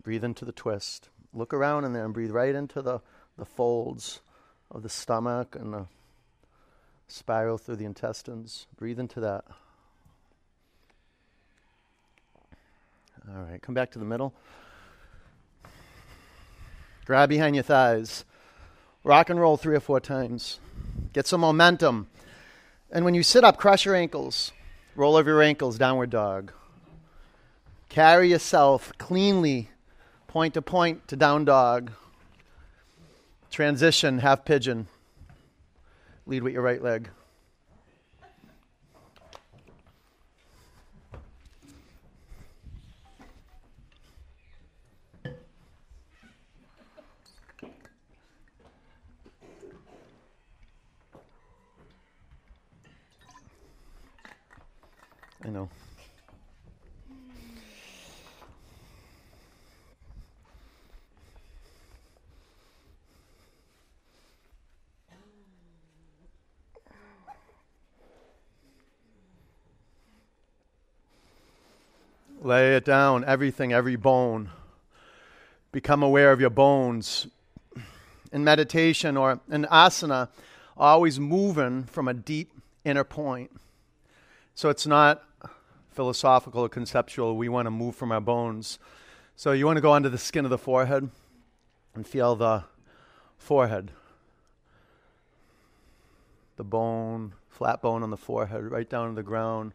Breathe 0.02 0.24
into 0.24 0.46
the 0.46 0.52
twist. 0.52 1.10
Look 1.34 1.54
around 1.54 1.86
in 1.86 1.94
there 1.94 2.06
and 2.06 2.14
breathe 2.14 2.32
right 2.32 2.54
into 2.54 2.82
the, 2.82 3.00
the 3.38 3.46
folds 3.46 4.22
of 4.70 4.84
the 4.84 4.90
stomach 4.90 5.56
and 5.60 5.74
the 5.74 5.86
spiral 7.08 7.58
through 7.58 7.78
the 7.78 7.86
intestines. 7.86 8.68
Breathe 8.78 9.00
into 9.00 9.20
that. 9.22 9.46
All 13.30 13.44
right, 13.44 13.62
come 13.62 13.76
back 13.76 13.92
to 13.92 14.00
the 14.00 14.06
middle. 14.06 14.34
Grab 17.06 17.30
behind 17.30 17.56
your 17.56 17.64
thighs. 17.64 18.26
Rock 19.04 19.30
and 19.30 19.40
roll 19.40 19.58
three 19.58 19.76
or 19.76 19.80
four 19.80 20.00
times. 20.00 20.60
Get 21.14 21.28
some 21.28 21.42
momentum. 21.42 22.08
And 22.92 23.06
when 23.06 23.14
you 23.14 23.24
sit 23.24 23.44
up, 23.44 23.58
crush 23.58 23.86
your 23.86 23.96
ankles. 23.96 24.52
Roll 24.96 25.16
over 25.16 25.30
your 25.30 25.42
ankles, 25.42 25.78
downward 25.78 26.10
dog. 26.10 26.52
Carry 27.90 28.30
yourself 28.30 28.92
cleanly 28.98 29.70
point 30.32 30.54
to 30.54 30.62
point 30.62 31.06
to 31.10 31.16
down 31.18 31.44
dog. 31.44 31.92
Transition, 33.52 34.20
half 34.20 34.46
pigeon. 34.46 34.88
Lead 36.26 36.42
with 36.42 36.54
your 36.54 36.62
right 36.62 36.82
leg. 36.82 37.10
I 55.44 55.50
know. 55.50 55.68
Lay 72.44 72.76
it 72.76 72.84
down, 72.84 73.24
everything, 73.24 73.72
every 73.72 73.96
bone. 73.96 74.50
Become 75.72 76.02
aware 76.02 76.32
of 76.32 76.42
your 76.42 76.50
bones. 76.50 77.28
In 78.32 78.44
meditation 78.44 79.16
or 79.16 79.40
in 79.52 79.66
asana, 79.66 80.30
always 80.76 81.20
moving 81.20 81.84
from 81.84 82.08
a 82.08 82.16
deep 82.16 82.52
inner 82.84 83.04
point. 83.04 83.52
So 84.56 84.70
it's 84.70 84.88
not 84.88 85.24
philosophical 85.92 86.62
or 86.62 86.70
conceptual. 86.70 87.38
We 87.38 87.48
want 87.48 87.68
to 87.68 87.72
move 87.72 87.96
from 87.96 88.12
our 88.12 88.22
bones. 88.22 88.80
So 89.36 89.52
you 89.52 89.68
want 89.68 89.78
to 89.78 89.82
go 89.82 89.94
under 89.94 90.10
the 90.10 90.18
skin 90.18 90.44
of 90.44 90.50
the 90.50 90.58
forehead 90.58 91.12
and 91.94 92.08
feel 92.08 92.36
the 92.36 92.64
forehead. 93.38 93.92
The 96.56 96.64
bone, 96.64 97.34
flat 97.50 97.84
bone 97.84 98.02
on 98.02 98.10
the 98.10 98.18
forehead, 98.18 98.64
right 98.64 98.90
down 98.90 99.10
to 99.10 99.16
the 99.16 99.22
ground. 99.22 99.74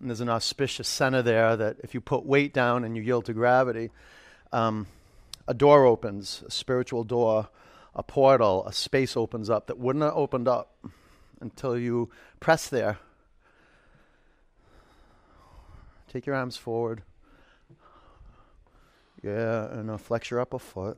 And 0.00 0.08
there's 0.08 0.20
an 0.20 0.28
auspicious 0.28 0.88
center 0.88 1.22
there 1.22 1.56
that 1.56 1.76
if 1.82 1.94
you 1.94 2.00
put 2.00 2.24
weight 2.24 2.52
down 2.52 2.84
and 2.84 2.96
you 2.96 3.02
yield 3.02 3.24
to 3.26 3.32
gravity, 3.32 3.90
um, 4.52 4.86
a 5.48 5.54
door 5.54 5.86
opens, 5.86 6.44
a 6.46 6.50
spiritual 6.50 7.04
door, 7.04 7.48
a 7.94 8.02
portal, 8.02 8.64
a 8.66 8.72
space 8.72 9.16
opens 9.16 9.50
up 9.50 9.66
that 9.66 9.78
wouldn't 9.78 10.04
have 10.04 10.14
opened 10.14 10.46
up 10.46 10.72
until 11.40 11.76
you 11.76 12.10
press 12.38 12.68
there. 12.68 12.98
Take 16.12 16.26
your 16.26 16.36
arms 16.36 16.56
forward. 16.56 17.02
Yeah, 19.22 19.66
and 19.72 19.90
uh, 19.90 19.96
flex 19.96 20.30
your 20.30 20.40
upper 20.40 20.60
foot. 20.60 20.96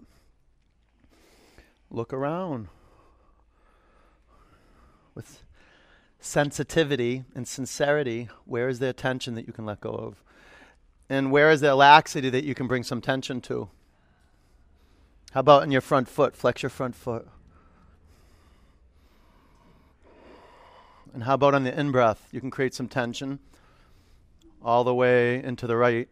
Look 1.91 2.13
around 2.13 2.69
with 5.15 5.43
sensitivity 6.21 7.25
and 7.35 7.49
sincerity, 7.49 8.29
where 8.45 8.69
is 8.69 8.79
there 8.79 8.93
tension 8.93 9.35
that 9.35 9.47
you 9.47 9.53
can 9.53 9.67
let 9.67 9.81
go 9.81 9.91
of? 9.91 10.23
And 11.09 11.33
where 11.33 11.51
is 11.51 11.61
there 11.61 11.75
laxity 11.75 12.31
that 12.31 12.45
you 12.45 12.55
can 12.55 12.67
bring 12.67 12.85
some 12.85 13.01
tension 13.01 13.41
to? 13.43 13.69
How 15.33 15.41
about 15.41 15.63
in 15.63 15.71
your 15.71 15.81
front 15.81 16.09
foot? 16.09 16.37
Flex 16.37 16.63
your 16.63 16.71
front 16.71 16.95
foot. 16.95 17.27
And 21.13 21.25
how 21.25 21.35
about 21.35 21.55
on 21.55 21.65
the 21.65 21.79
in 21.79 21.91
breath? 21.91 22.29
You 22.31 22.41
can 22.41 22.51
create 22.51 22.75
some 22.75 22.87
tension 22.87 23.41
all 24.63 24.85
the 24.85 24.95
way 24.95 25.43
into 25.43 25.67
the 25.67 25.77
right 25.77 26.09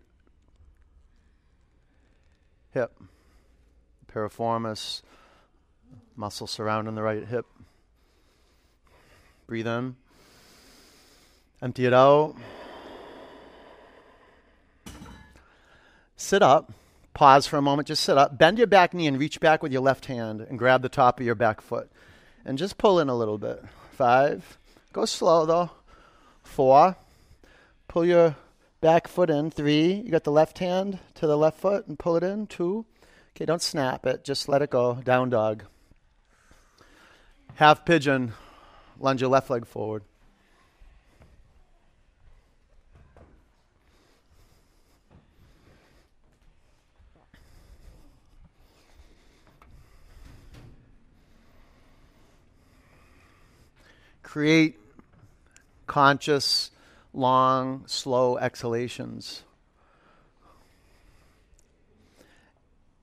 hip, 2.72 2.92
piriformis, 4.12 5.02
muscle 6.16 6.46
surrounding 6.46 6.94
the 6.94 7.02
right 7.02 7.26
hip. 7.26 7.46
Breathe 9.48 9.66
in. 9.66 9.96
Empty 11.62 11.86
it 11.86 11.94
out. 11.94 12.34
Sit 16.18 16.42
up. 16.42 16.70
Pause 17.14 17.46
for 17.46 17.56
a 17.56 17.62
moment. 17.62 17.88
Just 17.88 18.04
sit 18.04 18.18
up. 18.18 18.36
Bend 18.36 18.58
your 18.58 18.66
back 18.66 18.92
knee 18.92 19.06
and 19.06 19.18
reach 19.18 19.40
back 19.40 19.62
with 19.62 19.72
your 19.72 19.80
left 19.80 20.04
hand 20.04 20.42
and 20.42 20.58
grab 20.58 20.82
the 20.82 20.90
top 20.90 21.18
of 21.18 21.24
your 21.24 21.34
back 21.34 21.62
foot. 21.62 21.90
And 22.44 22.58
just 22.58 22.76
pull 22.76 23.00
in 23.00 23.08
a 23.08 23.16
little 23.16 23.38
bit. 23.38 23.64
Five. 23.92 24.58
Go 24.92 25.06
slow 25.06 25.46
though. 25.46 25.70
Four. 26.42 26.96
Pull 27.88 28.04
your 28.04 28.36
back 28.82 29.08
foot 29.08 29.30
in. 29.30 29.50
Three. 29.50 29.94
You 29.94 30.10
got 30.10 30.24
the 30.24 30.30
left 30.30 30.58
hand 30.58 30.98
to 31.14 31.26
the 31.26 31.38
left 31.38 31.58
foot 31.58 31.86
and 31.86 31.98
pull 31.98 32.16
it 32.16 32.22
in. 32.22 32.48
Two. 32.48 32.84
Okay, 33.34 33.46
don't 33.46 33.62
snap 33.62 34.04
it. 34.04 34.24
Just 34.24 34.46
let 34.46 34.60
it 34.60 34.68
go. 34.68 34.96
Down 34.96 35.30
dog. 35.30 35.64
Half 37.54 37.86
pigeon. 37.86 38.34
Lunge 39.00 39.20
your 39.20 39.30
left 39.30 39.48
leg 39.50 39.66
forward. 39.66 40.02
Create 54.22 54.78
conscious, 55.86 56.70
long, 57.14 57.84
slow 57.86 58.36
exhalations. 58.36 59.42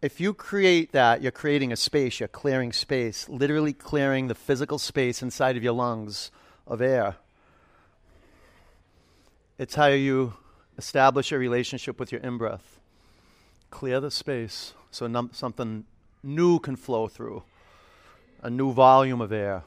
If 0.06 0.20
you 0.20 0.36
create 0.36 0.92
that, 0.92 1.24
you're 1.24 1.32
creating 1.32 1.72
a 1.72 1.76
space, 1.76 2.20
you're 2.20 2.28
clearing 2.28 2.72
space, 2.74 3.28
literally 3.28 3.74
clearing 3.74 4.28
the 4.28 4.36
physical 4.36 4.78
space 4.78 5.24
inside 5.24 5.58
of 5.58 5.64
your 5.64 5.74
lungs 5.74 6.30
of 6.68 6.80
air. 6.80 7.16
It's 9.58 9.74
how 9.74 9.88
you 9.88 10.36
establish 10.78 11.32
a 11.32 11.40
relationship 11.40 12.00
with 12.00 12.12
your 12.12 12.22
in 12.22 12.38
breath. 12.38 12.80
Clear 13.72 14.00
the 14.00 14.12
space 14.12 14.76
so 14.92 15.08
num- 15.08 15.32
something 15.34 15.86
new 16.22 16.60
can 16.60 16.76
flow 16.76 17.08
through, 17.08 17.42
a 18.44 18.50
new 18.52 18.74
volume 18.74 19.22
of 19.22 19.32
air. 19.32 19.64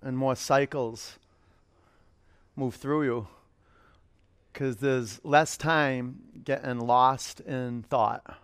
And 0.00 0.16
more 0.16 0.36
cycles 0.36 1.18
move 2.54 2.76
through 2.76 3.02
you 3.02 3.26
because 4.54 4.76
there's 4.76 5.20
less 5.24 5.56
time 5.56 6.20
getting 6.44 6.78
lost 6.78 7.40
in 7.40 7.82
thought. 7.82 8.38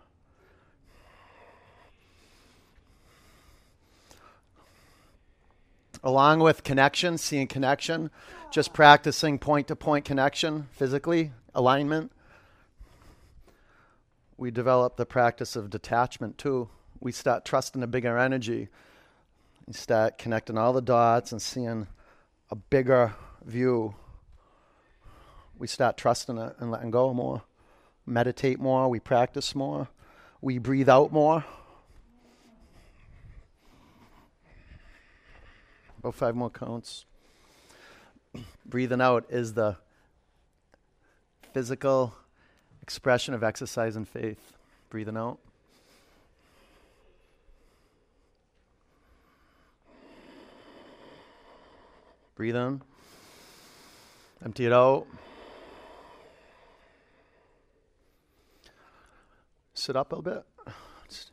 Along 6.03 6.41
with 6.41 6.65
connection, 6.65 7.17
seeing 7.17 7.47
connection, 7.47 8.11
just 8.51 8.73
practicing 8.73 9.39
point 9.39 9.69
to 9.69 9.77
point 9.77 10.05
connection 10.05 10.67
physically, 10.73 11.31
alignment. 11.55 12.11
We 14.37 14.51
develop 14.51 14.97
the 14.97 15.07
practice 15.07 15.55
of 15.55 15.71
detachment 15.71 16.39
too. 16.39 16.71
We 16.99 17.13
start 17.13 17.45
trusting 17.45 17.83
a 17.83 17.87
bigger 17.87 18.19
energy. 18.19 18.69
We 19.67 19.75
start 19.75 20.19
connecting 20.19 20.59
all 20.59 20.73
the 20.73 20.83
dots 20.83 21.31
and 21.31 21.41
seeing 21.41 21.87
a 22.51 22.57
bigger 22.57 23.15
view 23.45 23.95
we 25.61 25.67
start 25.67 25.99
trusting 25.99 26.39
it 26.39 26.57
and 26.59 26.71
letting 26.71 26.91
go 26.91 27.13
more. 27.13 27.43
Meditate 28.07 28.59
more, 28.59 28.89
we 28.89 28.99
practice 28.99 29.55
more, 29.55 29.89
we 30.41 30.57
breathe 30.57 30.89
out 30.89 31.13
more. 31.13 31.45
About 35.99 36.15
five 36.15 36.35
more 36.35 36.49
counts. 36.49 37.05
Breathing 38.67 39.03
out 39.03 39.27
is 39.29 39.53
the 39.53 39.77
physical 41.53 42.15
expression 42.81 43.35
of 43.35 43.45
exercise 43.45 43.97
and 43.97 44.09
faith. 44.09 44.55
Breathing 44.89 45.19
out. 45.19 45.39
Breathe 52.35 52.57
in. 52.57 52.81
Empty 54.43 54.65
it 54.65 54.73
out. 54.73 55.07
Sit 59.81 59.97
up 59.97 60.13
a 60.13 60.17
little 60.17 60.31
bit. 60.31 60.75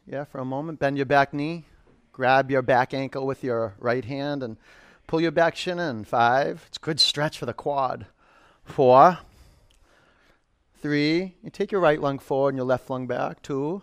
Yeah, 0.05 0.23
for 0.23 0.37
a 0.37 0.45
moment. 0.45 0.79
Bend 0.79 0.95
your 0.95 1.05
back 1.05 1.33
knee. 1.33 1.65
Grab 2.13 2.49
your 2.49 2.61
back 2.61 2.93
ankle 2.93 3.27
with 3.27 3.43
your 3.43 3.73
right 3.77 4.05
hand 4.05 4.41
and 4.41 4.55
pull 5.05 5.19
your 5.19 5.31
back 5.31 5.57
shin 5.57 5.79
in. 5.79 6.05
Five. 6.05 6.63
It's 6.69 6.77
a 6.77 6.79
good 6.79 7.01
stretch 7.01 7.37
for 7.37 7.45
the 7.45 7.53
quad. 7.53 8.05
Four. 8.63 9.19
Three. 10.81 11.35
You 11.43 11.49
take 11.49 11.73
your 11.73 11.81
right 11.81 11.99
lung 11.99 12.19
forward 12.19 12.51
and 12.51 12.57
your 12.57 12.65
left 12.65 12.89
lung 12.89 13.05
back. 13.05 13.41
Two. 13.41 13.81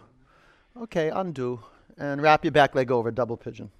Okay, 0.74 1.10
undo. 1.10 1.60
And 1.98 2.22
wrap 2.22 2.42
your 2.42 2.52
back 2.52 2.74
leg 2.74 2.90
over, 2.90 3.10
double 3.10 3.36
pigeon. 3.36 3.70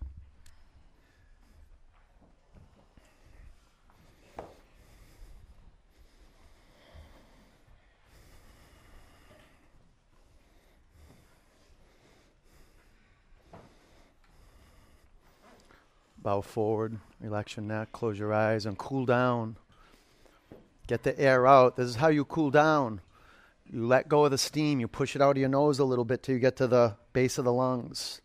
Bow 16.24 16.40
forward, 16.40 16.98
relax 17.20 17.56
your 17.56 17.64
neck, 17.64 17.92
close 17.92 18.18
your 18.18 18.32
eyes, 18.32 18.64
and 18.64 18.78
cool 18.78 19.04
down. 19.04 19.56
Get 20.86 21.02
the 21.02 21.18
air 21.20 21.46
out. 21.46 21.76
This 21.76 21.86
is 21.86 21.96
how 21.96 22.08
you 22.08 22.24
cool 22.24 22.50
down. 22.50 23.02
You 23.70 23.86
let 23.86 24.08
go 24.08 24.24
of 24.24 24.30
the 24.30 24.38
steam, 24.38 24.80
you 24.80 24.88
push 24.88 25.14
it 25.14 25.20
out 25.20 25.32
of 25.32 25.36
your 25.36 25.50
nose 25.50 25.78
a 25.78 25.84
little 25.84 26.06
bit 26.06 26.22
till 26.22 26.34
you 26.34 26.40
get 26.40 26.56
to 26.56 26.66
the 26.66 26.96
base 27.12 27.36
of 27.36 27.44
the 27.44 27.52
lungs. 27.52 28.22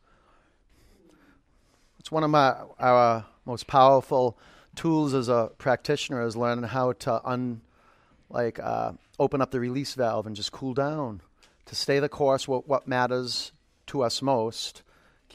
It's 2.00 2.10
one 2.10 2.24
of 2.24 2.30
my 2.30 2.56
our 2.80 3.26
most 3.46 3.68
powerful 3.68 4.40
tools 4.76 5.14
as 5.14 5.28
a 5.28 5.52
practitioner 5.58 6.26
is 6.26 6.38
learning 6.38 6.70
how 6.70 6.94
to 6.94 7.22
un 7.28 7.60
like 8.30 8.60
uh, 8.60 8.94
open 9.20 9.42
up 9.42 9.52
the 9.52 9.60
release 9.60 9.94
valve 9.96 10.26
and 10.26 10.38
just 10.38 10.54
cool 10.54 10.74
down 10.74 11.20
to 11.66 11.76
stay 11.76 12.00
the 12.00 12.08
course 12.08 12.48
what, 12.48 12.68
what 12.68 12.88
matters 12.88 13.52
to 13.88 14.04
us 14.04 14.22
most 14.22 14.84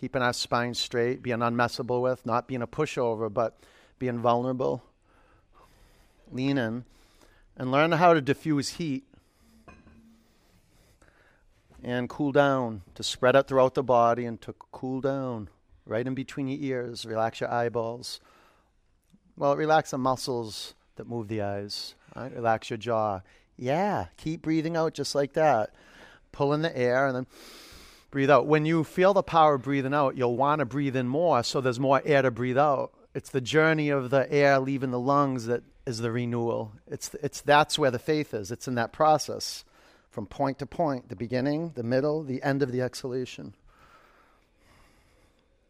keeping 0.04 0.20
our 0.20 0.34
spine 0.34 0.74
straight, 0.74 1.22
being 1.22 1.38
unmessable 1.38 2.02
with, 2.02 2.26
not 2.26 2.46
being 2.46 2.60
a 2.60 2.66
pushover, 2.66 3.32
but 3.32 3.56
being 3.98 4.18
vulnerable. 4.18 4.82
Lean 6.30 6.58
in 6.58 6.84
and 7.56 7.72
learn 7.72 7.90
how 7.90 8.12
to 8.12 8.20
diffuse 8.20 8.68
heat 8.68 9.02
and 11.82 12.06
cool 12.10 12.32
down, 12.32 12.82
to 12.94 13.02
spread 13.02 13.34
it 13.34 13.48
throughout 13.48 13.72
the 13.72 13.82
body 13.82 14.26
and 14.26 14.42
to 14.42 14.54
cool 14.72 15.00
down 15.00 15.48
right 15.86 16.06
in 16.06 16.14
between 16.14 16.48
your 16.48 16.60
ears. 16.60 17.06
Relax 17.06 17.40
your 17.40 17.50
eyeballs. 17.50 18.20
Well, 19.38 19.56
relax 19.56 19.92
the 19.92 19.96
muscles 19.96 20.74
that 20.96 21.08
move 21.08 21.28
the 21.28 21.40
eyes. 21.40 21.94
Right? 22.14 22.30
Relax 22.30 22.68
your 22.68 22.76
jaw. 22.76 23.22
Yeah, 23.56 24.08
keep 24.18 24.42
breathing 24.42 24.76
out 24.76 24.92
just 24.92 25.14
like 25.14 25.32
that. 25.32 25.74
Pull 26.30 26.52
in 26.52 26.60
the 26.60 26.76
air 26.76 27.06
and 27.06 27.16
then 27.16 27.26
breathe 28.14 28.30
out. 28.30 28.46
When 28.46 28.64
you 28.64 28.84
feel 28.84 29.12
the 29.12 29.24
power 29.24 29.54
of 29.54 29.62
breathing 29.62 29.92
out, 29.92 30.16
you'll 30.16 30.36
want 30.36 30.60
to 30.60 30.64
breathe 30.64 30.94
in 30.94 31.08
more 31.08 31.42
so 31.42 31.60
there's 31.60 31.80
more 31.80 32.00
air 32.04 32.22
to 32.22 32.30
breathe 32.30 32.56
out. 32.56 32.92
It's 33.12 33.30
the 33.30 33.40
journey 33.40 33.88
of 33.88 34.10
the 34.10 34.32
air 34.32 34.60
leaving 34.60 34.92
the 34.92 35.00
lungs 35.00 35.46
that 35.46 35.64
is 35.84 35.98
the 35.98 36.12
renewal. 36.12 36.70
It's, 36.86 37.12
it's 37.24 37.40
that's 37.40 37.76
where 37.76 37.90
the 37.90 37.98
faith 37.98 38.32
is. 38.32 38.52
It's 38.52 38.68
in 38.68 38.76
that 38.76 38.92
process 38.92 39.64
from 40.10 40.26
point 40.26 40.60
to 40.60 40.66
point, 40.66 41.08
the 41.08 41.16
beginning, 41.16 41.72
the 41.74 41.82
middle, 41.82 42.22
the 42.22 42.40
end 42.44 42.62
of 42.62 42.70
the 42.70 42.82
exhalation. 42.82 43.52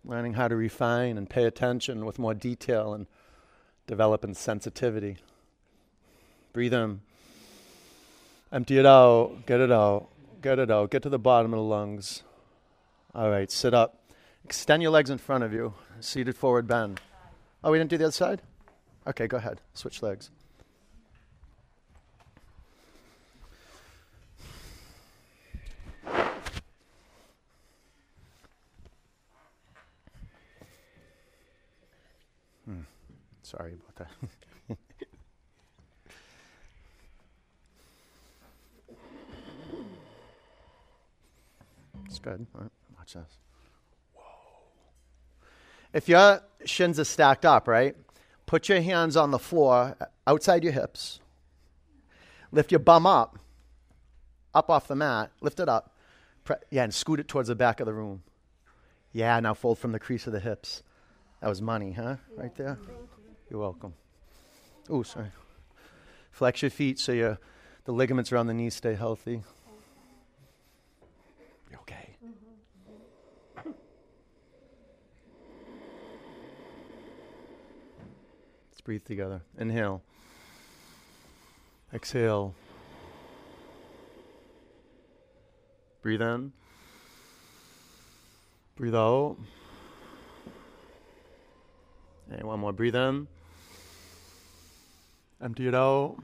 Learning 0.05 0.35
how 0.35 0.47
to 0.47 0.55
refine 0.55 1.17
and 1.17 1.31
pay 1.31 1.45
attention 1.45 2.05
with 2.05 2.19
more 2.19 2.35
detail 2.35 2.93
and 2.93 3.07
developing 3.87 4.35
sensitivity. 4.35 5.17
Breathe 6.53 6.75
in. 6.75 7.01
Empty 8.53 8.77
it 8.77 8.85
out. 8.85 9.47
Get 9.47 9.61
it 9.61 9.73
out. 9.73 10.09
Get 10.43 10.59
it 10.59 10.71
out. 10.71 10.91
Get 10.91 11.03
to 11.05 11.09
the 11.09 11.19
bottom 11.19 11.55
of 11.55 11.59
the 11.59 11.65
lungs. 11.65 12.23
All 13.15 13.31
right, 13.31 13.49
sit 13.49 13.75
up. 13.75 14.01
Extend 14.45 14.83
your 14.83 14.91
legs 14.91 15.09
in 15.09 15.19
front 15.19 15.45
of 15.45 15.53
you. 15.53 15.75
Seated 16.01 16.37
forward 16.37 16.67
bend. 16.67 17.01
Oh, 17.62 17.71
we 17.71 17.79
didn't 17.79 17.91
do 17.91 17.97
the 17.97 18.07
other 18.07 18.12
side? 18.12 18.43
Okay, 19.07 19.29
go 19.29 19.37
ahead. 19.37 19.61
Switch 19.73 20.03
legs. 20.03 20.31
Hmm. 32.65 32.81
Sorry 33.43 33.75
about 33.75 33.95
that. 33.97 34.11
it's 42.07 42.19
good. 42.19 42.45
All 42.57 42.62
right. 42.62 42.71
Watch 43.05 43.13
this. 43.13 43.39
Whoa. 44.15 44.23
If 45.93 46.09
your 46.09 46.41
shins 46.65 46.99
are 46.99 47.05
stacked 47.05 47.45
up, 47.45 47.69
right? 47.69 47.95
Put 48.47 48.71
your 48.71 48.81
hands 48.81 49.15
on 49.15 49.31
the 49.31 49.39
floor 49.39 49.95
outside 50.27 50.65
your 50.65 50.73
hips. 50.73 51.21
Lift 52.51 52.73
your 52.73 52.79
bum 52.79 53.05
up, 53.07 53.39
up 54.55 54.71
off 54.71 54.89
the 54.89 54.97
mat. 54.97 55.33
Lift 55.43 55.61
it 55.61 55.69
up. 55.69 55.95
Pre- 56.45 56.57
yeah, 56.71 56.85
and 56.85 56.95
scoot 56.95 57.21
it 57.21 57.29
towards 57.29 57.49
the 57.49 57.55
back 57.55 57.81
of 57.81 57.87
the 57.87 57.93
room. 57.93 58.23
Yeah, 59.13 59.39
now 59.41 59.53
fold 59.53 59.79
from 59.79 59.93
the 59.93 59.99
crease 59.99 60.27
of 60.27 60.33
the 60.33 60.41
hips. 60.41 60.83
That 61.43 61.49
was 61.49 61.61
money, 61.61 61.93
huh? 61.93 62.17
Right 62.37 62.55
there. 62.57 62.79
You. 62.81 63.09
You're 63.51 63.61
welcome. 63.61 63.93
Oh, 64.89 65.03
sorry. 65.03 65.31
Flex 66.31 66.63
your 66.63 66.71
feet 66.71 66.99
so 66.99 67.13
your 67.13 67.39
the 67.85 67.93
ligaments 67.93 68.33
around 68.33 68.47
the 68.47 68.55
knees 68.55 68.75
stay 68.75 68.95
healthy. 68.95 69.43
You 71.71 71.79
okay? 71.81 72.17
Let's 78.71 78.74
breathe 78.85 79.05
together. 79.05 79.41
Inhale. 79.59 80.03
Exhale. 81.93 82.55
Breathe 86.03 86.20
in. 86.20 86.53
Breathe 88.76 88.95
out. 88.95 89.37
And 92.30 92.45
one 92.45 92.61
more. 92.61 92.72
Breathe 92.72 92.95
in. 92.95 93.26
Empty 95.43 95.68
it 95.68 95.74
out. 95.74 96.16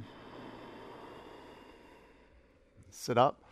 Sit 2.90 3.16
up. 3.16 3.42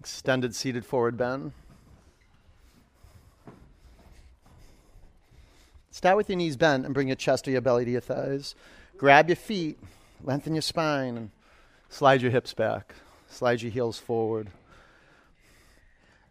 Extended 0.00 0.54
seated 0.56 0.84
forward 0.84 1.16
bend. 1.16 1.52
Start 5.92 6.16
with 6.16 6.30
your 6.30 6.38
knees 6.38 6.56
bent 6.56 6.86
and 6.86 6.94
bring 6.94 7.08
your 7.08 7.16
chest 7.16 7.46
or 7.46 7.50
your 7.50 7.60
belly 7.60 7.84
to 7.84 7.90
your 7.90 8.00
thighs. 8.00 8.54
Grab 8.96 9.28
your 9.28 9.36
feet, 9.36 9.78
lengthen 10.24 10.54
your 10.54 10.62
spine, 10.62 11.18
and 11.18 11.30
slide 11.90 12.22
your 12.22 12.30
hips 12.30 12.54
back. 12.54 12.94
Slide 13.28 13.60
your 13.60 13.70
heels 13.70 13.98
forward. 13.98 14.48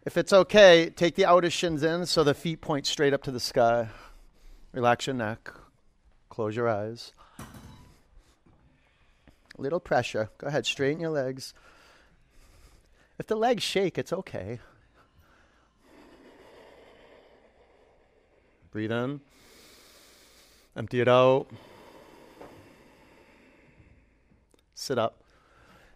If 0.04 0.16
it's 0.16 0.32
okay, 0.32 0.90
take 0.90 1.14
the 1.14 1.26
outer 1.26 1.48
shins 1.48 1.84
in 1.84 2.06
so 2.06 2.24
the 2.24 2.34
feet 2.34 2.60
point 2.60 2.86
straight 2.86 3.14
up 3.14 3.22
to 3.22 3.30
the 3.30 3.38
sky. 3.38 3.88
Relax 4.72 5.06
your 5.06 5.14
neck. 5.14 5.52
Close 6.28 6.56
your 6.56 6.68
eyes. 6.68 7.12
A 7.38 7.44
little 9.58 9.78
pressure. 9.78 10.30
Go 10.38 10.48
ahead, 10.48 10.66
straighten 10.66 11.00
your 11.00 11.10
legs. 11.10 11.54
If 13.16 13.28
the 13.28 13.36
legs 13.36 13.62
shake, 13.62 13.96
it's 13.96 14.12
okay. 14.12 14.58
Breathe 18.72 18.90
in. 18.90 19.20
Empty 20.76 21.00
it 21.00 21.08
out. 21.08 21.46
Sit 24.74 24.98
up. 24.98 25.22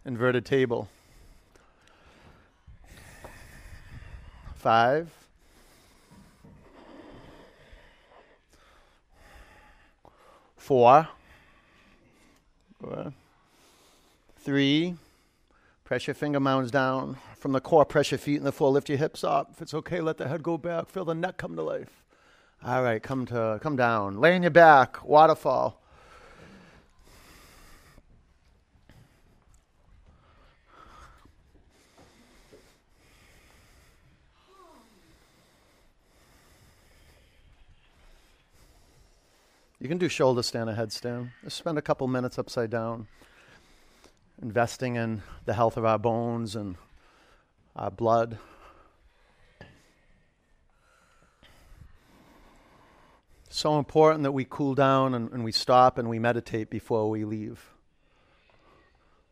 Inverted 0.05 0.45
table. 0.45 0.87
Five. 4.55 5.09
Four. 10.55 11.07
Three. 14.39 14.95
Press 15.83 16.07
your 16.07 16.13
finger 16.13 16.39
mounds 16.39 16.69
down. 16.69 17.17
From 17.37 17.53
the 17.53 17.61
core, 17.61 17.85
press 17.85 18.11
your 18.11 18.17
feet 18.17 18.37
in 18.37 18.43
the 18.43 18.51
floor. 18.51 18.71
Lift 18.71 18.89
your 18.89 18.97
hips 18.97 19.23
up. 19.23 19.51
If 19.53 19.61
it's 19.61 19.73
okay, 19.73 20.01
let 20.01 20.17
the 20.17 20.27
head 20.27 20.43
go 20.43 20.57
back. 20.57 20.89
Feel 20.89 21.05
the 21.05 21.15
neck 21.15 21.37
come 21.37 21.55
to 21.55 21.61
life. 21.61 22.03
All 22.65 22.83
right, 22.83 23.01
come 23.01 23.25
to 23.27 23.59
come 23.61 23.75
down. 23.75 24.19
Lay 24.19 24.35
on 24.35 24.41
your 24.41 24.51
back, 24.51 25.03
waterfall. 25.05 25.79
You 39.79 39.87
can 39.87 39.99
do 39.99 40.09
shoulder 40.09 40.41
stand 40.41 40.69
or 40.69 40.73
headstand. 40.73 41.29
Just 41.43 41.57
spend 41.57 41.77
a 41.77 41.81
couple 41.81 42.07
minutes 42.07 42.39
upside 42.39 42.71
down, 42.71 43.07
investing 44.41 44.95
in 44.95 45.21
the 45.45 45.53
health 45.53 45.77
of 45.77 45.85
our 45.85 45.99
bones 45.99 46.55
and 46.55 46.75
our 47.75 47.91
blood. 47.91 48.39
So 53.57 53.79
important 53.79 54.21
that 54.21 54.33
we 54.33 54.45
cool 54.47 54.75
down 54.75 55.15
and, 55.15 55.31
and, 55.31 55.43
we 55.43 55.51
stop 55.51 55.97
and 55.97 56.07
we 56.07 56.19
meditate 56.19 56.69
before 56.69 57.09
we 57.09 57.25
leave. 57.25 57.71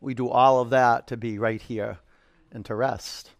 We 0.00 0.14
do 0.14 0.28
all 0.28 0.60
of 0.60 0.70
that 0.70 1.06
to 1.08 1.16
be 1.16 1.38
right 1.38 1.62
here 1.62 1.98
and 2.50 2.64
to 2.64 2.74
rest. 2.74 3.30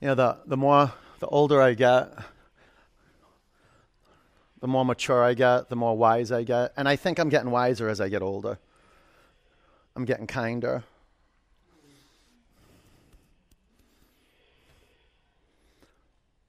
You 0.00 0.08
know, 0.08 0.14
the, 0.14 0.38
the 0.46 0.56
more, 0.56 0.90
the 1.20 1.26
older 1.26 1.60
I 1.60 1.74
get, 1.74 2.10
the 4.60 4.68
more 4.68 4.86
mature 4.86 5.22
I 5.22 5.34
get, 5.34 5.68
the 5.68 5.76
more 5.76 5.96
wise 5.96 6.32
I 6.32 6.44
get. 6.44 6.72
And 6.78 6.88
I 6.88 6.96
think 6.96 7.18
I'm 7.18 7.28
getting 7.28 7.50
wiser 7.50 7.90
as 7.90 8.00
I 8.00 8.08
get 8.08 8.22
older. 8.22 8.58
I'm 9.94 10.06
getting 10.06 10.26
kinder. 10.26 10.82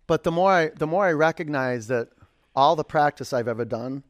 But 0.09 0.23
the 0.23 0.31
more 0.31 0.51
I, 0.51 0.69
the 0.69 0.87
more 0.87 1.05
I 1.05 1.11
recognize 1.11 1.85
that 1.85 2.07
all 2.55 2.75
the 2.75 2.83
practice 2.83 3.31
I've 3.31 3.47
ever 3.47 3.63
done 3.63 4.01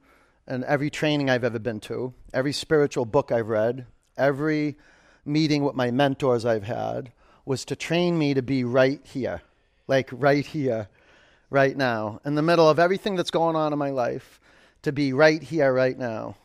and 0.48 0.64
every 0.64 0.90
training 0.90 1.30
I've 1.30 1.44
ever 1.44 1.60
been 1.60 1.82
to, 1.82 2.14
every 2.34 2.54
spiritual 2.54 3.04
book 3.04 3.34
I've 3.34 3.50
read, 3.50 3.86
every 4.16 4.78
meeting 5.26 5.66
with 5.66 5.76
my 5.76 5.92
mentors 5.92 6.46
I've 6.46 6.64
had 6.64 7.12
was 7.44 7.66
to 7.66 7.76
train 7.76 8.18
me 8.18 8.34
to 8.34 8.42
be 8.42 8.64
right 8.64 9.02
here, 9.04 9.42
like 9.90 10.10
right 10.14 10.46
here, 10.46 10.88
right 11.50 11.76
now, 11.76 12.22
in 12.24 12.36
the 12.36 12.42
middle 12.42 12.70
of 12.70 12.80
everything 12.80 13.18
that's 13.18 13.30
going 13.30 13.58
on 13.58 13.74
in 13.74 13.78
my 13.78 13.90
life, 13.90 14.40
to 14.84 14.94
be 14.94 15.12
right 15.12 15.44
here, 15.44 15.74
right 15.74 16.00
now. 16.00 16.38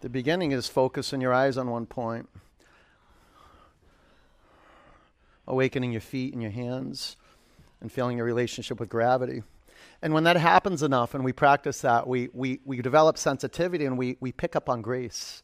The 0.00 0.08
beginning 0.08 0.50
is 0.50 0.66
focusing 0.66 1.20
your 1.20 1.32
eyes 1.32 1.56
on 1.56 1.70
one 1.70 1.86
point 1.86 2.28
awakening 5.46 5.92
your 5.92 6.00
feet 6.00 6.32
and 6.32 6.42
your 6.42 6.50
hands 6.50 7.16
and 7.80 7.90
feeling 7.90 8.16
your 8.16 8.26
relationship 8.26 8.80
with 8.80 8.88
gravity. 8.88 9.42
And 10.02 10.12
when 10.14 10.24
that 10.24 10.36
happens 10.36 10.82
enough 10.82 11.14
and 11.14 11.24
we 11.24 11.32
practice 11.32 11.80
that, 11.80 12.06
we, 12.06 12.28
we, 12.32 12.60
we 12.64 12.80
develop 12.82 13.18
sensitivity 13.18 13.84
and 13.84 13.96
we, 13.96 14.16
we 14.20 14.32
pick 14.32 14.56
up 14.56 14.68
on 14.68 14.82
grace. 14.82 15.42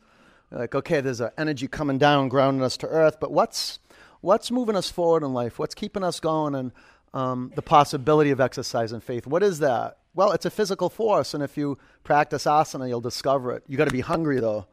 Like, 0.51 0.75
okay, 0.75 1.01
there's 1.01 1.21
an 1.21 1.31
energy 1.39 1.69
coming 1.69 1.99
down, 1.99 2.29
grounding 2.29 2.63
us 2.63 2.77
to 2.79 2.89
earth, 2.89 3.19
but 3.21 3.31
what's, 3.31 3.79
what's 4.21 4.51
moving 4.51 4.77
us 4.77 4.91
forward 4.91 5.23
in 5.23 5.33
life? 5.33 5.59
What's 5.59 5.75
keeping 5.75 6.03
us 6.03 6.19
going? 6.19 6.55
And 6.55 6.73
um, 7.15 7.53
the 7.55 7.63
possibility 7.63 8.31
of 8.31 8.41
exercise 8.41 8.93
and 8.93 9.03
faith. 9.03 9.27
What 9.27 9.43
is 9.43 9.59
that? 9.61 9.99
Well, 10.15 10.33
it's 10.33 10.47
a 10.47 10.51
physical 10.51 10.91
force, 10.91 11.35
and 11.35 11.43
if 11.43 11.57
you 11.57 11.79
practice 12.03 12.45
asana, 12.45 12.89
you'll 12.89 13.01
discover 13.01 13.53
it. 13.53 13.63
You 13.69 13.77
got 13.77 13.87
to 13.87 13.93
be 13.93 14.01
hungry 14.01 14.41
though, 14.41 14.67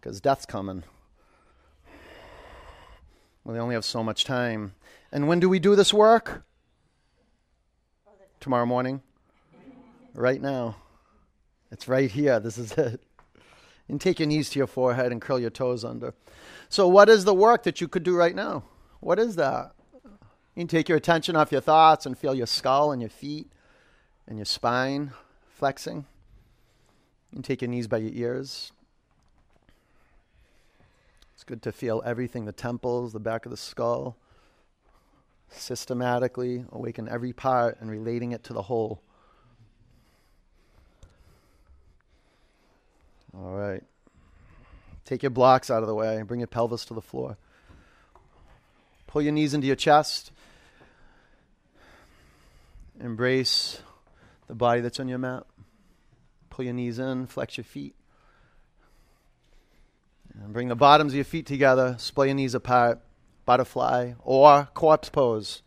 because 0.00 0.20
death's 0.20 0.46
coming. 0.46 0.82
We 3.46 3.60
only 3.60 3.76
have 3.76 3.84
so 3.84 4.02
much 4.02 4.24
time. 4.24 4.74
And 5.12 5.28
when 5.28 5.38
do 5.38 5.48
we 5.48 5.60
do 5.60 5.76
this 5.76 5.94
work? 5.94 6.42
Tomorrow 8.40 8.66
morning? 8.66 9.02
Right 10.14 10.42
now. 10.42 10.76
It's 11.70 11.86
right 11.86 12.10
here. 12.10 12.40
This 12.40 12.58
is 12.58 12.72
it. 12.78 13.00
And 13.88 14.00
take 14.00 14.18
your 14.18 14.26
knees 14.26 14.50
to 14.50 14.58
your 14.58 14.66
forehead 14.66 15.12
and 15.12 15.22
curl 15.22 15.38
your 15.38 15.50
toes 15.50 15.84
under. 15.84 16.12
So, 16.68 16.88
what 16.88 17.08
is 17.08 17.24
the 17.24 17.34
work 17.34 17.62
that 17.62 17.80
you 17.80 17.86
could 17.86 18.02
do 18.02 18.16
right 18.16 18.34
now? 18.34 18.64
What 18.98 19.20
is 19.20 19.36
that? 19.36 19.74
You 20.02 20.62
can 20.62 20.66
take 20.66 20.88
your 20.88 20.98
attention 20.98 21.36
off 21.36 21.52
your 21.52 21.60
thoughts 21.60 22.04
and 22.04 22.18
feel 22.18 22.34
your 22.34 22.48
skull 22.48 22.90
and 22.90 23.00
your 23.00 23.10
feet 23.10 23.52
and 24.26 24.38
your 24.38 24.44
spine 24.44 25.12
flexing. 25.54 26.04
You 27.30 27.36
can 27.36 27.42
take 27.42 27.62
your 27.62 27.70
knees 27.70 27.86
by 27.86 27.98
your 27.98 28.12
ears 28.12 28.72
good 31.46 31.62
to 31.62 31.72
feel 31.72 32.02
everything 32.04 32.44
the 32.44 32.52
temples, 32.52 33.12
the 33.12 33.20
back 33.20 33.46
of 33.46 33.50
the 33.50 33.56
skull, 33.56 34.16
systematically 35.48 36.64
awaken 36.72 37.08
every 37.08 37.32
part 37.32 37.78
and 37.80 37.90
relating 37.90 38.32
it 38.32 38.44
to 38.44 38.52
the 38.52 38.62
whole. 38.62 39.00
All 43.32 43.54
right. 43.54 43.82
Take 45.04 45.22
your 45.22 45.30
blocks 45.30 45.70
out 45.70 45.82
of 45.82 45.88
the 45.88 45.94
way 45.94 46.20
bring 46.22 46.40
your 46.40 46.48
pelvis 46.48 46.84
to 46.86 46.94
the 46.94 47.02
floor. 47.02 47.36
Pull 49.06 49.22
your 49.22 49.32
knees 49.32 49.54
into 49.54 49.68
your 49.68 49.76
chest. 49.76 50.32
Embrace 53.00 53.80
the 54.48 54.54
body 54.54 54.80
that's 54.80 54.98
on 54.98 55.06
your 55.06 55.18
mat. 55.18 55.44
Pull 56.50 56.64
your 56.64 56.74
knees 56.74 56.98
in, 56.98 57.26
flex 57.26 57.56
your 57.56 57.64
feet. 57.64 57.94
And 60.42 60.52
bring 60.52 60.68
the 60.68 60.76
bottoms 60.76 61.12
of 61.12 61.16
your 61.16 61.24
feet 61.24 61.46
together, 61.46 61.96
splay 61.98 62.26
your 62.26 62.34
knees 62.34 62.54
apart, 62.54 63.00
butterfly, 63.44 64.12
or 64.22 64.68
corpse 64.74 65.08
pose. 65.08 65.62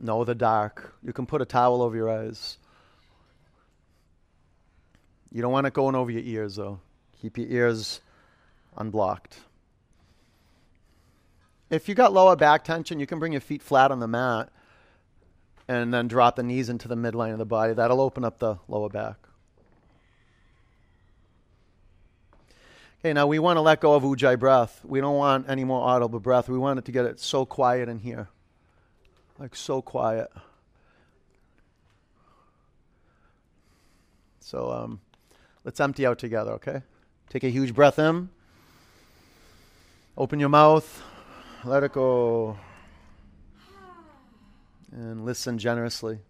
Know 0.00 0.24
the 0.24 0.34
dark. 0.34 0.94
You 1.02 1.12
can 1.12 1.26
put 1.26 1.42
a 1.42 1.44
towel 1.44 1.82
over 1.82 1.96
your 1.96 2.10
eyes. 2.10 2.58
You 5.32 5.42
don't 5.42 5.52
want 5.52 5.66
it 5.66 5.72
going 5.72 5.94
over 5.94 6.10
your 6.10 6.22
ears, 6.22 6.56
though. 6.56 6.80
Keep 7.20 7.38
your 7.38 7.48
ears 7.48 8.00
unblocked. 8.76 9.38
If 11.68 11.88
you 11.88 11.94
got 11.94 12.12
lower 12.12 12.36
back 12.36 12.62
tension, 12.64 13.00
you 13.00 13.06
can 13.06 13.18
bring 13.18 13.32
your 13.32 13.40
feet 13.40 13.62
flat 13.62 13.90
on 13.90 14.00
the 14.00 14.06
mat 14.06 14.50
and 15.68 15.92
then 15.92 16.08
drop 16.08 16.36
the 16.36 16.42
knees 16.42 16.68
into 16.68 16.88
the 16.88 16.94
midline 16.94 17.32
of 17.32 17.38
the 17.38 17.46
body. 17.46 17.74
That'll 17.74 18.00
open 18.00 18.24
up 18.24 18.38
the 18.38 18.58
lower 18.68 18.88
back. 18.88 19.16
Okay, 23.00 23.12
now 23.12 23.26
we 23.26 23.38
want 23.38 23.56
to 23.56 23.60
let 23.60 23.80
go 23.80 23.94
of 23.94 24.02
ujjayi 24.02 24.38
breath. 24.38 24.80
We 24.84 25.00
don't 25.00 25.16
want 25.16 25.48
any 25.48 25.64
more 25.64 25.86
audible 25.86 26.20
breath. 26.20 26.48
We 26.48 26.58
want 26.58 26.78
it 26.78 26.84
to 26.86 26.92
get 26.92 27.04
it 27.04 27.20
so 27.20 27.44
quiet 27.44 27.88
in 27.88 27.98
here. 27.98 28.28
Like 29.38 29.54
so 29.54 29.82
quiet. 29.82 30.30
So 34.40 34.70
um, 34.70 35.00
Let's 35.66 35.80
empty 35.80 36.06
out 36.06 36.20
together, 36.20 36.52
okay? 36.52 36.82
Take 37.28 37.42
a 37.42 37.48
huge 37.48 37.74
breath 37.74 37.98
in. 37.98 38.28
Open 40.16 40.38
your 40.38 40.48
mouth. 40.48 41.02
Let 41.64 41.82
it 41.82 41.92
go. 41.92 42.56
And 44.92 45.24
listen 45.24 45.58
generously. 45.58 46.20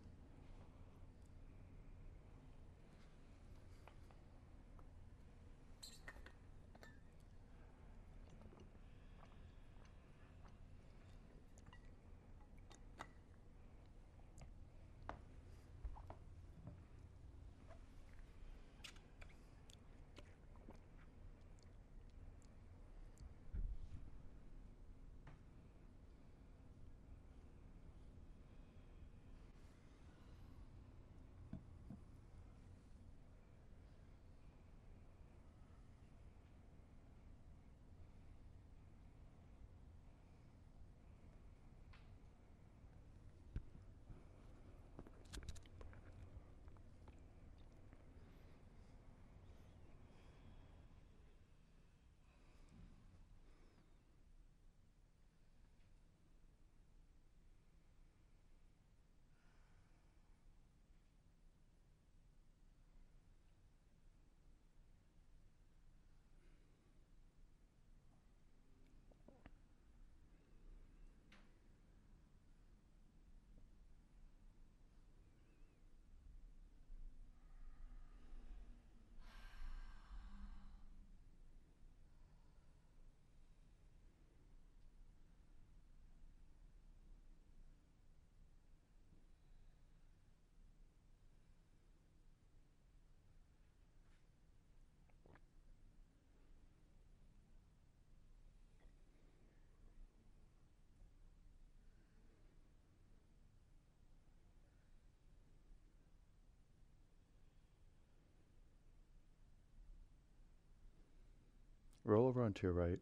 Roll 112.07 112.29
over 112.29 112.45
onto 112.45 112.67
your 112.67 112.73
right. 112.73 113.01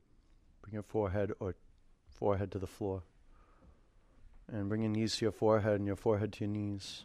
Bring 0.63 0.73
your 0.73 0.83
forehead 0.83 1.33
or 1.39 1.55
forehead 2.09 2.51
to 2.53 2.59
the 2.59 2.67
floor. 2.67 3.03
And 4.51 4.69
bring 4.69 4.81
your 4.81 4.91
knees 4.91 5.17
to 5.17 5.27
your 5.27 5.33
forehead 5.33 5.75
and 5.75 5.87
your 5.87 5.97
forehead 5.97 6.33
to 6.35 6.45
your 6.45 6.53
knees. 6.53 7.05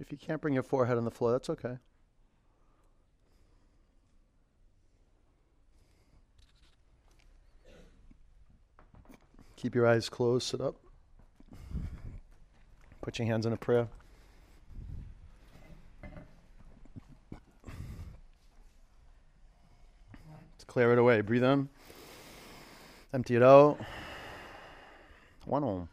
If 0.00 0.10
you 0.10 0.18
can't 0.18 0.40
bring 0.40 0.54
your 0.54 0.64
forehead 0.64 0.98
on 0.98 1.04
the 1.04 1.10
floor, 1.10 1.32
that's 1.32 1.48
okay. 1.50 1.78
Keep 9.54 9.74
your 9.74 9.86
eyes 9.86 10.08
closed, 10.08 10.48
sit 10.48 10.60
up. 10.60 10.76
Put 13.00 13.18
your 13.18 13.26
hands 13.26 13.46
in 13.46 13.52
a 13.52 13.56
prayer. 13.56 13.88
Clear 20.76 20.92
it 20.92 20.98
away. 20.98 21.22
Breathe 21.22 21.42
in. 21.42 21.70
Empty 23.14 23.36
it 23.36 23.42
out. 23.42 23.78
One 25.46 25.64
on. 25.64 25.88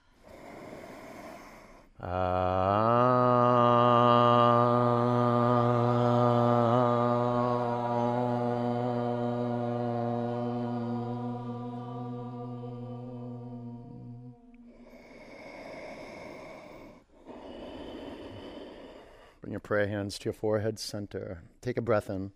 Bring 19.40 19.54
your 19.54 19.62
prayer 19.62 19.88
hands 19.88 20.20
to 20.20 20.26
your 20.26 20.34
forehead 20.34 20.78
center. 20.78 21.42
Take 21.62 21.78
a 21.78 21.82
breath 21.82 22.10
in. 22.10 22.34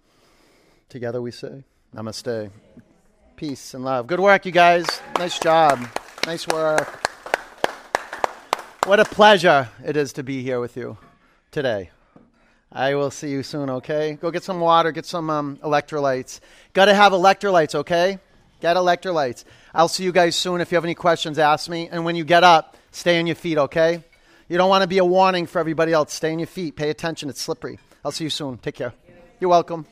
Together 0.88 1.22
we 1.22 1.32
say. 1.32 1.66
Namaste. 1.96 2.52
Peace 3.36 3.74
and 3.74 3.84
love. 3.84 4.08
Good 4.08 4.20
work, 4.20 4.46
you 4.46 4.52
guys. 4.52 4.86
Nice 5.18 5.40
job. 5.40 5.80
Nice 6.26 6.48
work. 6.48 7.08
What 8.86 9.00
a 9.00 9.06
pleasure 9.06 9.70
it 9.86 9.98
is 9.98 10.14
to 10.14 10.24
be 10.24 10.42
here 10.42 10.60
with 10.60 10.76
you 10.78 10.98
today. 11.52 11.92
I 12.72 12.96
will 12.96 13.12
see 13.12 13.30
you 13.30 13.44
soon, 13.44 13.70
okay? 13.70 14.18
Go 14.20 14.32
get 14.32 14.44
some 14.44 14.60
water, 14.60 14.92
get 14.92 15.06
some 15.06 15.30
um, 15.30 15.58
electrolytes. 15.58 16.40
Got 16.74 16.86
to 16.86 16.94
have 16.94 17.14
electrolytes, 17.14 17.76
okay? 17.76 18.20
Get 18.60 18.76
electrolytes. 18.76 19.46
I'll 19.74 19.88
see 19.88 20.04
you 20.04 20.12
guys 20.12 20.36
soon. 20.36 20.62
If 20.62 20.72
you 20.72 20.76
have 20.76 20.84
any 20.84 20.96
questions, 20.96 21.40
ask 21.40 21.70
me. 21.70 21.90
And 21.90 22.06
when 22.06 22.16
you 22.16 22.24
get 22.24 22.44
up, 22.44 22.76
stay 22.92 23.20
on 23.20 23.28
your 23.28 23.36
feet, 23.36 23.58
okay? 23.58 24.04
You 24.50 24.58
don't 24.58 24.70
want 24.70 24.82
to 24.82 24.88
be 24.88 24.98
a 24.98 25.06
warning 25.06 25.46
for 25.46 25.60
everybody 25.60 25.94
else. 25.94 26.14
Stay 26.14 26.32
on 26.32 26.40
your 26.40 26.48
feet. 26.48 26.76
Pay 26.76 26.90
attention. 26.90 27.30
It's 27.30 27.42
slippery. 27.42 27.80
I'll 28.04 28.12
see 28.12 28.26
you 28.26 28.30
soon. 28.30 28.58
Take 28.58 28.76
care. 28.76 28.94
You're 29.40 29.50
welcome. 29.50 29.86